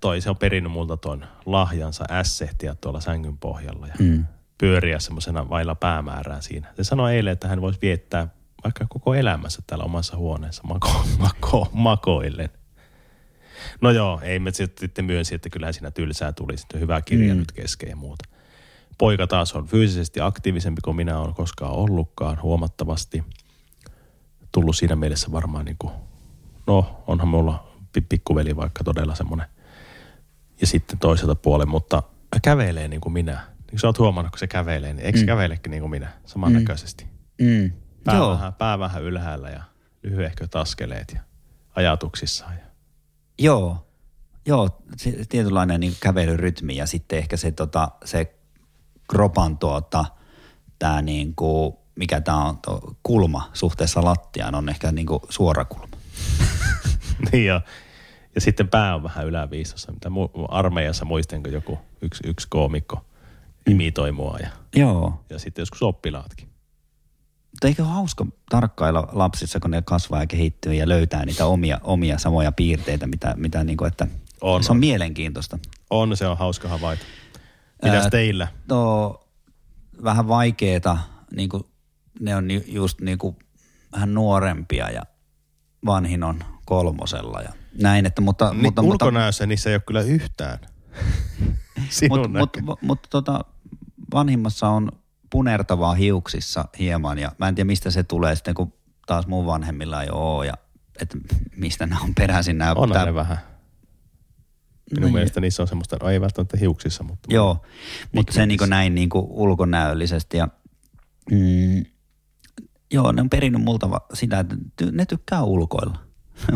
toi 0.00 0.20
se 0.20 0.30
on 0.30 0.36
perinnyt 0.36 0.72
multa 0.72 0.96
ton 0.96 1.24
lahjansa 1.46 2.04
ässehtiä 2.10 2.74
tuolla 2.74 3.00
sängyn 3.00 3.38
pohjalla 3.38 3.86
ja 3.86 3.94
Mm. 3.98 4.24
pyöriä 4.58 4.98
semmoisena 4.98 5.48
vailla 5.48 5.74
päämäärää 5.74 6.40
siinä. 6.40 6.72
Se 6.76 6.84
sanoi 6.84 7.14
eilen, 7.14 7.32
että 7.32 7.48
hän 7.48 7.60
voisi 7.60 7.78
viettää 7.82 8.28
vaikka 8.64 8.86
koko 8.88 9.14
elämänsä 9.14 9.62
täällä 9.66 9.84
omassa 9.84 10.16
huoneessa 10.16 10.62
mako, 10.64 11.04
mako, 11.18 11.68
makoillen. 11.72 12.48
No 13.80 13.90
joo, 13.90 14.20
ei 14.22 14.38
me 14.38 14.50
sitten 14.50 15.04
myönsi, 15.04 15.34
että 15.34 15.50
kyllähän 15.50 15.74
siinä 15.74 15.90
tylsää 15.90 16.32
tuli. 16.32 16.56
Sitten 16.56 16.80
hyvä 16.80 17.02
kirja 17.02 17.34
mm. 17.34 17.38
nyt 17.38 17.52
kesken 17.52 17.88
ja 17.88 17.96
muuta. 17.96 18.24
Poika 18.98 19.26
taas 19.26 19.52
on 19.52 19.66
fyysisesti 19.66 20.20
aktiivisempi 20.20 20.80
kuin 20.84 20.96
minä 20.96 21.18
olen 21.18 21.34
koskaan 21.34 21.72
ollutkaan 21.72 22.42
huomattavasti. 22.42 23.24
Tullut 24.52 24.76
siinä 24.76 24.96
mielessä 24.96 25.32
varmaan 25.32 25.64
niin 25.64 25.76
kuin, 25.78 25.92
no 26.66 27.02
onhan 27.06 27.28
mulla 27.28 27.72
pi- 27.92 28.00
pikkuveli 28.00 28.56
vaikka 28.56 28.84
todella 28.84 29.14
semmoinen. 29.14 29.46
Ja 30.62 30.66
sitten 30.66 30.98
toiselta 30.98 31.34
puolen, 31.34 31.68
mutta 31.68 32.02
kävelee 32.42 32.88
niin 32.88 33.00
kuin 33.00 33.12
minä. 33.12 33.40
Niin 33.70 33.80
sä 33.80 33.86
oot 33.86 33.98
huomannut, 33.98 34.30
kun 34.30 34.38
se 34.38 34.46
kävelee, 34.46 34.92
niin 34.92 35.06
eikö 35.06 35.18
se 35.18 35.26
kävelekin 35.26 35.70
niin 35.70 35.80
kuin 35.80 35.90
minä 35.90 36.12
samannäköisesti? 36.26 37.06
Mm. 37.40 37.72
Pää, 38.04 38.16
Joo. 38.16 38.30
vähän, 38.30 38.54
pää 38.54 38.78
vähän 38.78 39.02
ylhäällä 39.02 39.50
ja 39.50 39.62
lyhyehköt 40.02 40.56
askeleet 40.56 41.12
ja 41.14 41.20
ajatuksissaan. 41.76 42.52
Ja. 42.52 42.64
Joo, 43.38 43.86
joo, 44.46 44.82
se, 44.96 45.12
tietynlainen 45.28 45.80
niin 45.80 45.96
kävelyrytmi 46.00 46.76
ja 46.76 46.86
sitten 46.86 47.18
ehkä 47.18 47.36
se, 47.36 47.52
tota, 47.52 47.88
se 48.04 48.34
kropan 49.10 49.58
tuota, 49.58 50.04
tämä 50.78 51.02
niin 51.02 51.34
kuin, 51.34 51.74
mikä 51.94 52.20
tämä 52.20 52.44
on, 52.44 52.58
tuo 52.58 52.96
kulma 53.02 53.50
suhteessa 53.52 54.04
lattiaan 54.04 54.54
on 54.54 54.68
ehkä 54.68 54.92
niin 54.92 55.06
kuin 55.06 55.20
suora 55.28 55.64
kulma. 55.64 55.96
niin 57.32 57.46
ja, 57.46 57.60
ja 58.34 58.40
sitten 58.40 58.68
pää 58.68 58.94
on 58.94 59.02
vähän 59.02 59.26
yläviistossa, 59.26 59.92
mitä 59.92 60.08
mu- 60.08 60.46
armeijassa 60.48 61.04
muistan, 61.04 61.42
kun 61.42 61.52
joku 61.52 61.78
yksi, 62.02 62.22
yksi 62.26 62.46
koomikko 62.50 63.04
imitoi 63.70 64.12
mua 64.12 64.38
ja, 64.42 64.48
Joo, 64.76 65.24
ja 65.30 65.38
sitten 65.38 65.62
joskus 65.62 65.82
oppilaatkin. 65.82 66.48
mutta 67.50 67.66
eikö 67.66 67.82
ole 67.82 67.90
hauska 67.90 68.26
tarkkailla 68.50 69.08
lapsissa, 69.12 69.60
kun 69.60 69.70
ne 69.70 69.82
kasvaa 69.82 70.20
ja 70.20 70.26
kehittyy 70.26 70.74
ja 70.74 70.88
löytää 70.88 71.24
niitä 71.24 71.46
omia, 71.46 71.80
omia 71.82 72.18
samoja 72.18 72.52
piirteitä, 72.52 73.06
mitä, 73.06 73.34
mitä 73.36 73.64
niin 73.64 73.76
kuin, 73.76 73.88
että 73.88 74.06
On, 74.40 74.64
se 74.64 74.72
on 74.72 74.78
mielenkiintoista. 74.78 75.58
On, 75.90 76.16
se 76.16 76.26
on 76.26 76.38
hauska 76.38 76.68
havaita. 76.68 77.04
Mitäs 77.82 78.04
Ää, 78.04 78.10
teillä? 78.10 78.48
No, 78.68 79.14
vähän 80.04 80.28
vaikeeta, 80.28 80.98
niin 81.36 81.48
kuin, 81.48 81.64
ne 82.20 82.36
on 82.36 82.50
ju- 82.50 82.64
just 82.66 83.00
niin 83.00 83.18
kuin 83.18 83.36
vähän 83.92 84.14
nuorempia 84.14 84.90
ja 84.90 85.02
vanhin 85.86 86.22
on 86.22 86.44
kolmosella 86.64 87.40
ja 87.42 87.52
näin, 87.82 88.06
että 88.06 88.20
mutta, 88.22 88.50
Ni, 88.54 88.62
mutta, 88.62 88.82
mutta, 88.82 89.04
ulkonäössä 89.04 89.46
niissä 89.46 89.70
ei 89.70 89.76
ole 89.76 89.82
kyllä 89.86 90.00
yhtään. 90.02 90.58
Sinun 91.90 92.18
mutta, 92.18 92.38
mutta, 92.38 92.58
näkö- 92.60 92.66
mutta, 92.66 92.86
mutta 92.86 93.08
tota, 93.10 93.40
vanhimmassa 94.14 94.68
on 94.68 94.92
punertavaa 95.30 95.94
hiuksissa 95.94 96.64
hieman 96.78 97.18
ja 97.18 97.32
mä 97.38 97.48
en 97.48 97.54
tiedä 97.54 97.66
mistä 97.66 97.90
se 97.90 98.02
tulee 98.02 98.34
sitten, 98.34 98.54
kun 98.54 98.72
taas 99.06 99.26
mun 99.26 99.46
vanhemmilla 99.46 100.02
ei 100.02 100.08
ole 100.12 100.46
ja 100.46 100.54
että 101.00 101.18
mistä 101.56 101.86
nämä 101.86 102.00
on 102.00 102.14
peräisin 102.14 102.58
nämä. 102.58 102.72
Onhan 102.72 102.92
tää- 102.92 103.04
ne 103.04 103.14
vähän. 103.14 103.38
Minun 104.90 105.04
Niin. 105.04 105.14
mielestä 105.14 105.40
niissä 105.40 105.62
on 105.62 105.68
semmoista, 105.68 105.96
no 106.02 106.08
ei 106.08 106.20
välttämättä 106.20 106.56
hiuksissa, 106.56 107.04
mutta 107.04 107.34
Joo, 107.34 107.62
mutta 108.12 108.32
se 108.32 108.46
niin 108.46 108.58
näin 108.68 108.94
niin 108.94 109.08
ulkonäöllisesti 109.14 110.36
ja 110.36 110.48
mm, 111.30 111.84
joo, 112.92 113.12
ne 113.12 113.20
on 113.22 113.30
perinnyt 113.30 113.62
multa 113.62 113.88
sitä, 114.14 114.38
että 114.38 114.56
ne 114.92 115.06
tykkää 115.06 115.42
ulkoilla. 115.42 115.98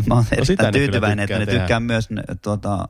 Mä 0.07 0.15
oon 0.15 0.25
erittäin 0.31 0.57
kyllä 0.57 0.71
tyytyväinen, 0.71 1.23
että 1.23 1.39
ne 1.39 1.45
tehdä. 1.45 1.59
tykkää 1.59 1.79
myös 1.79 2.09
ne, 2.09 2.23
tuota, 2.41 2.87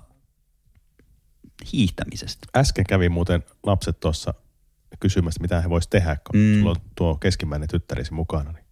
hiihtämisestä. 1.73 2.47
äsken 2.55 2.85
kävi 2.89 3.09
muuten 3.09 3.43
lapset 3.63 3.99
tuossa 3.99 4.33
kysymässä, 4.99 5.41
mitä 5.41 5.61
he 5.61 5.69
vois 5.69 5.87
tehdä, 5.87 6.15
kun 6.15 6.39
Mm. 6.39 6.45
mm. 6.45 6.59
sulla 6.59 6.69
on 6.69 6.75
tuo 6.95 7.15
keskimmäinen 7.15 7.69
tyttärisi 7.69 8.13
mukana. 8.13 8.51
Niin 8.51 8.63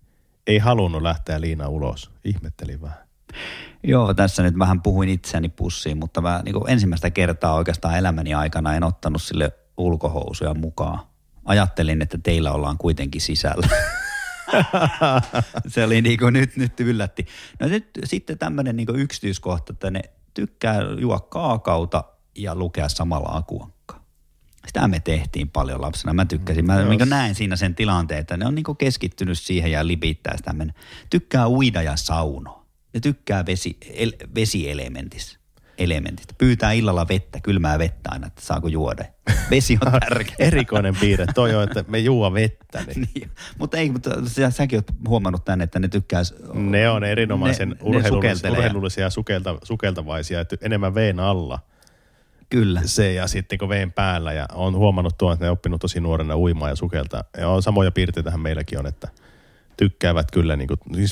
ei 0.48 0.58
halunnut 0.58 1.02
lähteä 1.02 1.42
Liina 1.42 1.68
ulos. 1.68 2.12
Ihmettelin 2.24 2.82
vähän. 2.82 2.98
Joo, 3.84 4.14
tässä 4.14 4.44
nyt 4.44 4.60
vähän 4.60 4.82
puhuin 4.82 5.10
itseäni 5.10 5.50
pussiin, 5.50 5.98
mutta 5.98 6.22
mä 6.22 6.42
niin 6.46 6.56
ensimmäistä 6.68 7.10
kertaa 7.10 7.54
oikeastaan 7.54 7.98
elämäni 7.98 8.34
aikana 8.34 8.76
en 8.76 8.84
ottanut 8.84 9.22
sille 9.22 9.52
ulkohousuja 9.78 10.54
mukaan. 10.54 11.00
Ajattelin, 11.46 12.02
että 12.02 12.18
teillä 12.24 12.52
ollaan 12.52 12.78
kuitenkin 12.78 13.22
sisällä. 13.22 13.68
se 15.68 15.84
oli 15.84 16.02
niin 16.02 16.20
kuin 16.20 16.34
nyt, 16.34 16.58
nyt 16.58 16.80
yllätti. 16.80 17.26
No 17.60 17.68
nyt 17.68 17.90
sitten 18.04 18.38
tämmöinen 18.38 18.76
niin 18.76 18.96
yksityiskohta, 18.96 19.74
että 19.74 19.92
ne 19.92 20.02
tykkää 20.34 20.82
juo 21.00 21.20
kaakauta 21.20 22.04
ja 22.38 22.56
lukea 22.56 22.90
samalla 22.90 23.30
akuankkaa. 23.30 24.06
Sitä 24.68 24.88
me 24.88 25.00
tehtiin 25.00 25.50
paljon 25.50 25.82
lapsena. 25.82 26.14
Mä 26.14 26.26
tykkäsin. 26.26 26.66
Mä 26.66 26.84
niin 26.84 27.10
näen 27.10 27.36
siinä 27.36 27.56
sen 27.56 27.76
tilanteen, 27.76 28.20
että 28.20 28.38
ne 28.38 28.46
on 28.46 28.56
niin 28.56 28.78
keskittynyt 28.78 29.40
siihen 29.40 29.72
ja 29.72 29.88
lipittää 29.88 30.38
sitä. 30.38 30.56
Tykkää 31.10 31.48
uida 31.48 31.82
ja 31.82 31.96
saunoa. 31.96 32.66
Ne 32.94 33.00
tykkää 33.00 33.46
vesi, 33.46 33.78
el, 33.94 34.14
vesielementistä. 34.36 35.45
Elementistä. 35.78 36.34
Pyytää 36.38 36.72
illalla 36.72 37.08
vettä, 37.08 37.40
kylmää 37.40 37.80
vettä 37.80 38.10
aina, 38.12 38.28
että 38.28 38.42
saako 38.42 38.68
juoda. 38.68 39.06
Vesi 39.52 39.78
on 39.86 39.92
tärkeä. 40.10 40.36
Erikoinen 40.40 40.96
piirre. 41.00 41.26
Toi 41.36 41.56
on, 41.56 41.64
että 41.64 41.86
me 41.88 42.00
juo 42.00 42.34
vettä. 42.34 42.84
Niin. 42.84 43.10
niin, 43.16 43.32
mutta 43.60 43.78
ei, 43.78 43.90
mutta 43.90 44.10
sä, 44.28 44.50
säkin 44.50 44.78
oot 44.78 44.88
huomannut 45.08 45.46
tänne, 45.46 45.64
että 45.64 45.80
ne 45.80 45.88
tykkää... 45.88 46.22
Ne 46.54 46.90
on 46.90 47.04
erinomaisen 47.04 47.70
ne, 47.70 47.76
ne 47.76 47.82
urheilullis- 47.82 48.08
sukeltelee. 48.08 48.58
urheilullisia 48.58 49.04
ja 49.04 49.10
sukelta, 49.10 49.58
sukeltavaisia, 49.64 50.40
että 50.42 50.56
enemmän 50.62 50.96
veen 50.96 51.20
alla 51.20 51.60
Kyllä. 52.50 52.82
se 52.86 53.14
ja 53.14 53.28
sitten 53.28 53.58
kun 53.60 53.70
veen 53.70 53.92
päällä. 53.92 54.34
Ja 54.34 54.46
on 54.54 54.76
huomannut 54.76 55.18
tuon, 55.18 55.34
että 55.34 55.46
ne 55.46 55.50
on 55.50 55.54
oppinut 55.54 55.82
tosi 55.82 56.00
nuorena 56.00 56.38
uimaan 56.38 56.72
ja 56.72 56.76
sukeltaa. 56.76 57.24
Ja 57.38 57.50
on 57.50 57.64
samoja 57.64 57.92
piirteitähän 57.92 58.40
meilläkin 58.40 58.80
on, 58.80 58.88
että 58.88 59.08
tykkäävät 59.78 60.32
kyllä, 60.32 60.56
niin 60.56 60.68
kuin, 60.68 60.80
siis, 60.96 61.12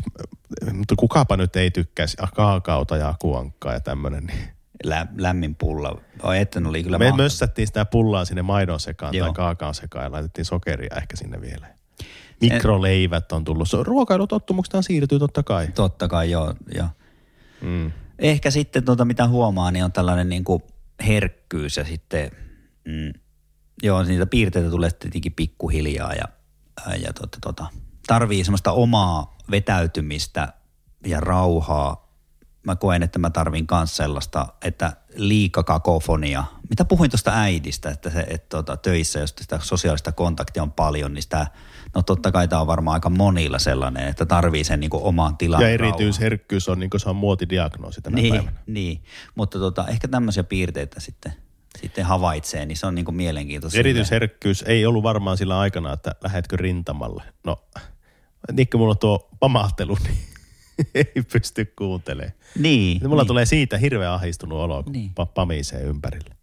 mutta 0.73 0.95
kukapa 0.97 1.37
nyt 1.37 1.55
ei 1.55 1.71
tykkäisi 1.71 2.17
kaakauta 2.35 2.97
ja 2.97 3.09
akuankkaa 3.09 3.73
ja 3.73 3.79
tämmöinen. 3.79 4.25
Niin. 4.25 4.47
Lä, 4.83 5.07
lämmin 5.17 5.55
pulla. 5.55 6.01
Oi, 6.23 6.39
että 6.39 6.61
oli 6.65 6.83
kyllä 6.83 6.97
Me 6.97 7.11
mössättiin 7.11 7.67
sitä 7.67 7.85
pullaa 7.85 8.25
sinne 8.25 8.41
maidon 8.41 8.79
sekaan 8.79 9.15
Joo. 9.15 9.27
tai 9.27 9.33
kaakaon 9.33 9.75
sekaan 9.75 10.05
ja 10.05 10.11
laitettiin 10.11 10.45
sokeria 10.45 10.95
ehkä 10.97 11.15
sinne 11.15 11.41
vielä. 11.41 11.67
Mikroleivät 12.41 13.31
on 13.31 13.43
tullut. 13.43 13.69
Se- 13.69 13.77
Ruokailutottumuksethan 13.83 14.83
siirtyy 14.83 15.19
totta 15.19 15.43
kai. 15.43 15.67
Totta 15.67 16.07
kai, 16.07 16.31
joo. 16.31 16.53
joo. 16.75 16.87
Mm. 17.61 17.91
Ehkä 18.19 18.51
sitten 18.51 18.85
tuota, 18.85 19.05
mitä 19.05 19.27
huomaa, 19.27 19.71
niin 19.71 19.85
on 19.85 19.91
tällainen 19.91 20.29
niin 20.29 20.43
kuin 20.43 20.63
herkkyys 21.07 21.77
ja 21.77 21.85
sitten, 21.85 22.31
mm, 22.85 23.13
joo, 23.83 24.03
niitä 24.03 24.25
piirteitä 24.25 24.69
tulee 24.69 24.91
tietenkin 24.91 25.33
pikkuhiljaa 25.33 26.13
ja, 26.13 26.25
ja 26.97 27.13
tota, 27.13 27.37
tota, 27.41 27.65
tarvii 28.07 28.43
semmoista 28.43 28.71
omaa 28.71 29.37
vetäytymistä 29.51 30.53
ja 31.05 31.19
rauhaa. 31.19 32.03
Mä 32.65 32.75
koen, 32.75 33.03
että 33.03 33.19
mä 33.19 33.29
tarvin 33.29 33.67
myös 33.71 33.95
sellaista, 33.95 34.47
että 34.61 34.93
liika 35.15 35.63
kakofonia, 35.63 36.43
Mitä 36.69 36.85
puhuin 36.85 37.11
tuosta 37.11 37.31
äidistä, 37.33 37.89
että, 37.89 38.09
se, 38.09 38.19
että 38.19 38.49
tota, 38.49 38.77
töissä, 38.77 39.19
jos 39.19 39.33
sitä 39.37 39.59
sosiaalista 39.63 40.11
kontaktia 40.11 40.63
on 40.63 40.71
paljon, 40.71 41.13
niin 41.13 41.21
sitä, 41.21 41.47
no 41.95 42.01
totta 42.01 42.31
kai 42.31 42.47
tämä 42.47 42.61
on 42.61 42.67
varmaan 42.67 42.93
aika 42.93 43.09
monilla 43.09 43.59
sellainen, 43.59 44.07
että 44.07 44.25
tarvii 44.25 44.63
sen 44.63 44.79
niin 44.79 44.89
oman 44.93 45.37
tilan 45.37 45.61
Ja 45.61 45.69
erityisherkkyys 45.69 46.69
on, 46.69 46.79
niin 46.79 46.89
kuin 46.89 47.01
se 47.01 47.09
on 47.09 47.15
muotidiagnoosi 47.15 48.01
tänä 48.01 48.15
niin, 48.15 48.33
päivänä. 48.33 48.57
Niin, 48.67 49.03
mutta 49.35 49.59
tota, 49.59 49.85
ehkä 49.87 50.07
tämmöisiä 50.07 50.43
piirteitä 50.43 50.99
sitten, 50.99 51.33
sitten 51.81 52.05
havaitsee, 52.05 52.65
niin 52.65 52.77
se 52.77 52.87
on 52.87 52.95
niin 52.95 53.05
kuin 53.05 53.15
mielenkiintoista. 53.15 53.79
Erityisherkkyys 53.79 54.63
ei 54.67 54.85
ollut 54.85 55.03
varmaan 55.03 55.37
sillä 55.37 55.59
aikana, 55.59 55.93
että 55.93 56.15
lähetkö 56.23 56.57
rintamalle. 56.57 57.23
No, 57.43 57.63
niin 58.51 58.67
kuin 58.71 58.81
mulla 58.81 58.91
on 58.91 58.97
tuo 58.97 59.29
pamahtelu, 59.39 59.97
niin 60.03 60.17
ei 60.95 61.23
pysty 61.33 61.73
kuuntelemaan. 61.77 62.33
Niin. 62.59 63.09
Mulla 63.09 63.21
niin. 63.21 63.27
tulee 63.27 63.45
siitä 63.45 63.77
hirveän 63.77 64.11
ahistunut 64.11 64.59
olo, 64.59 64.83
kun 64.83 64.93
Niin. 64.93 65.11
niin. 65.17 65.27
pamisee 65.33 65.81
ympärille. 65.81 66.35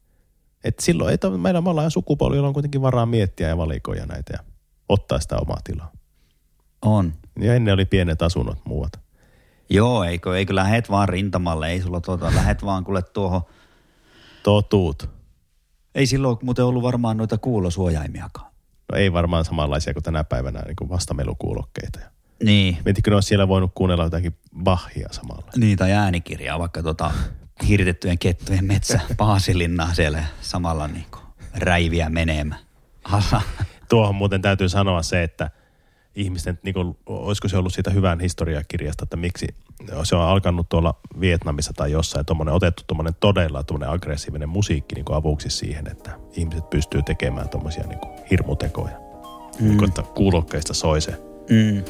Et 0.65 0.79
silloin 0.81 1.11
ei, 1.11 1.19
to- 1.19 1.39
meillä 1.39 1.61
me 1.61 1.71
ollaan 1.71 1.91
sukupolvi, 1.91 2.37
jolla 2.37 2.49
on 2.49 2.55
kuitenkin 2.55 2.83
varaa 2.83 3.07
miettiä 3.07 3.49
ja 3.49 3.57
valikoja 3.57 4.07
näitä 4.07 4.33
ja 4.33 4.39
ottaa 4.89 5.21
sitä 5.21 5.37
omaa 5.39 5.61
tilaa. 5.65 5.93
On. 6.83 7.13
Ja 7.41 7.55
ennen 7.55 7.75
oli 7.75 7.85
pienet 7.85 8.23
asunnot 8.23 8.59
muuta. 8.65 8.99
Joo, 9.71 10.05
eikö, 10.05 10.39
eikö 10.39 10.55
lähet 10.55 10.91
vaan 10.91 11.09
rintamalle, 11.09 11.69
ei 11.71 11.83
sulla 11.83 12.01
tuota, 12.01 12.33
lähet 12.35 12.65
vaan 12.65 12.85
kuule 12.85 13.03
tuohon. 13.03 13.43
Totuut. 14.43 15.09
Ei 15.95 16.07
silloin 16.07 16.37
muuten 16.43 16.65
ollut 16.65 16.83
varmaan 16.83 17.17
noita 17.17 17.39
kuulosuojaimiakaan. 17.39 18.50
No 18.93 18.99
ei 18.99 19.13
varmaan 19.13 19.45
samanlaisia 19.45 19.93
kuin 19.93 20.03
tänä 20.03 20.25
päivänä 20.25 20.63
niin 20.63 20.77
kuin 20.77 20.91
vastamelukuulokkeita. 20.91 21.99
Niin. 22.43 22.79
Miettikö 22.85 23.11
ne 23.11 23.15
olisi 23.17 23.29
siellä 23.29 23.49
voinut 23.49 23.71
kuunnella 23.75 24.05
jotakin 24.05 24.37
Bachia 24.63 25.09
samalla? 25.11 25.51
Niin, 25.57 25.79
tai 25.79 25.93
äänikirjaa, 25.93 26.59
vaikka 26.59 26.83
tota 26.83 27.11
hirtettyjen 27.69 28.19
kettujen 28.19 28.65
metsä 28.65 29.01
Paasilinnaa 29.17 29.95
siellä 29.95 30.25
samalla 30.41 30.89
niin 30.89 31.07
kuin 31.11 31.23
räiviä 31.55 32.09
menemään. 32.09 32.61
Tuohon 33.89 34.15
muuten 34.15 34.43
täytyy 34.43 34.69
sanoa 34.69 35.03
se, 35.03 35.23
että 35.23 35.51
ihmisten, 36.15 36.59
niin 36.63 36.75
kuin, 36.75 36.97
olisiko 37.07 37.49
se 37.49 37.57
ollut 37.57 37.75
siitä 37.75 37.91
hyvän 37.91 38.21
historiakirjasta, 38.21 39.03
että 39.03 39.17
miksi 39.17 39.47
se 40.03 40.17
on 40.17 40.23
alkanut 40.23 40.69
tuolla 40.69 40.95
Vietnamissa 41.21 41.73
tai 41.73 41.93
jossain, 41.93 42.27
tuommoinen 42.27 42.55
otettu 42.55 42.83
tuommoinen 42.87 43.15
todella 43.21 43.63
tuommoinen 43.63 43.95
aggressiivinen 43.95 44.49
musiikki 44.49 44.95
niin 44.95 45.05
kuin 45.05 45.17
avuksi 45.17 45.51
siihen, 45.51 45.87
että 45.91 46.11
ihmiset 46.37 46.71
pystyy 46.71 47.03
tekemään 47.03 47.49
tuommoisia 47.49 47.87
niin 47.87 47.99
kuin 47.99 48.13
hirmutekoja. 48.31 48.97
Mm. 49.61 49.67
Niin 49.67 49.79
kuin, 49.79 49.89
että 49.89 50.03
kuulokkeista 50.03 50.75
soi 50.75 51.01
se. 51.01 51.11
Mm. 51.51 51.85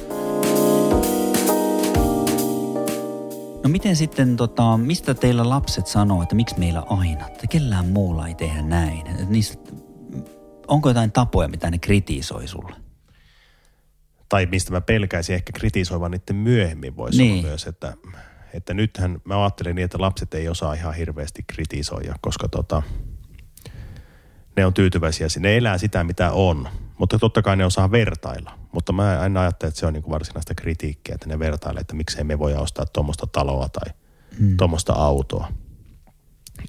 No 3.62 3.70
miten 3.70 3.96
sitten, 3.96 4.36
tota, 4.36 4.76
mistä 4.76 5.14
teillä 5.14 5.48
lapset 5.48 5.86
sanoo, 5.86 6.22
että 6.22 6.34
miksi 6.34 6.58
meillä 6.58 6.82
aina, 6.88 7.26
että 7.28 7.46
kellään 7.46 7.88
muulla 7.88 8.28
ei 8.28 8.34
tehdä 8.34 8.62
näin? 8.62 9.02
Niistä, 9.28 9.72
onko 10.68 10.88
jotain 10.88 11.12
tapoja, 11.12 11.48
mitä 11.48 11.70
ne 11.70 11.78
kritisoi 11.78 12.48
sulle? 12.48 12.79
Tai 14.30 14.46
mistä 14.46 14.72
mä 14.72 14.80
pelkäisin 14.80 15.34
ehkä 15.34 15.52
kritisoivan 15.52 16.10
niiden 16.10 16.36
myöhemmin 16.36 16.96
voisi 16.96 17.18
Niin. 17.18 17.32
olla 17.32 17.48
myös, 17.48 17.66
että, 17.66 17.92
että 18.54 18.74
nythän 18.74 19.20
mä 19.24 19.42
ajattelin 19.42 19.76
niin, 19.76 19.84
että 19.84 20.00
lapset 20.00 20.34
ei 20.34 20.48
osaa 20.48 20.74
ihan 20.74 20.94
hirveästi 20.94 21.44
kritisoida, 21.46 22.14
koska 22.20 22.48
tota, 22.48 22.82
ne 24.56 24.66
on 24.66 24.74
tyytyväisiä, 24.74 25.26
ne 25.38 25.56
elää 25.56 25.78
sitä 25.78 26.04
mitä 26.04 26.32
on, 26.32 26.68
mutta 26.98 27.18
totta 27.18 27.42
kai 27.42 27.56
ne 27.56 27.64
osaa 27.64 27.90
vertailla. 27.90 28.58
Mutta 28.72 28.92
mä 28.92 29.26
en 29.26 29.36
ajattele, 29.36 29.68
että 29.68 29.80
se 29.80 29.86
on 29.86 29.92
niin 29.92 30.02
kuin 30.02 30.12
varsinaista 30.12 30.54
kritiikkiä, 30.54 31.14
että 31.14 31.28
ne 31.28 31.38
vertailee, 31.38 31.80
että 31.80 31.94
miksei 31.94 32.24
me 32.24 32.38
voi 32.38 32.54
ostaa 32.54 32.86
tuommoista 32.86 33.26
taloa 33.26 33.68
tai 33.68 33.92
mm. 34.38 34.56
tuommoista 34.56 34.92
autoa. 34.92 35.52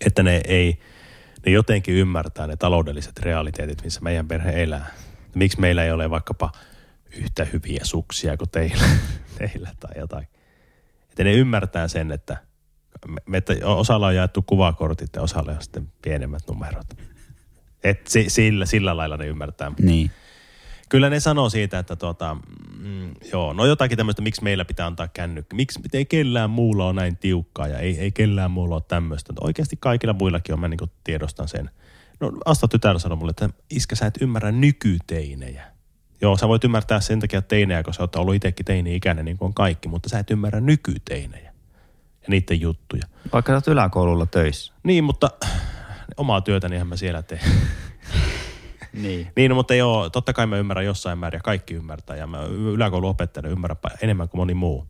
Että 0.05 0.24
ne 0.24 0.41
ei, 0.47 0.80
ne 1.45 1.51
jotenkin 1.51 1.95
ymmärtää 1.95 2.47
ne 2.47 2.55
taloudelliset 2.57 3.20
realiteetit, 3.20 3.84
missä 3.84 4.01
meidän 4.01 4.28
perhe 4.28 4.64
elää. 4.64 4.86
Miksi 5.36 5.59
meillä 5.59 5.84
ei 5.84 5.91
ole 5.91 6.09
vaikkapa 6.09 6.51
yhtä 7.18 7.45
hyviä 7.45 7.80
suksia 7.84 8.38
kuin 8.38 8.49
teillä, 8.49 8.84
teillä 9.38 9.72
tai 9.80 9.99
jotain. 9.99 10.28
Että 11.09 11.24
ne 11.24 11.34
ymmärtää 11.34 11.88
sen, 11.88 12.12
että 12.12 12.38
me, 13.26 13.38
että 13.38 13.53
osalla 13.64 14.07
on 14.07 14.16
jaettu 14.16 14.41
kuvakortit 14.41 15.09
ja 15.16 15.22
osalla 15.22 15.51
on 15.51 15.62
sitten 15.62 15.91
pienemmät 16.01 16.43
numerot. 16.47 16.88
Et 17.84 18.07
si, 18.07 18.30
sillä, 18.30 18.66
sillä 18.66 18.97
lailla 18.97 19.18
ne 19.18 19.26
ymmärtää. 19.26 19.72
Niin. 19.80 20.12
Kyllä 20.89 21.09
ne 21.09 21.20
sanoo 21.20 21.49
siitä, 21.49 21.80
että 21.80 21.95
tota, 21.95 22.38
mm, 22.80 23.12
joo, 23.32 23.53
no 23.53 23.66
jotakin 23.66 23.97
tämmöistä, 23.97 24.22
miksi 24.22 24.43
meillä 24.43 24.66
pitää 24.66 24.88
antaa 24.88 25.07
kännykkä. 25.07 25.55
Miksi 25.55 25.80
ei 25.93 26.05
kellään 26.05 26.49
muulla 26.49 26.86
ole 26.86 26.93
näin 26.93 27.18
tiukkaa 27.18 27.68
ja 27.68 27.80
ei, 27.80 27.99
ei 27.99 28.12
kellään 28.12 28.51
muulla 28.51 28.76
ole 28.76 28.84
tämmöistä. 28.88 29.34
Oikeasti 29.41 29.78
kaikilla 29.80 30.14
muillakin 30.14 30.53
on, 30.53 30.59
mä 30.59 30.68
niin 30.68 30.80
tiedostan 31.03 31.47
sen. 31.47 31.70
No 32.20 32.32
Asta 32.45 32.68
tytär 32.68 32.99
sanoi 32.99 33.18
mulle, 33.18 33.30
että 33.30 33.49
iskä 33.70 33.95
sä 33.95 34.05
et 34.05 34.18
ymmärrä 34.22 34.51
nykyteinejä. 34.51 35.72
Joo, 36.22 36.38
sä 36.38 36.47
voit 36.47 36.63
ymmärtää 36.63 36.99
sen 36.99 37.19
takia 37.19 37.41
teinejä, 37.41 37.84
kun 37.84 37.93
sä 37.93 38.03
oot 38.03 38.15
ollut 38.15 38.36
itsekin 38.36 38.65
teini-ikäinen 38.65 39.26
niin 39.26 39.38
kuin 39.38 39.47
on 39.47 39.53
kaikki, 39.53 39.88
mutta 39.88 40.09
sä 40.09 40.19
et 40.19 40.32
ymmärrä 40.32 40.59
nykyteinejä 40.59 41.51
ja 42.22 42.28
niiden 42.28 42.61
juttuja. 42.61 43.03
Vaikka 43.34 43.51
sä 43.51 43.55
oot 43.55 43.67
yläkoululla 43.67 44.26
töissä. 44.26 44.74
Niin, 44.84 45.03
mutta 45.03 45.30
omaa 46.17 46.41
työtänihän 46.41 46.88
mä 46.88 46.95
siellä 46.95 47.22
teen. 47.22 47.41
Niin. 48.93 49.28
Niin, 49.36 49.55
mutta 49.55 49.76
joo, 49.76 50.09
totta 50.09 50.34
kai 50.34 50.47
mä 50.47 50.57
ymmärrän 50.57 50.86
jossain 50.86 51.17
määrin 51.17 51.38
ja 51.38 51.41
kaikki 51.41 51.74
ymmärtää. 51.74 52.15
Ja 52.15 52.28
mä 52.28 52.43
yläkoulun 52.43 53.09
opettajana 53.09 53.49
ymmärrän 53.49 53.78
enemmän 54.01 54.30
kuin 54.30 54.39
moni 54.39 54.53
muu. 54.53 54.88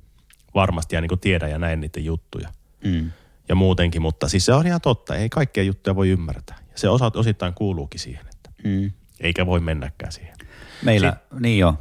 Varmasti 0.55 0.95
ja 0.95 1.01
niin 1.01 1.09
kuin 1.09 1.19
tiedän 1.19 1.51
ja 1.51 1.59
näen 1.59 1.79
niiden 1.79 2.05
juttuja. 2.05 2.49
Mm. 2.85 3.11
Ja 3.49 3.55
muutenkin, 3.55 4.01
mutta 4.01 4.27
siis 4.29 4.45
se 4.45 4.53
on 4.53 4.67
ihan 4.67 4.81
totta. 4.81 5.15
Ei 5.15 5.29
kaikkia 5.29 5.63
juttuja 5.63 5.95
voi 5.95 6.09
ymmärtää. 6.09 6.57
Ja 6.71 6.77
se 6.77 6.89
osa, 6.89 7.11
osittain 7.15 7.53
kuuluukin 7.53 7.99
siihen, 7.99 8.25
että 8.27 8.49
Mm. 8.63 8.91
eikä 9.19 9.45
voi 9.45 9.59
mennäkään 9.59 10.11
siihen. 10.11 10.33
Meillä, 10.81 11.17
niin 11.39 11.59
joo. 11.59 11.75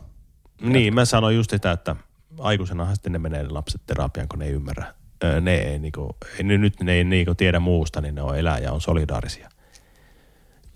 Niin, 0.61 0.95
mä 0.95 1.05
sanoin 1.05 1.37
just 1.37 1.51
sitä, 1.51 1.73
että 1.73 1.97
aikuisenahan 2.39 2.97
sitten 2.97 3.13
ne 3.13 3.19
menee 3.19 3.43
ne 3.43 3.49
lapset 3.49 3.81
terapiaan, 3.87 4.29
kun 4.29 4.39
ne 4.39 4.45
ei 4.45 4.53
ymmärrä. 4.53 4.95
Ne 5.41 5.55
ei, 5.55 5.79
niinku, 5.79 6.17
nyt 6.43 6.81
ne 6.81 6.93
ei 6.93 7.05
niinku 7.05 7.35
tiedä 7.35 7.61
muusta, 7.61 8.01
niin 8.01 8.15
ne 8.15 8.23
on 8.23 8.39
elää 8.39 8.59
ja 8.59 8.73
on 8.73 8.81
solidaarisia. 8.81 9.49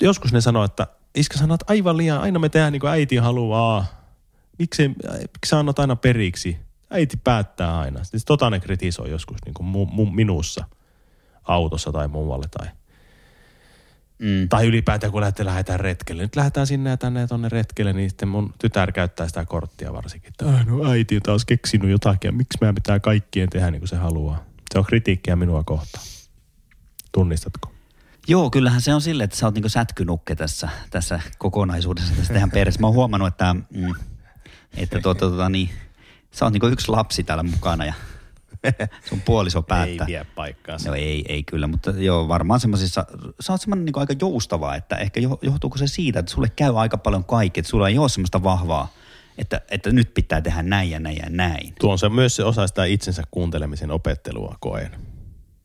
Joskus 0.02 0.32
ne 0.32 0.40
sanoo, 0.40 0.64
että 0.64 0.86
iskä 1.14 1.38
sanoo, 1.38 1.54
että 1.54 1.64
aivan 1.68 1.96
liian, 1.96 2.20
aina 2.20 2.38
me 2.38 2.48
tehdään 2.48 2.72
niin 2.72 2.80
kuin 2.80 2.90
äiti 2.90 3.16
haluaa. 3.16 3.86
Miksi, 4.58 4.88
miksi 4.88 5.48
sä 5.48 5.58
annat 5.58 5.78
aina 5.78 5.96
periksi? 5.96 6.58
Äiti 6.90 7.16
päättää 7.24 7.78
aina. 7.78 8.04
Siis 8.04 8.24
tota 8.24 8.50
ne 8.50 8.60
kritisoi 8.60 9.10
joskus 9.10 9.38
niin 9.44 9.54
kuin 9.54 9.66
mu, 9.66 9.86
mu, 9.86 10.06
minussa 10.06 10.64
autossa 11.44 11.92
tai 11.92 12.08
muualle 12.08 12.46
tai, 12.58 12.66
Mm. 14.18 14.48
tai 14.48 14.66
ylipäätään 14.66 15.12
kun 15.12 15.20
lähdetään, 15.20 15.46
lähdetään 15.46 15.80
retkelle. 15.80 16.22
Nyt 16.22 16.36
lähdetään 16.36 16.66
sinne 16.66 16.90
ja 16.90 16.96
tänne 16.96 17.20
ja 17.20 17.26
tonne 17.28 17.48
retkelle, 17.48 17.92
niin 17.92 18.10
sitten 18.10 18.28
mun 18.28 18.54
tytär 18.58 18.92
käyttää 18.92 19.28
sitä 19.28 19.44
korttia 19.44 19.92
varsinkin. 19.92 20.28
Että 20.28 20.56
"Ai, 20.56 20.64
no 20.64 20.90
äiti 20.90 21.16
on 21.16 21.22
taas 21.22 21.44
keksinyt 21.44 21.90
jotakin 21.90 22.28
ja 22.28 22.32
miksi 22.32 22.58
meidän 22.60 22.74
pitää 22.74 23.00
kaikkien 23.00 23.48
tehdä 23.50 23.70
niin 23.70 23.80
kuin 23.80 23.88
se 23.88 23.96
haluaa. 23.96 24.44
Se 24.72 24.78
on 24.78 24.84
kritiikkiä 24.84 25.36
minua 25.36 25.64
kohtaan. 25.64 26.04
Tunnistatko? 27.12 27.72
Joo, 28.28 28.50
kyllähän 28.50 28.80
se 28.80 28.94
on 28.94 29.00
silleen, 29.00 29.24
että 29.24 29.36
sä 29.36 29.46
oot 29.46 29.54
niinku 29.54 29.68
sätkynukke 29.68 30.34
tässä, 30.34 30.68
tässä 30.90 31.20
kokonaisuudessa, 31.38 32.14
tässä 32.14 32.32
teidän 32.32 32.50
perheessä. 32.50 32.80
Mä 32.80 32.86
oon 32.86 32.94
huomannut, 32.94 33.28
että, 33.28 33.54
mm, 33.54 33.94
että 34.76 35.00
tuota, 35.00 35.28
tuota, 35.28 35.48
niin, 35.48 35.70
sä 36.32 36.44
oot 36.44 36.52
niinku 36.52 36.66
yksi 36.66 36.88
lapsi 36.88 37.24
täällä 37.24 37.42
mukana 37.42 37.84
ja 37.84 37.94
sun 39.08 39.20
puoliso 39.20 39.62
päättää. 39.62 40.06
Ei 40.06 40.12
vie 40.12 40.26
paikkaansa. 40.34 40.88
No 40.88 40.94
ei, 40.94 41.24
ei 41.28 41.42
kyllä, 41.42 41.66
mutta 41.66 41.90
joo, 41.90 42.28
varmaan 42.28 42.60
semmoisissa, 42.60 43.06
sä 43.40 43.52
oot 43.52 43.60
semmoinen 43.60 43.84
niin 43.84 43.98
aika 43.98 44.14
joustava, 44.20 44.74
että 44.74 44.96
ehkä 44.96 45.20
jo- 45.20 45.38
johtuuko 45.42 45.78
se 45.78 45.86
siitä, 45.86 46.18
että 46.18 46.32
sulle 46.32 46.48
käy 46.56 46.80
aika 46.80 46.98
paljon 46.98 47.24
kaikki, 47.24 47.60
että 47.60 47.70
sulla 47.70 47.88
ei 47.88 47.98
ole 47.98 48.08
semmoista 48.08 48.42
vahvaa, 48.42 48.92
että, 49.38 49.60
että 49.70 49.90
nyt 49.90 50.14
pitää 50.14 50.40
tehdä 50.40 50.62
näin 50.62 50.90
ja 50.90 51.00
näin 51.00 51.16
ja 51.16 51.30
näin. 51.30 51.74
Tuo 51.80 51.92
on 51.92 51.98
se 51.98 52.08
myös 52.08 52.36
se 52.36 52.44
osa 52.44 52.66
sitä 52.66 52.84
itsensä 52.84 53.22
kuuntelemisen 53.30 53.90
opettelua 53.90 54.56
koen. 54.60 54.90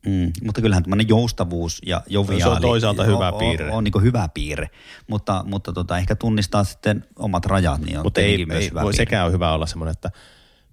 Mm, 0.06 0.32
mutta 0.44 0.60
kyllähän 0.60 0.82
tämmöinen 0.82 1.08
joustavuus 1.08 1.82
ja 1.86 2.02
joviaali 2.06 2.42
Se 2.42 2.48
on 2.48 2.60
toisaalta 2.60 3.04
hyvä 3.04 3.28
on, 3.30 3.38
piirre. 3.38 3.66
On, 3.66 3.72
on 3.72 3.84
niin 3.84 4.02
hyvä 4.02 4.28
piirre, 4.34 4.70
mutta, 5.08 5.44
mutta 5.46 5.72
tota, 5.72 5.98
ehkä 5.98 6.16
tunnistaa 6.16 6.64
sitten 6.64 7.04
omat 7.16 7.46
rajat, 7.46 7.80
niin 7.80 7.98
on 7.98 8.06
Mutta 8.06 8.20
ei, 8.20 8.46
myös 8.46 8.62
ei 8.64 8.70
hyvä 8.70 8.80
voi 8.82 8.90
piirre. 8.90 9.04
sekään 9.04 9.26
on 9.26 9.32
hyvä 9.32 9.52
olla 9.52 9.66
semmoinen, 9.66 9.92
että 9.92 10.10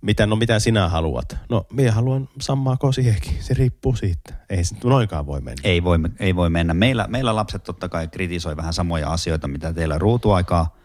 mitä, 0.02 0.26
no 0.26 0.36
mitä 0.36 0.60
sinä 0.60 0.90
haluat? 0.90 1.38
No 1.50 1.66
minä 1.74 1.92
haluan 1.92 2.30
sammaa 2.42 2.78
kosihekin, 2.78 3.38
se 3.40 3.54
riippuu 3.54 3.96
siitä. 3.96 4.34
Ei 4.50 4.64
se 4.64 4.76
noinkaan 4.84 5.26
voi 5.26 5.42
mennä. 5.42 5.62
Ei 5.64 5.84
voi, 5.84 5.98
ei 6.20 6.36
voi 6.36 6.50
mennä. 6.50 6.74
Meillä, 6.74 7.06
meillä 7.08 7.36
lapset 7.36 7.64
totta 7.64 7.90
kai 7.90 8.08
kritisoi 8.08 8.58
vähän 8.58 8.74
samoja 8.74 9.12
asioita, 9.12 9.48
mitä 9.48 9.74
teillä 9.74 9.98
ruutuaikaa, 9.98 10.76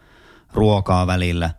ruokaa 0.53 1.07
välillä, 1.07 1.49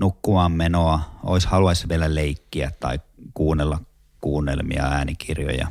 nukkumaan 0.00 0.52
menoa, 0.52 1.00
olisi 1.22 1.48
haluaisi 1.48 1.88
vielä 1.88 2.14
leikkiä 2.14 2.70
tai 2.80 2.98
kuunnella 3.34 3.78
kuunnelmia, 4.20 4.84
äänikirjoja. 4.84 5.68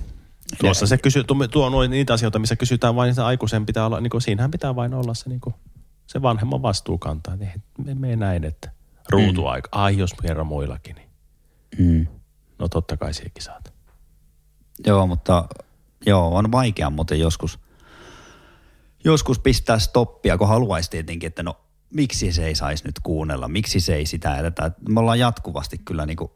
Tuossa 0.59 0.87
se 0.87 0.97
kysyy, 0.97 1.23
tuo, 1.23 1.47
tuo 1.47 1.65
on 1.65 1.89
niitä 1.89 2.13
asioita, 2.13 2.39
missä 2.39 2.55
kysytään 2.55 2.95
vain, 2.95 3.09
että 3.09 3.25
aikuisen 3.25 3.65
pitää 3.65 3.85
olla, 3.85 4.01
niin 4.01 4.09
kuin, 4.09 4.21
siinähän 4.21 4.51
pitää 4.51 4.75
vain 4.75 4.93
olla 4.93 5.13
se, 5.13 5.29
niin 5.29 5.41
kuin, 5.41 5.55
se 6.07 6.21
vanhemman 6.21 6.61
vastuukantaa. 6.61 7.35
Niin, 7.35 7.63
me, 7.85 7.95
me 7.95 8.15
näin, 8.15 8.43
että 8.43 8.71
ruutuaika, 9.09 9.69
mm. 9.75 9.81
ai 9.81 9.97
jos 9.97 10.13
kerran 10.13 10.47
muillakin, 10.47 10.95
niin 10.95 11.09
Mm. 11.79 12.07
no 12.59 12.69
totta 12.69 12.97
kai 12.97 13.13
siihenkin 13.13 13.43
saat. 13.43 13.73
Joo, 14.85 15.07
mutta 15.07 15.47
joo, 16.05 16.35
on 16.35 16.51
vaikea 16.51 16.89
muuten 16.89 17.19
joskus, 17.19 17.59
joskus 19.03 19.39
pistää 19.39 19.79
stoppia, 19.79 20.37
kun 20.37 20.47
haluaisi 20.47 20.89
tietenkin, 20.89 21.27
että 21.27 21.43
no 21.43 21.57
miksi 21.93 22.31
se 22.31 22.45
ei 22.45 22.55
saisi 22.55 22.85
nyt 22.85 22.99
kuunnella, 23.03 23.47
miksi 23.47 23.79
se 23.79 23.95
ei 23.95 24.05
sitä 24.05 24.29
ja 24.29 24.43
tätä. 24.43 24.71
Me 24.89 24.99
ollaan 24.99 25.19
jatkuvasti 25.19 25.77
kyllä 25.77 26.05
niin 26.05 26.17
kuin 26.17 26.31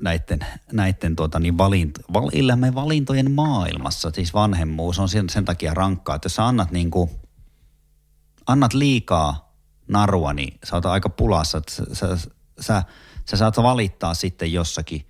näiden, 0.00 0.38
näiden 0.72 1.16
tuota, 1.16 1.40
niin 1.40 1.58
valinto, 1.58 2.00
val, 2.12 2.30
valintojen 2.74 3.30
maailmassa. 3.30 4.10
Siis 4.10 4.34
vanhemmuus 4.34 4.98
on 4.98 5.08
sen, 5.08 5.28
sen 5.28 5.44
takia 5.44 5.74
rankkaa, 5.74 6.16
että 6.16 6.26
jos 6.26 6.34
sä 6.34 6.46
annat, 6.46 6.70
niin 6.70 6.90
kuin, 6.90 7.10
annat 8.46 8.74
liikaa 8.74 9.51
narua, 9.88 10.32
niin 10.32 10.58
sä 10.64 10.76
oot 10.76 10.86
aika 10.86 11.08
pulassa. 11.08 11.58
Että 11.58 11.72
sä, 11.72 11.84
sä, 11.92 12.16
sä, 12.60 12.82
sä 13.30 13.36
saat 13.36 13.56
valittaa 13.56 14.14
sitten 14.14 14.52
jossakin 14.52 15.06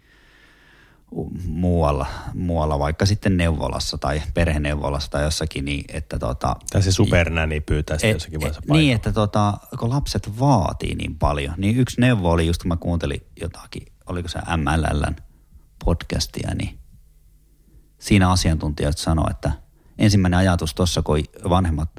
muualla, 1.46 2.06
muualla, 2.34 2.78
vaikka 2.78 3.06
sitten 3.06 3.36
neuvolassa 3.36 3.98
tai 3.98 4.22
perheneuvolassa 4.34 5.10
tai 5.10 5.22
jossakin 5.22 5.64
niin, 5.64 5.84
että 5.88 6.18
tota... 6.18 6.56
Tai 6.70 6.82
se 6.82 6.92
supernäni 6.92 7.60
pyytää 7.60 7.98
sitä 7.98 8.06
jossakin 8.06 8.40
vaiheessa 8.40 8.60
paikalla. 8.60 8.80
Niin, 8.80 8.96
että 8.96 9.12
tota, 9.12 9.54
kun 9.78 9.90
lapset 9.90 10.38
vaatii 10.40 10.94
niin 10.94 11.18
paljon, 11.18 11.54
niin 11.56 11.76
yksi 11.76 12.00
neuvo 12.00 12.30
oli 12.30 12.46
just, 12.46 12.62
kun 12.62 12.68
mä 12.68 12.76
kuuntelin 12.76 13.26
jotakin, 13.40 13.86
oliko 14.06 14.28
se 14.28 14.38
MLLn 14.56 15.16
podcastia, 15.84 16.54
niin 16.54 16.78
siinä 17.98 18.30
asiantuntijat 18.30 18.98
sanoi, 18.98 19.30
että 19.30 19.52
ensimmäinen 19.98 20.38
ajatus 20.38 20.74
tuossa, 20.74 21.02
kun 21.02 21.18
vanhemmat 21.48 21.90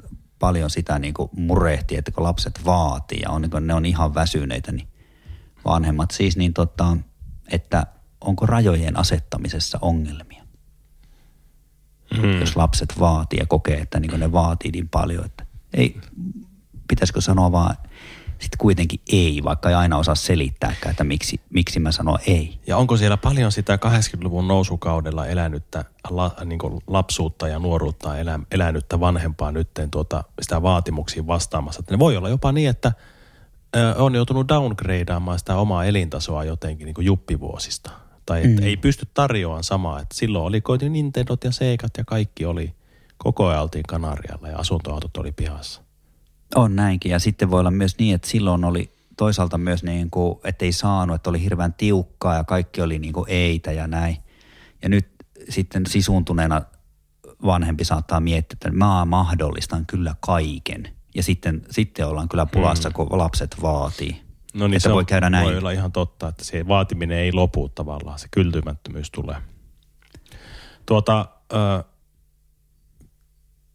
paljon 0.44 0.70
sitä 0.70 0.98
niin 0.98 1.14
kuin 1.14 1.30
murehtii, 1.36 1.98
että 1.98 2.10
kun 2.10 2.22
lapset 2.22 2.64
vaatii 2.64 3.20
ja 3.22 3.30
on, 3.30 3.42
niin 3.42 3.50
kuin 3.50 3.66
ne 3.66 3.74
on 3.74 3.86
ihan 3.86 4.14
väsyneitä, 4.14 4.72
niin 4.72 4.88
vanhemmat 5.64 6.10
siis, 6.10 6.36
niin 6.36 6.54
tota, 6.54 6.96
että 7.48 7.86
onko 8.20 8.46
rajojen 8.46 8.98
asettamisessa 8.98 9.78
ongelmia. 9.82 10.44
Hmm. 12.16 12.40
Jos 12.40 12.56
lapset 12.56 13.00
vaatii 13.00 13.38
ja 13.38 13.46
kokee, 13.46 13.80
että 13.80 14.00
niin 14.00 14.20
ne 14.20 14.32
vaatii 14.32 14.70
niin 14.70 14.88
paljon, 14.88 15.24
että 15.24 15.46
ei, 15.74 16.00
pitäisikö 16.88 17.20
sanoa 17.20 17.52
vaan 17.52 17.76
sitten 18.44 18.58
kuitenkin 18.58 19.00
ei, 19.12 19.40
vaikka 19.44 19.68
ei 19.68 19.74
aina 19.74 19.96
osaa 19.96 20.14
selittääkään, 20.14 20.90
että 20.90 21.04
miksi, 21.04 21.40
miksi 21.50 21.80
mä 21.80 21.92
sanon 21.92 22.18
ei. 22.26 22.58
Ja 22.66 22.76
onko 22.76 22.96
siellä 22.96 23.16
paljon 23.16 23.52
sitä 23.52 23.76
80-luvun 23.76 24.48
nousukaudella 24.48 25.26
elänyttä 25.26 25.84
la, 26.10 26.34
niin 26.44 26.58
lapsuutta 26.86 27.48
ja 27.48 27.58
nuoruutta 27.58 28.18
elä, 28.18 28.40
elänyttä 28.50 29.00
vanhempaa 29.00 29.52
nytten 29.52 29.90
tuota, 29.90 30.24
sitä 30.40 30.62
vaatimuksiin 30.62 31.26
vastaamassa? 31.26 31.80
Että 31.80 31.94
ne 31.94 31.98
voi 31.98 32.16
olla 32.16 32.28
jopa 32.28 32.52
niin, 32.52 32.70
että 32.70 32.92
ö, 33.76 33.94
on 33.98 34.14
joutunut 34.14 34.48
downgradeaamaan 34.48 35.38
sitä 35.38 35.56
omaa 35.56 35.84
elintasoa 35.84 36.44
jotenkin 36.44 36.84
niin 36.84 36.94
kuin 36.94 37.06
juppivuosista. 37.06 37.90
Tai 38.26 38.44
että 38.44 38.60
mm. 38.60 38.66
ei 38.66 38.76
pysty 38.76 39.08
tarjoamaan 39.14 39.64
samaa. 39.64 40.00
Että 40.00 40.14
silloin 40.16 40.44
oli 40.44 40.60
koitin 40.60 40.92
Nintendot 40.92 41.44
ja 41.44 41.52
Seikat 41.52 41.92
ja 41.98 42.04
kaikki 42.04 42.44
oli, 42.44 42.74
koko 43.18 43.46
ajan 43.46 43.62
oltiin 43.62 43.84
Kanarialla 43.88 44.48
ja 44.48 44.58
asuntoautot 44.58 45.16
oli 45.16 45.32
pihassa. 45.32 45.83
On 46.54 46.76
näinkin 46.76 47.12
ja 47.12 47.18
sitten 47.18 47.50
voi 47.50 47.60
olla 47.60 47.70
myös 47.70 47.98
niin, 47.98 48.14
että 48.14 48.28
silloin 48.28 48.64
oli 48.64 48.92
toisaalta 49.16 49.58
myös 49.58 49.82
niin 49.82 50.10
kuin, 50.10 50.38
että 50.44 50.64
ei 50.64 50.72
saanut, 50.72 51.16
että 51.16 51.30
oli 51.30 51.42
hirveän 51.42 51.74
tiukkaa 51.74 52.34
ja 52.34 52.44
kaikki 52.44 52.80
oli 52.80 52.98
niin 52.98 53.12
kuin 53.12 53.26
eitä 53.28 53.72
ja 53.72 53.86
näin. 53.86 54.16
Ja 54.82 54.88
nyt 54.88 55.08
sitten 55.48 55.86
sisuntuneena 55.86 56.62
vanhempi 57.44 57.84
saattaa 57.84 58.20
miettiä, 58.20 58.56
että 58.56 58.70
mä 58.70 59.04
mahdollistan 59.04 59.86
kyllä 59.86 60.14
kaiken. 60.20 60.88
Ja 61.14 61.22
sitten, 61.22 61.62
sitten 61.70 62.06
ollaan 62.06 62.28
kyllä 62.28 62.46
pulassa, 62.46 62.88
mm. 62.88 62.92
kun 62.92 63.18
lapset 63.18 63.56
vaatii. 63.62 64.22
No 64.54 64.66
niin, 64.66 64.76
että 64.76 64.88
se 64.88 64.94
voi 64.94 65.04
käydä 65.04 65.30
näin. 65.30 65.44
Voi 65.44 65.58
olla 65.58 65.70
ihan 65.70 65.92
totta, 65.92 66.28
että 66.28 66.44
se 66.44 66.68
vaatiminen 66.68 67.18
ei 67.18 67.32
lopu 67.32 67.68
tavallaan, 67.68 68.18
se 68.18 68.28
kyltymättömyys 68.30 69.10
tulee. 69.10 69.36
Tuota, 70.86 71.28
äh, 71.54 71.84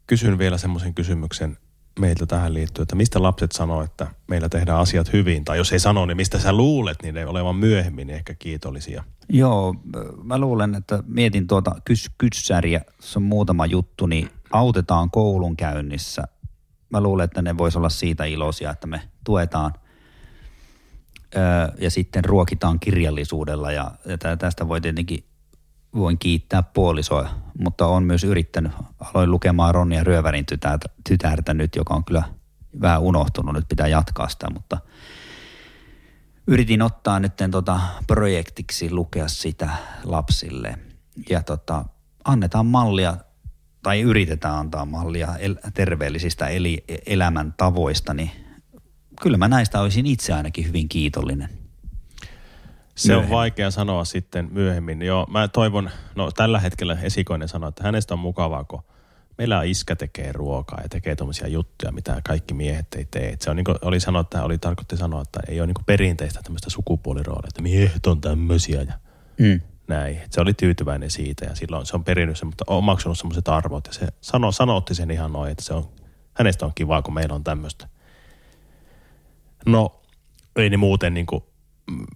kysyn 0.07 0.37
vielä 0.37 0.57
semmoisen 0.57 0.93
kysymyksen 0.93 1.57
meiltä 1.99 2.25
tähän 2.25 2.53
liittyen, 2.53 2.83
että 2.83 2.95
mistä 2.95 3.23
lapset 3.23 3.51
sanoo, 3.51 3.83
että 3.83 4.07
meillä 4.27 4.49
tehdään 4.49 4.79
asiat 4.79 5.13
hyvin, 5.13 5.45
tai 5.45 5.57
jos 5.57 5.73
ei 5.73 5.79
sano, 5.79 6.05
niin 6.05 6.17
mistä 6.17 6.39
sä 6.39 6.53
luulet 6.53 6.97
niiden 7.03 7.27
olevan 7.27 7.55
myöhemmin 7.55 8.07
niin 8.07 8.15
ehkä 8.15 8.33
kiitollisia? 8.33 9.03
Joo, 9.29 9.75
mä 10.23 10.37
luulen, 10.37 10.75
että 10.75 11.03
mietin 11.07 11.47
tuota 11.47 11.75
kys- 11.89 12.11
kyssäriä, 12.17 12.81
se 12.99 13.19
on 13.19 13.23
muutama 13.23 13.65
juttu, 13.65 14.05
niin 14.05 14.29
autetaan 14.51 15.11
koulun 15.11 15.57
käynnissä. 15.57 16.23
Mä 16.89 17.01
luulen, 17.01 17.23
että 17.23 17.41
ne 17.41 17.57
vois 17.57 17.75
olla 17.75 17.89
siitä 17.89 18.25
iloisia, 18.25 18.71
että 18.71 18.87
me 18.87 19.01
tuetaan– 19.23 19.73
ja 21.79 21.91
sitten 21.91 22.25
ruokitaan 22.25 22.79
kirjallisuudella 22.79 23.71
ja, 23.71 23.91
ja 24.05 24.37
tästä 24.37 24.67
voi 24.67 24.81
tietenkin 24.81 25.23
voin 25.95 26.19
kiittää 26.19 26.63
puolisoa, 26.63 27.29
mutta 27.59 27.87
on 27.87 28.03
myös 28.03 28.23
yrittänyt, 28.23 28.71
aloin 28.99 29.31
lukemaan 29.31 29.75
Ronja 29.75 30.03
Ryövärin 30.03 30.45
tytärtä, 30.45 30.89
tytärtä 31.09 31.53
nyt, 31.53 31.75
joka 31.75 31.93
on 31.93 32.05
kyllä 32.05 32.23
vähän 32.81 33.01
unohtunut, 33.01 33.55
nyt 33.55 33.67
pitää 33.69 33.87
jatkaa 33.87 34.29
sitä, 34.29 34.49
mutta 34.53 34.77
yritin 36.47 36.81
ottaa 36.81 37.19
nyt 37.19 37.33
tota 37.51 37.79
projektiksi 38.07 38.91
lukea 38.91 39.27
sitä 39.27 39.69
lapsille. 40.03 40.79
Ja 41.29 41.43
tota, 41.43 41.85
annetaan 42.23 42.65
mallia 42.65 43.17
tai 43.83 44.01
yritetään 44.01 44.55
antaa 44.55 44.85
mallia 44.85 45.37
el- 45.37 45.55
terveellisistä 45.73 46.47
eli- 46.47 46.83
elämäntavoista, 47.05 48.13
niin 48.13 48.31
kyllä 49.21 49.37
mä 49.37 49.47
näistä 49.47 49.81
olisin 49.81 50.05
itse 50.05 50.33
ainakin 50.33 50.67
hyvin 50.67 50.89
kiitollinen. 50.89 51.58
Se 52.99 53.07
myöhemmin. 53.07 53.33
on 53.33 53.37
vaikea 53.37 53.71
sanoa 53.71 54.05
sitten 54.05 54.47
myöhemmin. 54.51 55.01
Joo, 55.01 55.25
mä 55.29 55.47
toivon, 55.47 55.89
no 56.15 56.31
tällä 56.31 56.59
hetkellä 56.59 56.97
esikoinen 57.01 57.47
sanoo, 57.47 57.69
että 57.69 57.83
hänestä 57.83 58.13
on 58.13 58.19
mukavaa, 58.19 58.63
kun 58.63 58.83
meillä 59.37 59.63
iskä 59.63 59.95
tekee 59.95 60.31
ruokaa 60.31 60.79
ja 60.83 60.89
tekee 60.89 61.15
tuommoisia 61.15 61.47
juttuja, 61.47 61.91
mitä 61.91 62.21
kaikki 62.27 62.53
miehet 62.53 62.87
ei 62.95 63.05
tee. 63.11 63.29
Et 63.29 63.41
se 63.41 63.49
on 63.49 63.55
niin 63.55 63.63
kuin, 63.63 63.77
oli 63.81 63.99
sanoa, 63.99 64.21
että 64.21 64.43
oli 64.43 64.57
tarkoitti 64.57 64.97
sanoa, 64.97 65.21
että 65.21 65.39
ei 65.47 65.59
ole 65.61 65.67
niin 65.67 65.85
perinteistä 65.85 66.41
tämmöistä 66.43 66.69
sukupuoliroolia, 66.69 67.47
että 67.47 67.61
miehet 67.61 68.05
on 68.07 68.21
tämmöisiä 68.21 68.81
ja 68.81 68.93
mm. 69.39 69.61
näin. 69.87 70.17
Et 70.17 70.33
se 70.33 70.41
oli 70.41 70.53
tyytyväinen 70.53 71.11
siitä 71.11 71.45
ja 71.45 71.55
silloin 71.55 71.85
se 71.85 71.95
on 71.95 72.03
perinnyt 72.03 72.37
se, 72.37 72.45
mutta 72.45 72.63
on 72.67 72.77
omaksunut 72.77 73.17
semmoiset 73.17 73.47
arvot 73.47 73.87
ja 73.87 73.93
se 73.93 74.07
sano, 74.21 74.51
sanotti 74.51 74.95
sen 74.95 75.11
ihan 75.11 75.33
noin, 75.33 75.51
että 75.51 75.63
se 75.63 75.73
on, 75.73 75.89
hänestä 76.33 76.65
on 76.65 76.71
kivaa, 76.75 77.01
kun 77.01 77.13
meillä 77.13 77.35
on 77.35 77.43
tämmöistä– 77.43 77.87
No, 79.65 80.01
ei 80.55 80.69
ne 80.69 80.77
muuten 80.77 81.13
niin 81.13 81.25
kuin, 81.25 81.43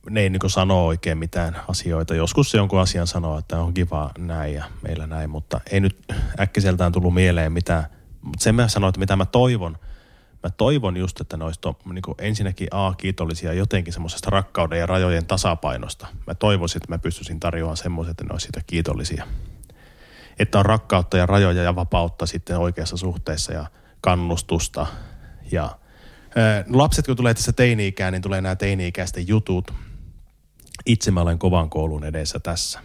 ne 0.10 0.22
ei 0.22 0.30
niin 0.30 0.50
sano 0.50 0.86
oikein 0.86 1.18
mitään 1.18 1.56
asioita. 1.68 2.16
Joskus 2.16 2.52
se 2.52 2.58
jonkun 2.58 2.80
asian 2.80 3.08
sanoo, 3.08 3.38
että 3.38 3.60
on 3.60 3.74
kiva 3.74 4.12
näin 4.18 4.54
ja 4.54 4.66
meillä 4.82 5.08
näin, 5.08 5.30
mutta 5.30 5.62
ei 5.72 5.80
nyt 5.80 6.14
äkkiseltään 6.40 6.92
tullut 6.92 7.14
mieleen 7.14 7.54
mitään. 7.54 7.86
Mutta 8.22 8.44
sen 8.44 8.56
mä 8.56 8.68
sanoin, 8.68 8.90
että 8.90 9.00
mitä 9.00 9.16
mä 9.16 9.26
toivon, 9.26 9.78
mä 10.44 10.50
toivon 10.50 10.98
just, 10.98 11.22
että 11.22 11.38
ne 11.38 11.46
olisi 11.46 11.60
niin 11.86 12.04
ensinnäkin 12.18 12.68
A, 12.72 12.94
kiitollisia 12.94 13.54
jotenkin 13.54 13.94
semmoisesta 13.94 14.30
rakkauden 14.30 14.80
ja 14.80 14.86
rajojen 14.86 15.26
tasapainosta. 15.26 16.08
Mä 16.28 16.36
toivoisin, 16.36 16.78
että 16.78 16.94
mä 16.94 17.00
pystyisin 17.00 17.40
tarjoamaan 17.40 17.78
semmoiset, 17.78 18.12
että 18.12 18.24
ne 18.24 18.30
olisi 18.32 18.44
siitä 18.44 18.62
kiitollisia. 18.68 19.28
Että 20.40 20.60
on 20.60 20.66
rakkautta 20.66 21.18
ja 21.18 21.26
rajoja 21.26 21.64
ja 21.64 21.76
vapautta 21.76 22.26
sitten 22.26 22.58
oikeassa 22.58 22.98
suhteessa 22.98 23.54
ja 23.54 23.66
kannustusta 24.02 24.88
ja– 25.52 25.70
Lapset, 26.70 27.06
kun 27.06 27.16
tulee 27.16 27.34
tässä 27.34 27.54
teini-ikään, 27.54 28.14
niin 28.14 28.22
tulee 28.22 28.42
nämä 28.42 28.56
teini-ikäisten 28.56 29.28
jutut. 29.28 29.74
Itse 30.86 31.12
mä 31.12 31.22
olen 31.22 31.40
kovan 31.40 31.70
koulun 31.70 32.04
edessä 32.04 32.40
tässä. 32.40 32.80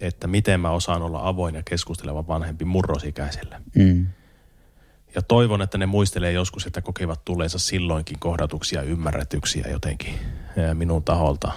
Että 0.00 0.26
miten 0.26 0.60
mä 0.60 0.70
osaan 0.70 1.02
olla 1.02 1.28
avoin 1.28 1.54
ja 1.54 1.62
keskusteleva 1.62 2.26
vanhempi 2.26 2.64
murrosikäiselle. 2.64 3.60
Mm. 3.74 4.06
Ja 5.14 5.22
toivon, 5.22 5.62
että 5.62 5.78
ne 5.78 5.86
muistelee 5.86 6.32
joskus, 6.32 6.66
että 6.66 6.82
kokevat 6.82 7.24
tuleensa 7.24 7.58
silloinkin 7.58 8.18
kohdatuksia 8.18 8.82
ymmärretyksiä 8.82 9.66
jotenkin 9.70 10.14
minun 10.74 11.04
taholta. 11.04 11.52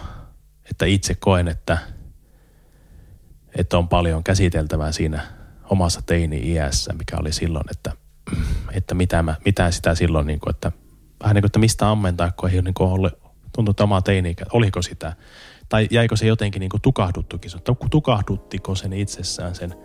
Että 0.69 0.85
itse 0.85 1.15
koen, 1.15 1.47
että, 1.47 1.77
että 3.55 3.77
on 3.77 3.87
paljon 3.87 4.23
käsiteltävää 4.23 4.91
siinä 4.91 5.27
omassa 5.63 6.01
teini-iässä, 6.01 6.93
mikä 6.93 7.17
oli 7.17 7.33
silloin, 7.33 7.65
että, 7.71 7.91
että 8.71 8.95
mitä, 8.95 9.23
mä, 9.23 9.35
mitä 9.45 9.71
sitä 9.71 9.95
silloin, 9.95 10.27
niin 10.27 10.39
kuin, 10.39 10.55
että 10.55 10.71
vähän 11.21 11.35
niin 11.35 11.41
kuin, 11.41 11.47
että 11.47 11.59
mistä 11.59 11.89
ammentaa, 11.89 12.31
kun 12.31 12.49
ei 12.49 12.55
ole 12.55 12.61
niin 12.61 12.73
ollut, 12.79 13.13
tuntuu, 13.55 13.73
oma 13.79 14.01
teini 14.01 14.35
oliko 14.53 14.81
sitä. 14.81 15.13
Tai 15.69 15.87
jäikö 15.91 16.15
se 16.15 16.25
jotenkin 16.25 16.59
niin 16.59 16.69
kuin 16.69 16.81
tukahduttukin, 16.81 17.51
tukahduttiko 17.89 18.75
sen 18.75 18.93
itsessään 18.93 19.55
sen, 19.55 19.75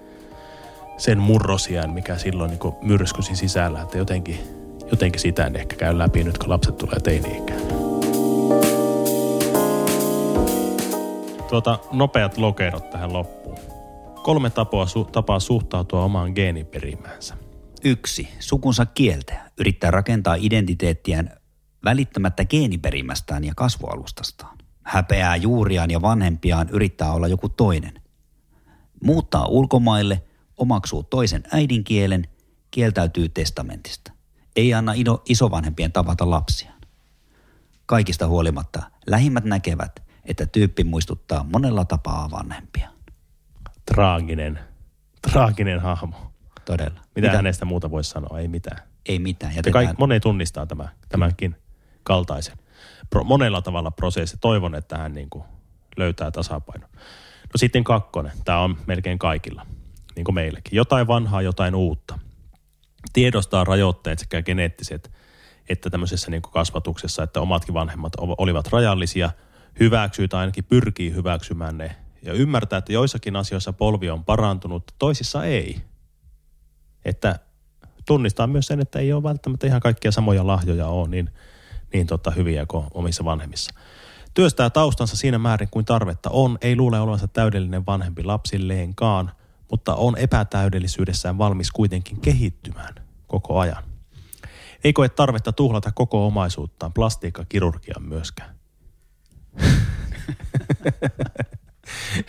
sen 0.97 1.19
murrosian, 1.19 1.91
mikä 1.91 2.19
silloin 2.19 2.51
niin 2.51 2.75
myrskysi 2.83 3.37
sisällä, 3.37 3.83
että 3.83 3.99
jotenkin, 3.99 4.39
jotenkin 4.91 5.21
sitä 5.21 5.47
en 5.47 5.57
ehkä 5.57 5.77
käy 5.77 5.99
läpi 5.99 6.25
nyt, 6.25 6.39
kun 6.39 6.51
lapset 6.51 6.77
tulee 6.77 7.01
teini-ikään. 7.01 7.61
Tuota, 11.49 11.79
nopeat 11.93 12.39
lokerot 12.39 12.91
tähän 12.91 13.13
loppuun. 13.13 13.59
Kolme 14.23 14.51
tapaa, 14.51 14.87
su, 14.87 15.05
tapaa 15.05 15.41
suhtautua 15.41 16.05
omaan 16.05 16.33
geeniperimäänsä. 16.35 17.35
Yksi. 17.85 18.29
Sukunsa 18.39 18.87
kieltä 18.87 19.46
yrittää 19.59 19.91
rakentaa 19.91 20.35
identiteettiään 20.39 21.31
välittämättä 21.85 22.45
geeniperimästään 22.45 23.45
ja 23.45 23.53
kasvualustastaan. 23.57 24.59
Häpeää 24.83 25.37
juuriaan 25.37 25.91
ja 25.91 26.03
vanhempiaan 26.03 26.69
yrittää 26.69 27.13
olla 27.13 27.29
joku 27.29 27.49
toinen. 27.49 28.03
Muuttaa 29.05 29.47
ulkomaille, 29.47 30.23
omaksuu 30.57 31.03
toisen 31.03 31.43
äidinkielen, 31.53 32.29
kieltäytyy 32.71 33.29
testamentista. 33.29 34.13
Ei 34.57 34.75
anna 34.75 34.93
isovanhempien 35.29 35.93
tavata 35.93 36.31
lapsiaan. 36.31 36.81
Kaikista 37.87 38.27
huolimatta 38.27 38.83
lähimmät 39.07 39.45
näkevät, 39.45 40.03
että 40.25 40.47
tyyppi 40.47 40.85
muistuttaa 40.85 41.47
monella 41.53 41.85
tapaa 41.85 42.31
vanhempia. 42.31 42.91
Traaginen, 43.87 44.59
traaginen 45.31 45.81
hahmo. 45.81 46.33
Todella. 46.65 47.01
Mitä, 47.15 47.29
Mitä? 47.29 47.37
hänestä 47.37 47.65
muuta 47.65 47.91
voisi 47.91 48.11
sanoa? 48.11 48.39
Ei 48.39 48.49
mitään. 48.49 48.79
Ei 49.09 49.19
mitään. 49.19 49.57
Ja 49.57 49.63
kaikki, 49.73 49.97
moni 49.99 50.21
tunnistaa 50.21 50.67
tämä, 50.67 50.89
tämänkin 51.09 51.57
kaltaisen. 52.03 52.57
Pro, 53.11 53.25
monella 53.25 53.63
tavalla 53.63 53.91
prosessi. 53.91 54.37
Toivon, 54.41 54.75
että 54.75 54.99
hän 54.99 55.15
niin 55.15 55.31
kuin 55.31 55.45
löytää 55.97 56.31
tasapainon. 56.31 56.89
No 57.45 57.57
sitten 57.57 57.85
kakkonen. 57.85 58.33
Tämä 58.45 58.61
on 58.61 58.77
melkein 58.87 59.19
kaikilla, 59.19 59.67
niin 60.17 60.25
kuin 60.25 60.35
meillekin. 60.35 60.77
Jotain 60.77 61.07
vanhaa, 61.07 61.43
jotain 61.43 61.75
uutta. 61.75 62.19
Tiedostaa 63.13 63.65
rajoitteet 63.65 64.19
sekä 64.19 64.43
geneettiset 64.43 65.11
että 65.69 65.91
tämmöisessä 65.91 66.31
niin 66.31 66.43
kasvatuksessa, 66.43 67.23
että 67.23 67.41
omatkin 67.41 67.75
vanhemmat 67.75 68.13
olivat 68.19 68.67
rajallisia, 68.67 69.31
hyväksyy 69.81 70.29
tai 70.29 70.41
ainakin 70.41 70.65
pyrkii 70.65 71.13
hyväksymään 71.13 71.79
ne 71.79 71.97
ja 72.23 72.33
ymmärtää, 72.33 72.77
että 72.77 72.93
joissakin 72.93 73.37
asioissa 73.37 73.73
polvi 73.73 74.11
on 74.11 74.25
parantunut, 74.25 74.85
toisissa 74.99 75.45
ei. 75.45 75.83
Että 77.05 77.39
tunnistaa 78.07 78.47
myös 78.47 78.67
sen, 78.67 78.81
että 78.81 78.99
ei 78.99 79.13
ole 79.13 79.23
välttämättä 79.23 79.67
ihan 79.67 79.81
kaikkia 79.81 80.13
samoja 80.13 80.47
lahjoja 80.47 80.87
ole 80.87 81.09
niin, 81.09 81.31
niin 81.93 82.07
tota 82.07 82.31
hyviä 82.31 82.67
kuin 82.67 82.87
omissa 82.91 83.25
vanhemmissa. 83.25 83.75
Työstää 84.35 84.71
taustansa 84.71 85.17
siinä 85.17 85.39
määrin 85.39 85.69
kuin 85.71 85.85
tarvetta 85.85 86.31
on, 86.31 86.59
ei 86.61 86.77
luule 86.77 87.01
olevansa 87.01 87.29
täydellinen 87.29 87.87
vanhempi 87.87 88.25
lapsilleenkaan, 88.25 89.33
mutta 89.71 89.95
on 89.95 90.19
epätäydellisyydessään 90.19 91.39
valmis 91.39 91.71
kuitenkin 91.71 92.21
kehittymään 92.21 92.95
koko 93.27 93.59
ajan. 93.59 93.83
Ei 94.85 94.93
koe 94.93 95.09
tarvetta 95.09 95.53
tuhlata 95.53 95.93
koko 95.93 96.27
omaisuuttaan 96.27 96.93
plastiikkakirurgian 96.93 98.03
myöskään. 98.03 98.57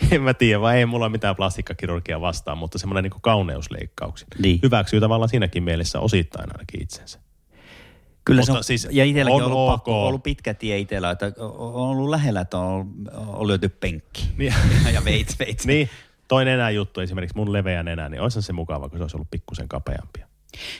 en 0.12 0.22
mä 0.22 0.34
tiedä, 0.34 0.60
vai 0.60 0.78
ei 0.78 0.86
mulla 0.86 1.08
mitään 1.08 1.36
plastikkakirurgia 1.36 2.20
vastaan, 2.20 2.58
mutta 2.58 2.78
semmoinen 2.78 3.02
niin 3.02 3.22
kauneusleikkauksia. 3.22 4.28
Niin. 4.38 4.60
Hyväksyy 4.62 5.00
tavallaan 5.00 5.28
siinäkin 5.28 5.62
mielessä 5.62 6.00
osittain 6.00 6.48
ainakin 6.52 6.82
itsensä. 6.82 7.20
Kyllä 8.24 8.42
se 8.42 8.52
on, 8.52 8.64
siis 8.64 8.88
ja 8.90 9.04
itselläkin 9.04 9.42
on, 9.42 9.52
ollut, 9.52 9.72
pakko, 9.72 10.06
ollut 10.06 10.22
pitkä 10.22 10.54
tie 10.54 10.78
itsellä, 10.78 11.10
että 11.10 11.32
on 11.38 11.74
ollut 11.74 12.10
lähellä, 12.10 12.40
että 12.40 12.58
on, 12.58 12.94
on 13.26 13.46
lyöty 13.46 13.68
penkki 13.68 14.28
niin. 14.36 14.54
ja 14.94 15.04
veits, 15.04 15.38
veits. 15.38 15.66
niin, 15.66 15.90
toi 16.28 16.44
nenä 16.44 16.70
juttu, 16.70 17.00
esimerkiksi 17.00 17.36
mun 17.36 17.52
leveä 17.52 17.82
nenä, 17.82 18.08
niin 18.08 18.20
olisi 18.20 18.42
se 18.42 18.52
mukava, 18.52 18.88
kun 18.88 18.98
se 18.98 19.02
olisi 19.02 19.16
ollut 19.16 19.30
pikkusen 19.30 19.68
kapeampia. 19.68 20.28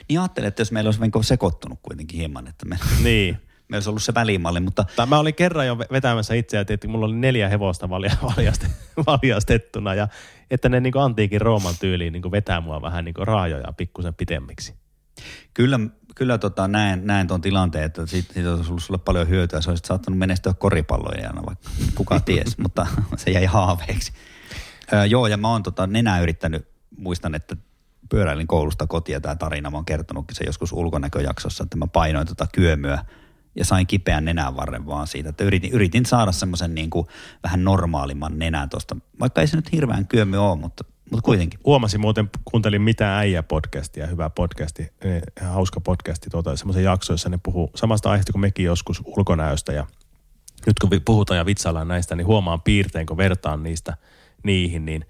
Niin 0.09 0.21
ajattelin, 0.21 0.49
että 0.49 0.61
jos 0.61 0.73
meillä 0.73 0.89
olisi 0.89 1.29
sekoittunut 1.29 1.79
kuitenkin 1.83 2.19
hieman, 2.19 2.47
että 2.49 2.67
me... 2.67 2.79
Niin. 3.03 3.39
meillä 3.69 3.77
olisi 3.77 3.89
ollut 3.89 4.03
se 4.03 4.15
välimalli, 4.15 4.61
mutta... 4.61 4.85
Tai 4.97 5.07
mä 5.07 5.19
olin 5.19 5.35
kerran 5.35 5.67
jo 5.67 5.79
vetämässä 5.79 6.35
itseä, 6.35 6.61
että 6.61 6.89
mulla 6.89 7.07
oli 7.07 7.17
neljä 7.17 7.49
hevosta 7.49 7.89
valja, 7.89 8.11
valjaste, 8.37 8.67
valjastettuna 9.07 9.95
ja 9.95 10.09
että 10.51 10.69
ne 10.69 10.81
niin 10.81 10.99
antiikin 10.99 11.41
Rooman 11.41 11.75
tyyliin 11.81 12.13
niin 12.13 12.31
vetää 12.31 12.61
mua 12.61 12.83
vähän 12.83 13.05
niin 13.05 13.15
raajoja 13.19 13.73
pikkusen 13.73 14.15
pitemmiksi. 14.15 14.75
Kyllä, 15.55 15.81
kyllä 16.15 16.39
tota, 16.39 16.69
näen, 16.69 17.07
näen 17.07 17.27
tuon 17.27 17.41
tilanteen, 17.41 17.85
että 17.85 18.07
siitä, 18.07 18.35
siitä 18.35 18.51
olisi 18.55 18.69
ollut 18.71 18.83
sulle 18.83 18.99
paljon 18.99 19.29
hyötyä. 19.29 19.61
Se 19.61 19.71
olisi 19.71 19.87
saattanut 19.87 20.19
menestyä 20.19 20.55
koripalloijana, 20.55 21.47
vaikka 21.47 21.71
kuka 21.95 22.21
ties, 22.27 22.59
mutta 22.59 22.87
se 23.17 23.31
jäi 23.31 23.45
haaveeksi. 23.45 24.13
Öö, 24.93 25.05
joo, 25.05 25.27
ja 25.27 25.37
mä 25.37 25.51
oon 25.51 25.63
tota, 25.63 25.87
nenää 25.87 26.21
yrittänyt, 26.21 26.69
muistan, 26.99 27.35
että 27.35 27.57
pyöräilin 28.09 28.47
koulusta 28.47 28.87
kotia 28.87 29.21
tämä 29.21 29.37
tarina. 29.37 29.71
Mä 29.71 29.77
oon 29.77 29.85
kertonutkin 29.85 30.37
se 30.37 30.45
joskus 30.45 30.73
ulkonäköjaksossa, 30.73 31.65
että 31.65 31.77
mä 31.77 31.87
painoin 31.87 32.27
tota 32.27 32.47
kyömyä 32.53 33.05
ja 33.59 33.65
sain 33.65 33.87
kipeän 33.87 34.25
nenänvarren 34.25 34.87
vaan 34.87 35.07
siitä, 35.07 35.29
että 35.29 35.45
yritin, 35.45 35.73
yritin 35.73 36.07
saada 36.07 36.33
semmoisen 36.33 36.75
niin 36.75 36.91
kuin 36.91 37.07
vähän 37.43 37.65
normaalimman 37.65 38.39
nenän 38.39 38.69
tuosta, 38.69 38.97
vaikka 39.21 39.41
ei 39.41 39.47
se 39.47 39.57
nyt 39.57 39.73
hirveän 39.73 40.07
kyömy 40.07 40.37
ole, 40.37 40.57
mutta, 40.57 40.85
mutta 41.11 41.25
kuitenkin. 41.25 41.61
Huomasin 41.65 42.01
muuten, 42.01 42.31
kuuntelin 42.45 42.83
mitä 42.83 43.19
äijä 43.19 43.43
podcastia, 43.43 44.07
hyvä 44.07 44.31
podcasti, 44.31 44.93
eh, 45.01 45.23
hauska 45.41 45.81
podcasti, 45.81 46.31
tuota, 46.31 46.57
semmoisen 46.57 46.85
jakso, 46.85 47.13
jossa 47.13 47.29
ne 47.29 47.39
puhuu 47.43 47.71
samasta 47.75 48.11
aiheesta 48.11 48.33
kuin 48.33 48.41
mekin 48.41 48.65
joskus 48.65 49.03
ulkonäöstä 49.05 49.73
ja 49.73 49.87
nyt 50.67 50.79
kun 50.81 50.91
puhutaan 51.05 51.39
ja 51.39 51.47
vitsaillaan 51.47 51.89
näistä, 51.89 52.17
niin 52.17 52.27
huomaan 52.27 52.63
piirtein, 52.63 53.07
kun 53.07 53.17
vertaan 53.17 53.63
niistä 53.63 53.97
niihin, 54.43 54.85
niin 54.85 55.05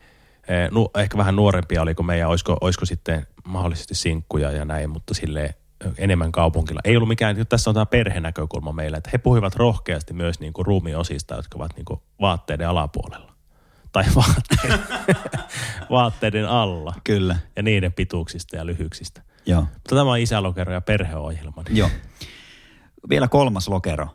nu, 0.71 0.91
ehkä 0.97 1.19
vähän 1.19 1.37
nuorempia 1.37 1.83
oli 1.83 1.95
kuin 1.95 2.07
meidän, 2.07 2.29
olisiko, 2.29 2.59
olisiko 2.61 2.87
sitten 2.87 3.27
mahdollisesti 3.45 3.95
sinkkuja 3.95 4.53
ja 4.53 4.65
näin, 4.65 4.91
mutta 4.91 5.15
silleen 5.15 5.55
enemmän 5.99 6.33
kaupunkilla. 6.33 6.81
Ei 6.85 6.97
ollut 6.97 7.09
mikään, 7.09 7.47
tässä 7.49 7.71
on 7.71 7.75
tämä 7.75 7.87
perhenäkökulma 7.87 8.73
meillä, 8.73 8.99
että 8.99 9.11
he 9.13 9.19
puhuivat 9.19 9.57
rohkeasti 9.57 10.13
myös 10.13 10.41
niin 10.41 10.53
kuin 10.53 10.67
ruumiosista, 10.67 11.35
jotka 11.35 11.59
ovat 11.59 11.77
niin 11.77 11.85
kuin 11.85 12.01
vaatteiden 12.21 12.69
alapuolella. 12.69 13.33
Tai 13.93 14.05
vaatteiden, 14.17 14.81
vaatteiden 15.91 16.49
alla. 16.49 16.95
Kyllä. 17.05 17.37
Ja 17.57 17.63
niiden 17.63 17.93
pituuksista 17.93 18.57
ja 18.57 18.67
lyhyksistä. 18.67 19.23
Joo. 19.47 19.61
Mutta 19.61 19.97
tämä 19.97 20.11
on 20.11 20.19
isälokero 20.19 20.73
ja 20.73 20.81
perheohjelma. 20.81 21.63
Joo. 21.71 21.91
Vielä 23.09 23.29
kolmas 23.29 23.69
lokero 23.69 24.09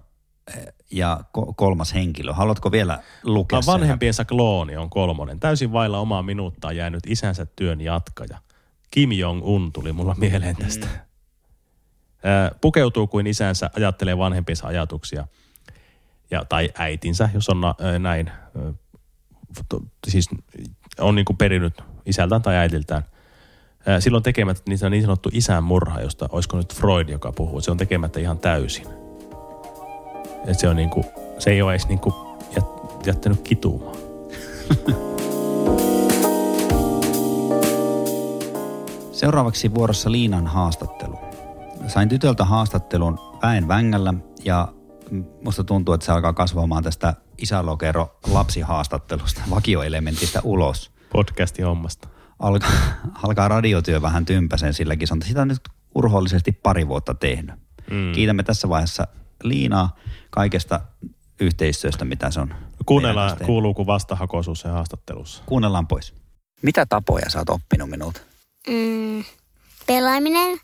eh, 0.58 0.74
ja 0.92 1.20
kolmas 1.56 1.94
henkilö. 1.94 2.34
Haluatko 2.34 2.72
vielä 2.72 3.04
lukea 3.24 3.60
no, 3.60 3.64
Vanhempiensa 3.66 4.26
klooni 4.26 4.78
on 4.78 4.90
kolmonen. 4.90 5.40
Täysin 5.40 5.72
vailla 5.72 6.00
omaa 6.00 6.24
minuuttaa 6.24 6.72
jäänyt 6.72 7.04
isänsä 7.08 7.46
työn 7.46 7.82
jatkaja. 7.82 8.38
Kim 8.92 9.12
Jong-un 9.12 9.72
tuli 9.74 9.94
mulla 9.94 10.16
mieleen 10.18 10.56
tästä. 10.56 10.86
Mm 10.86 11.13
pukeutuu 12.62 13.08
kuin 13.08 13.28
isänsä, 13.28 13.70
ajattelee 13.76 14.18
vanhempiensa 14.18 14.68
ajatuksia. 14.68 15.28
Ja, 16.32 16.46
tai 16.46 16.70
äitinsä, 16.78 17.30
jos 17.34 17.50
on 17.50 17.62
näin, 18.00 18.32
siis 20.08 20.30
on 21.00 21.16
niin 21.16 21.26
kuin 21.26 21.38
perinyt 21.38 21.74
isältään 22.06 22.42
tai 22.42 22.56
äitiltään. 22.56 23.04
Silloin 24.00 24.24
tekemättä 24.24 24.64
niin, 24.68 24.80
niin 24.90 25.02
sanottu 25.02 25.30
isän 25.34 25.64
murha, 25.64 26.02
josta 26.02 26.30
olisiko 26.32 26.58
nyt 26.58 26.74
Freud, 26.74 27.10
joka 27.10 27.32
puhuu. 27.32 27.62
Se 27.62 27.72
on 27.72 27.78
tekemättä 27.78 28.20
ihan 28.20 28.40
täysin. 28.40 28.88
Et 30.48 30.60
se, 30.60 30.68
on 30.68 30.76
niin 30.76 30.90
kuin, 30.90 31.06
se 31.40 31.52
ei 31.52 31.62
ole 31.62 31.72
edes 31.72 31.88
niin 31.88 32.00
kuin 32.00 32.16
jättänyt 33.06 33.42
kituumaan. 33.42 33.98
Seuraavaksi 39.12 39.74
vuorossa 39.74 40.12
Liinan 40.12 40.48
haastattelu 40.48 41.20
sain 41.88 42.10
tytöltä 42.10 42.46
haastattelun 42.46 43.20
väen 43.42 43.68
vängällä 43.68 44.14
ja 44.44 44.74
musta 45.44 45.64
tuntuu, 45.64 45.94
että 45.94 46.06
se 46.06 46.12
alkaa 46.12 46.34
kasvamaan 46.34 46.84
tästä 46.84 47.14
isälokero 47.38 48.20
lapsihaastattelusta, 48.32 49.42
vakioelementistä 49.56 50.42
ulos. 50.44 50.92
Podcasti 51.12 51.62
hommasta. 51.62 52.08
Alka, 52.40 52.68
alkaa 53.24 53.48
radiotyö 53.48 54.02
vähän 54.02 54.26
tympäsen 54.26 54.74
silläkin. 54.74 55.08
On 55.12 55.22
sitä 55.22 55.46
nyt 55.46 55.60
urhoollisesti 55.96 56.52
pari 56.52 56.88
vuotta 56.88 57.14
tehnyt. 57.14 57.56
Mm. 57.92 58.12
Kiitämme 58.12 58.44
tässä 58.44 58.70
vaiheessa 58.70 59.08
Liinaa 59.44 59.96
kaikesta 60.30 60.82
yhteistyöstä, 61.40 62.06
mitä 62.06 62.32
se 62.32 62.40
on. 62.40 62.54
Kuunnellaan, 62.86 63.38
kuuluuko 63.46 63.86
vastahakoisuus 63.86 64.60
se 64.60 64.70
haastattelussa? 64.70 65.44
Kuunnellaan 65.46 65.88
pois. 65.88 66.14
Mitä 66.62 66.86
tapoja 66.86 67.30
sä 67.30 67.40
oot 67.40 67.50
oppinut 67.50 67.90
minulta? 67.90 68.22
Mm, 68.68 69.24
pelaaminen, 69.88 70.60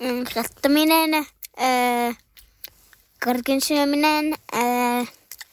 mm, 0.00 0.24
kattominen, 0.34 1.14
öö, 1.14 2.12
karkin 3.24 3.60
syöminen, 3.60 4.34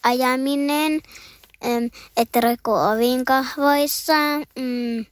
ajaminen, 0.04 1.02
että 2.18 2.42
roikkuu 2.42 2.74
ovin 2.74 3.26
kahvoissa, 3.26 4.14
mm, 4.60 5.06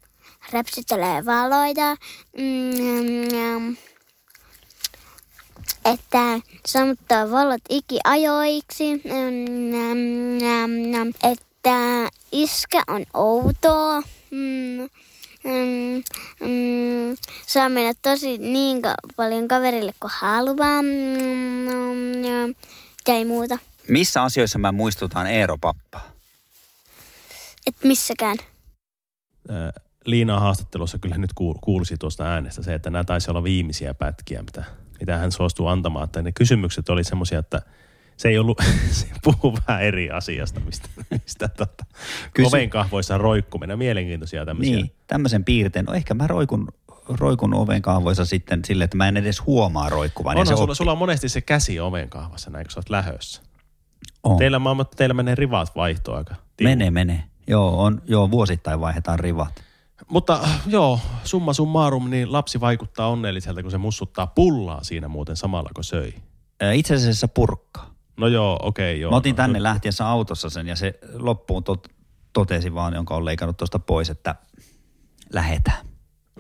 räpsyttelee 0.52 1.26
valoja, 1.26 1.96
mm, 2.38 3.78
että 5.86 6.40
sammuttaa 6.66 7.32
valot 7.32 7.62
ikiajoiksi, 7.70 8.96
mm, 8.96 9.70
että 11.32 12.10
iskä 12.32 12.84
on 12.88 13.06
outoa, 13.14 14.02
mm, 14.32 14.90
mm, 15.46 16.04
mm, 16.48 17.16
saa 17.48 17.70
mennä 17.70 17.94
tosi 18.02 18.38
niin 18.38 18.82
paljon 19.16 19.48
kaverille 19.48 19.94
kuin 20.00 20.12
haluaa 20.16 20.82
mm, 20.82 22.24
ja, 22.24 22.48
ja 23.08 23.14
ei 23.14 23.26
muuta. 23.26 23.58
Missä 23.88 24.24
asioissa 24.24 24.60
mä 24.60 24.72
muistutan 24.72 25.28
Eero 25.28 25.58
Pappa? 25.58 26.02
Et 27.68 27.76
missäkään. 27.84 28.38
Liina 30.06 30.40
haastattelussa 30.40 30.98
kyllä 31.00 31.18
nyt 31.18 31.34
kuulsi 31.62 31.98
tuosta 31.98 32.24
äänestä 32.24 32.64
se, 32.64 32.74
että 32.74 32.90
nämä 32.90 33.04
taisi 33.04 33.32
olla 33.32 33.44
viimeisiä 33.44 33.94
pätkiä, 33.94 34.42
mitä, 34.42 34.64
mitä 35.00 35.18
hän 35.18 35.32
suostuu 35.32 35.68
antamaan. 35.68 36.04
Että 36.04 36.22
ne 36.22 36.32
kysymykset 36.32 36.90
oli 36.90 37.04
semmoisia, 37.04 37.40
että– 37.40 37.62
se 38.18 38.28
ei 38.28 38.38
ollut, 38.38 38.62
se 38.92 39.08
puhuu 39.24 39.58
vähän 39.68 39.84
eri 39.84 40.12
asiasta, 40.12 40.60
mistä, 40.60 40.90
mistä 41.10 41.48
tota, 41.48 41.86
Kysy... 42.34 42.68
kahvoissa 42.70 43.18
roikkuminen. 43.18 43.78
Mielenkiintoisia 43.78 44.46
tämmöisiä. 44.46 44.76
Niin, 44.76 44.92
tämmöisen 45.08 45.44
piirteen. 45.44 45.86
No 45.86 45.94
ehkä 45.94 46.14
mä 46.14 46.28
roikun 46.28 46.68
roikun 47.08 47.54
oven 47.54 47.82
kahvoissa 47.82 48.26
sitten 48.26 48.66
sille, 48.66 48.84
että 48.84 48.98
mä 48.98 49.08
en 49.08 49.18
edes 49.18 49.46
huomaa 49.46 49.90
roikkuvan. 49.90 50.32
Onhan 50.32 50.48
se 50.48 50.56
sulla, 50.56 50.74
oppi- 50.74 50.76
sulla 50.76 50.92
on 50.92 50.98
monesti 50.98 51.30
se 51.30 51.42
käsi 51.42 51.80
oven 51.80 52.10
kahvassa 52.10 52.50
näin, 52.50 52.66
kun 52.66 52.72
sä 52.72 52.80
oot 52.80 52.90
lähössä. 52.90 53.42
on. 54.24 54.38
Teillä, 54.38 54.60
mä, 54.60 54.70
oon- 54.70 54.86
teillä 54.96 55.14
menee 55.14 55.36
rivat 55.36 55.76
vaihto 55.76 56.14
aika. 56.14 56.34
tiukka. 56.34 56.64
Menee, 56.64 56.92
menee. 56.92 57.24
Joo, 57.48 57.84
on, 57.84 58.02
joo, 58.06 58.32
vuosittain 58.32 58.80
vaihdetaan 58.80 59.20
rivat. 59.20 59.64
Mutta 60.08 60.40
joo, 60.68 61.00
summa 61.24 61.54
summarum, 61.54 62.10
niin 62.10 62.32
lapsi 62.32 62.60
vaikuttaa 62.60 63.08
onnelliselta, 63.08 63.62
kun 63.62 63.72
se 63.72 63.78
mussuttaa 63.78 64.28
pullaa 64.28 64.84
siinä 64.84 65.08
muuten 65.08 65.36
samalla, 65.36 65.70
kun 65.76 65.84
söi. 65.84 66.14
Itse 66.74 66.96
asiassa 66.96 67.28
purkka. 67.28 67.95
No 68.18 68.28
joo, 68.28 68.60
okei, 68.62 68.92
okay, 68.92 69.02
joo. 69.02 69.12
Mä 69.12 69.18
otin 69.18 69.32
no, 69.32 69.36
tänne 69.36 69.64
lähtiessä 69.64 70.08
autossa 70.08 70.50
sen 70.50 70.68
ja 70.68 70.76
se 70.76 71.00
loppuun 71.14 71.64
tot, 71.64 71.88
totesi 72.34 72.74
vaan, 72.74 72.94
jonka 72.94 73.16
on 73.16 73.26
leikannut 73.26 73.58
tuosta 73.58 73.80
pois, 73.80 74.10
että 74.10 74.36
lähetään. 75.34 75.86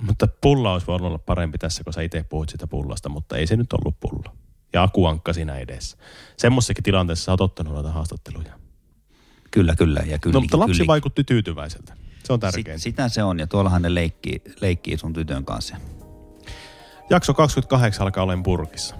Mutta 0.01 0.27
pulla 0.41 0.73
olisi 0.73 0.87
voinut 0.87 1.07
olla 1.07 1.17
parempi 1.17 1.57
tässä, 1.57 1.83
kun 1.83 1.93
sä 1.93 2.01
itse 2.01 2.23
puhut 2.23 2.49
sitä 2.49 2.67
pullasta, 2.67 3.09
mutta 3.09 3.37
ei 3.37 3.47
se 3.47 3.55
nyt 3.55 3.73
ollut 3.73 3.99
pulla. 3.99 4.35
Ja 4.73 4.83
akuankka 4.83 5.33
siinä 5.33 5.57
edessä. 5.57 5.97
Semmoisessakin 6.37 6.83
tilanteessa 6.83 7.25
sä 7.25 7.31
oot 7.31 7.41
ottanut 7.41 7.73
noita 7.73 7.91
haastatteluja. 7.91 8.53
Kyllä, 9.51 9.75
kyllä. 9.75 9.99
Ja 10.05 10.19
kyllä, 10.19 10.33
no, 10.33 10.41
mutta 10.41 10.59
lapsi 10.59 10.77
kyllä. 10.77 10.87
vaikutti 10.87 11.23
tyytyväiseltä. 11.23 11.93
Se 12.23 12.33
on 12.33 12.37
Sit, 12.37 12.41
tärkeintä. 12.41 12.83
sitä 12.83 13.09
se 13.09 13.23
on 13.23 13.39
ja 13.39 13.47
tuollahan 13.47 13.81
ne 13.81 13.93
leikkii, 13.93 14.41
leikkii 14.61 14.97
sun 14.97 15.13
tytön 15.13 15.45
kanssa. 15.45 15.75
Jakso 17.09 17.33
28 17.33 18.05
alkaa 18.05 18.23
olemaan 18.23 18.43
purkissa. 18.43 18.95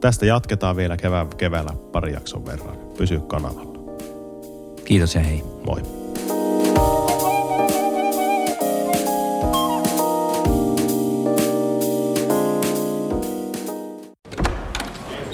Tästä 0.00 0.26
jatketaan 0.26 0.76
vielä 0.76 0.96
kevää, 0.96 1.26
keväällä 1.36 1.72
pari 1.92 2.12
jakson 2.12 2.46
verran. 2.46 2.76
Pysy 2.98 3.20
kanavalla. 3.20 3.76
Kiitos 4.84 5.14
ja 5.14 5.20
hei. 5.20 5.42
Moi. 5.66 5.82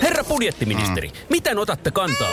Herra 0.02 0.24
budjettiministeri, 0.24 1.08
mm. 1.08 1.14
miten 1.30 1.58
otatte 1.58 1.90
kantaa? 1.90 2.32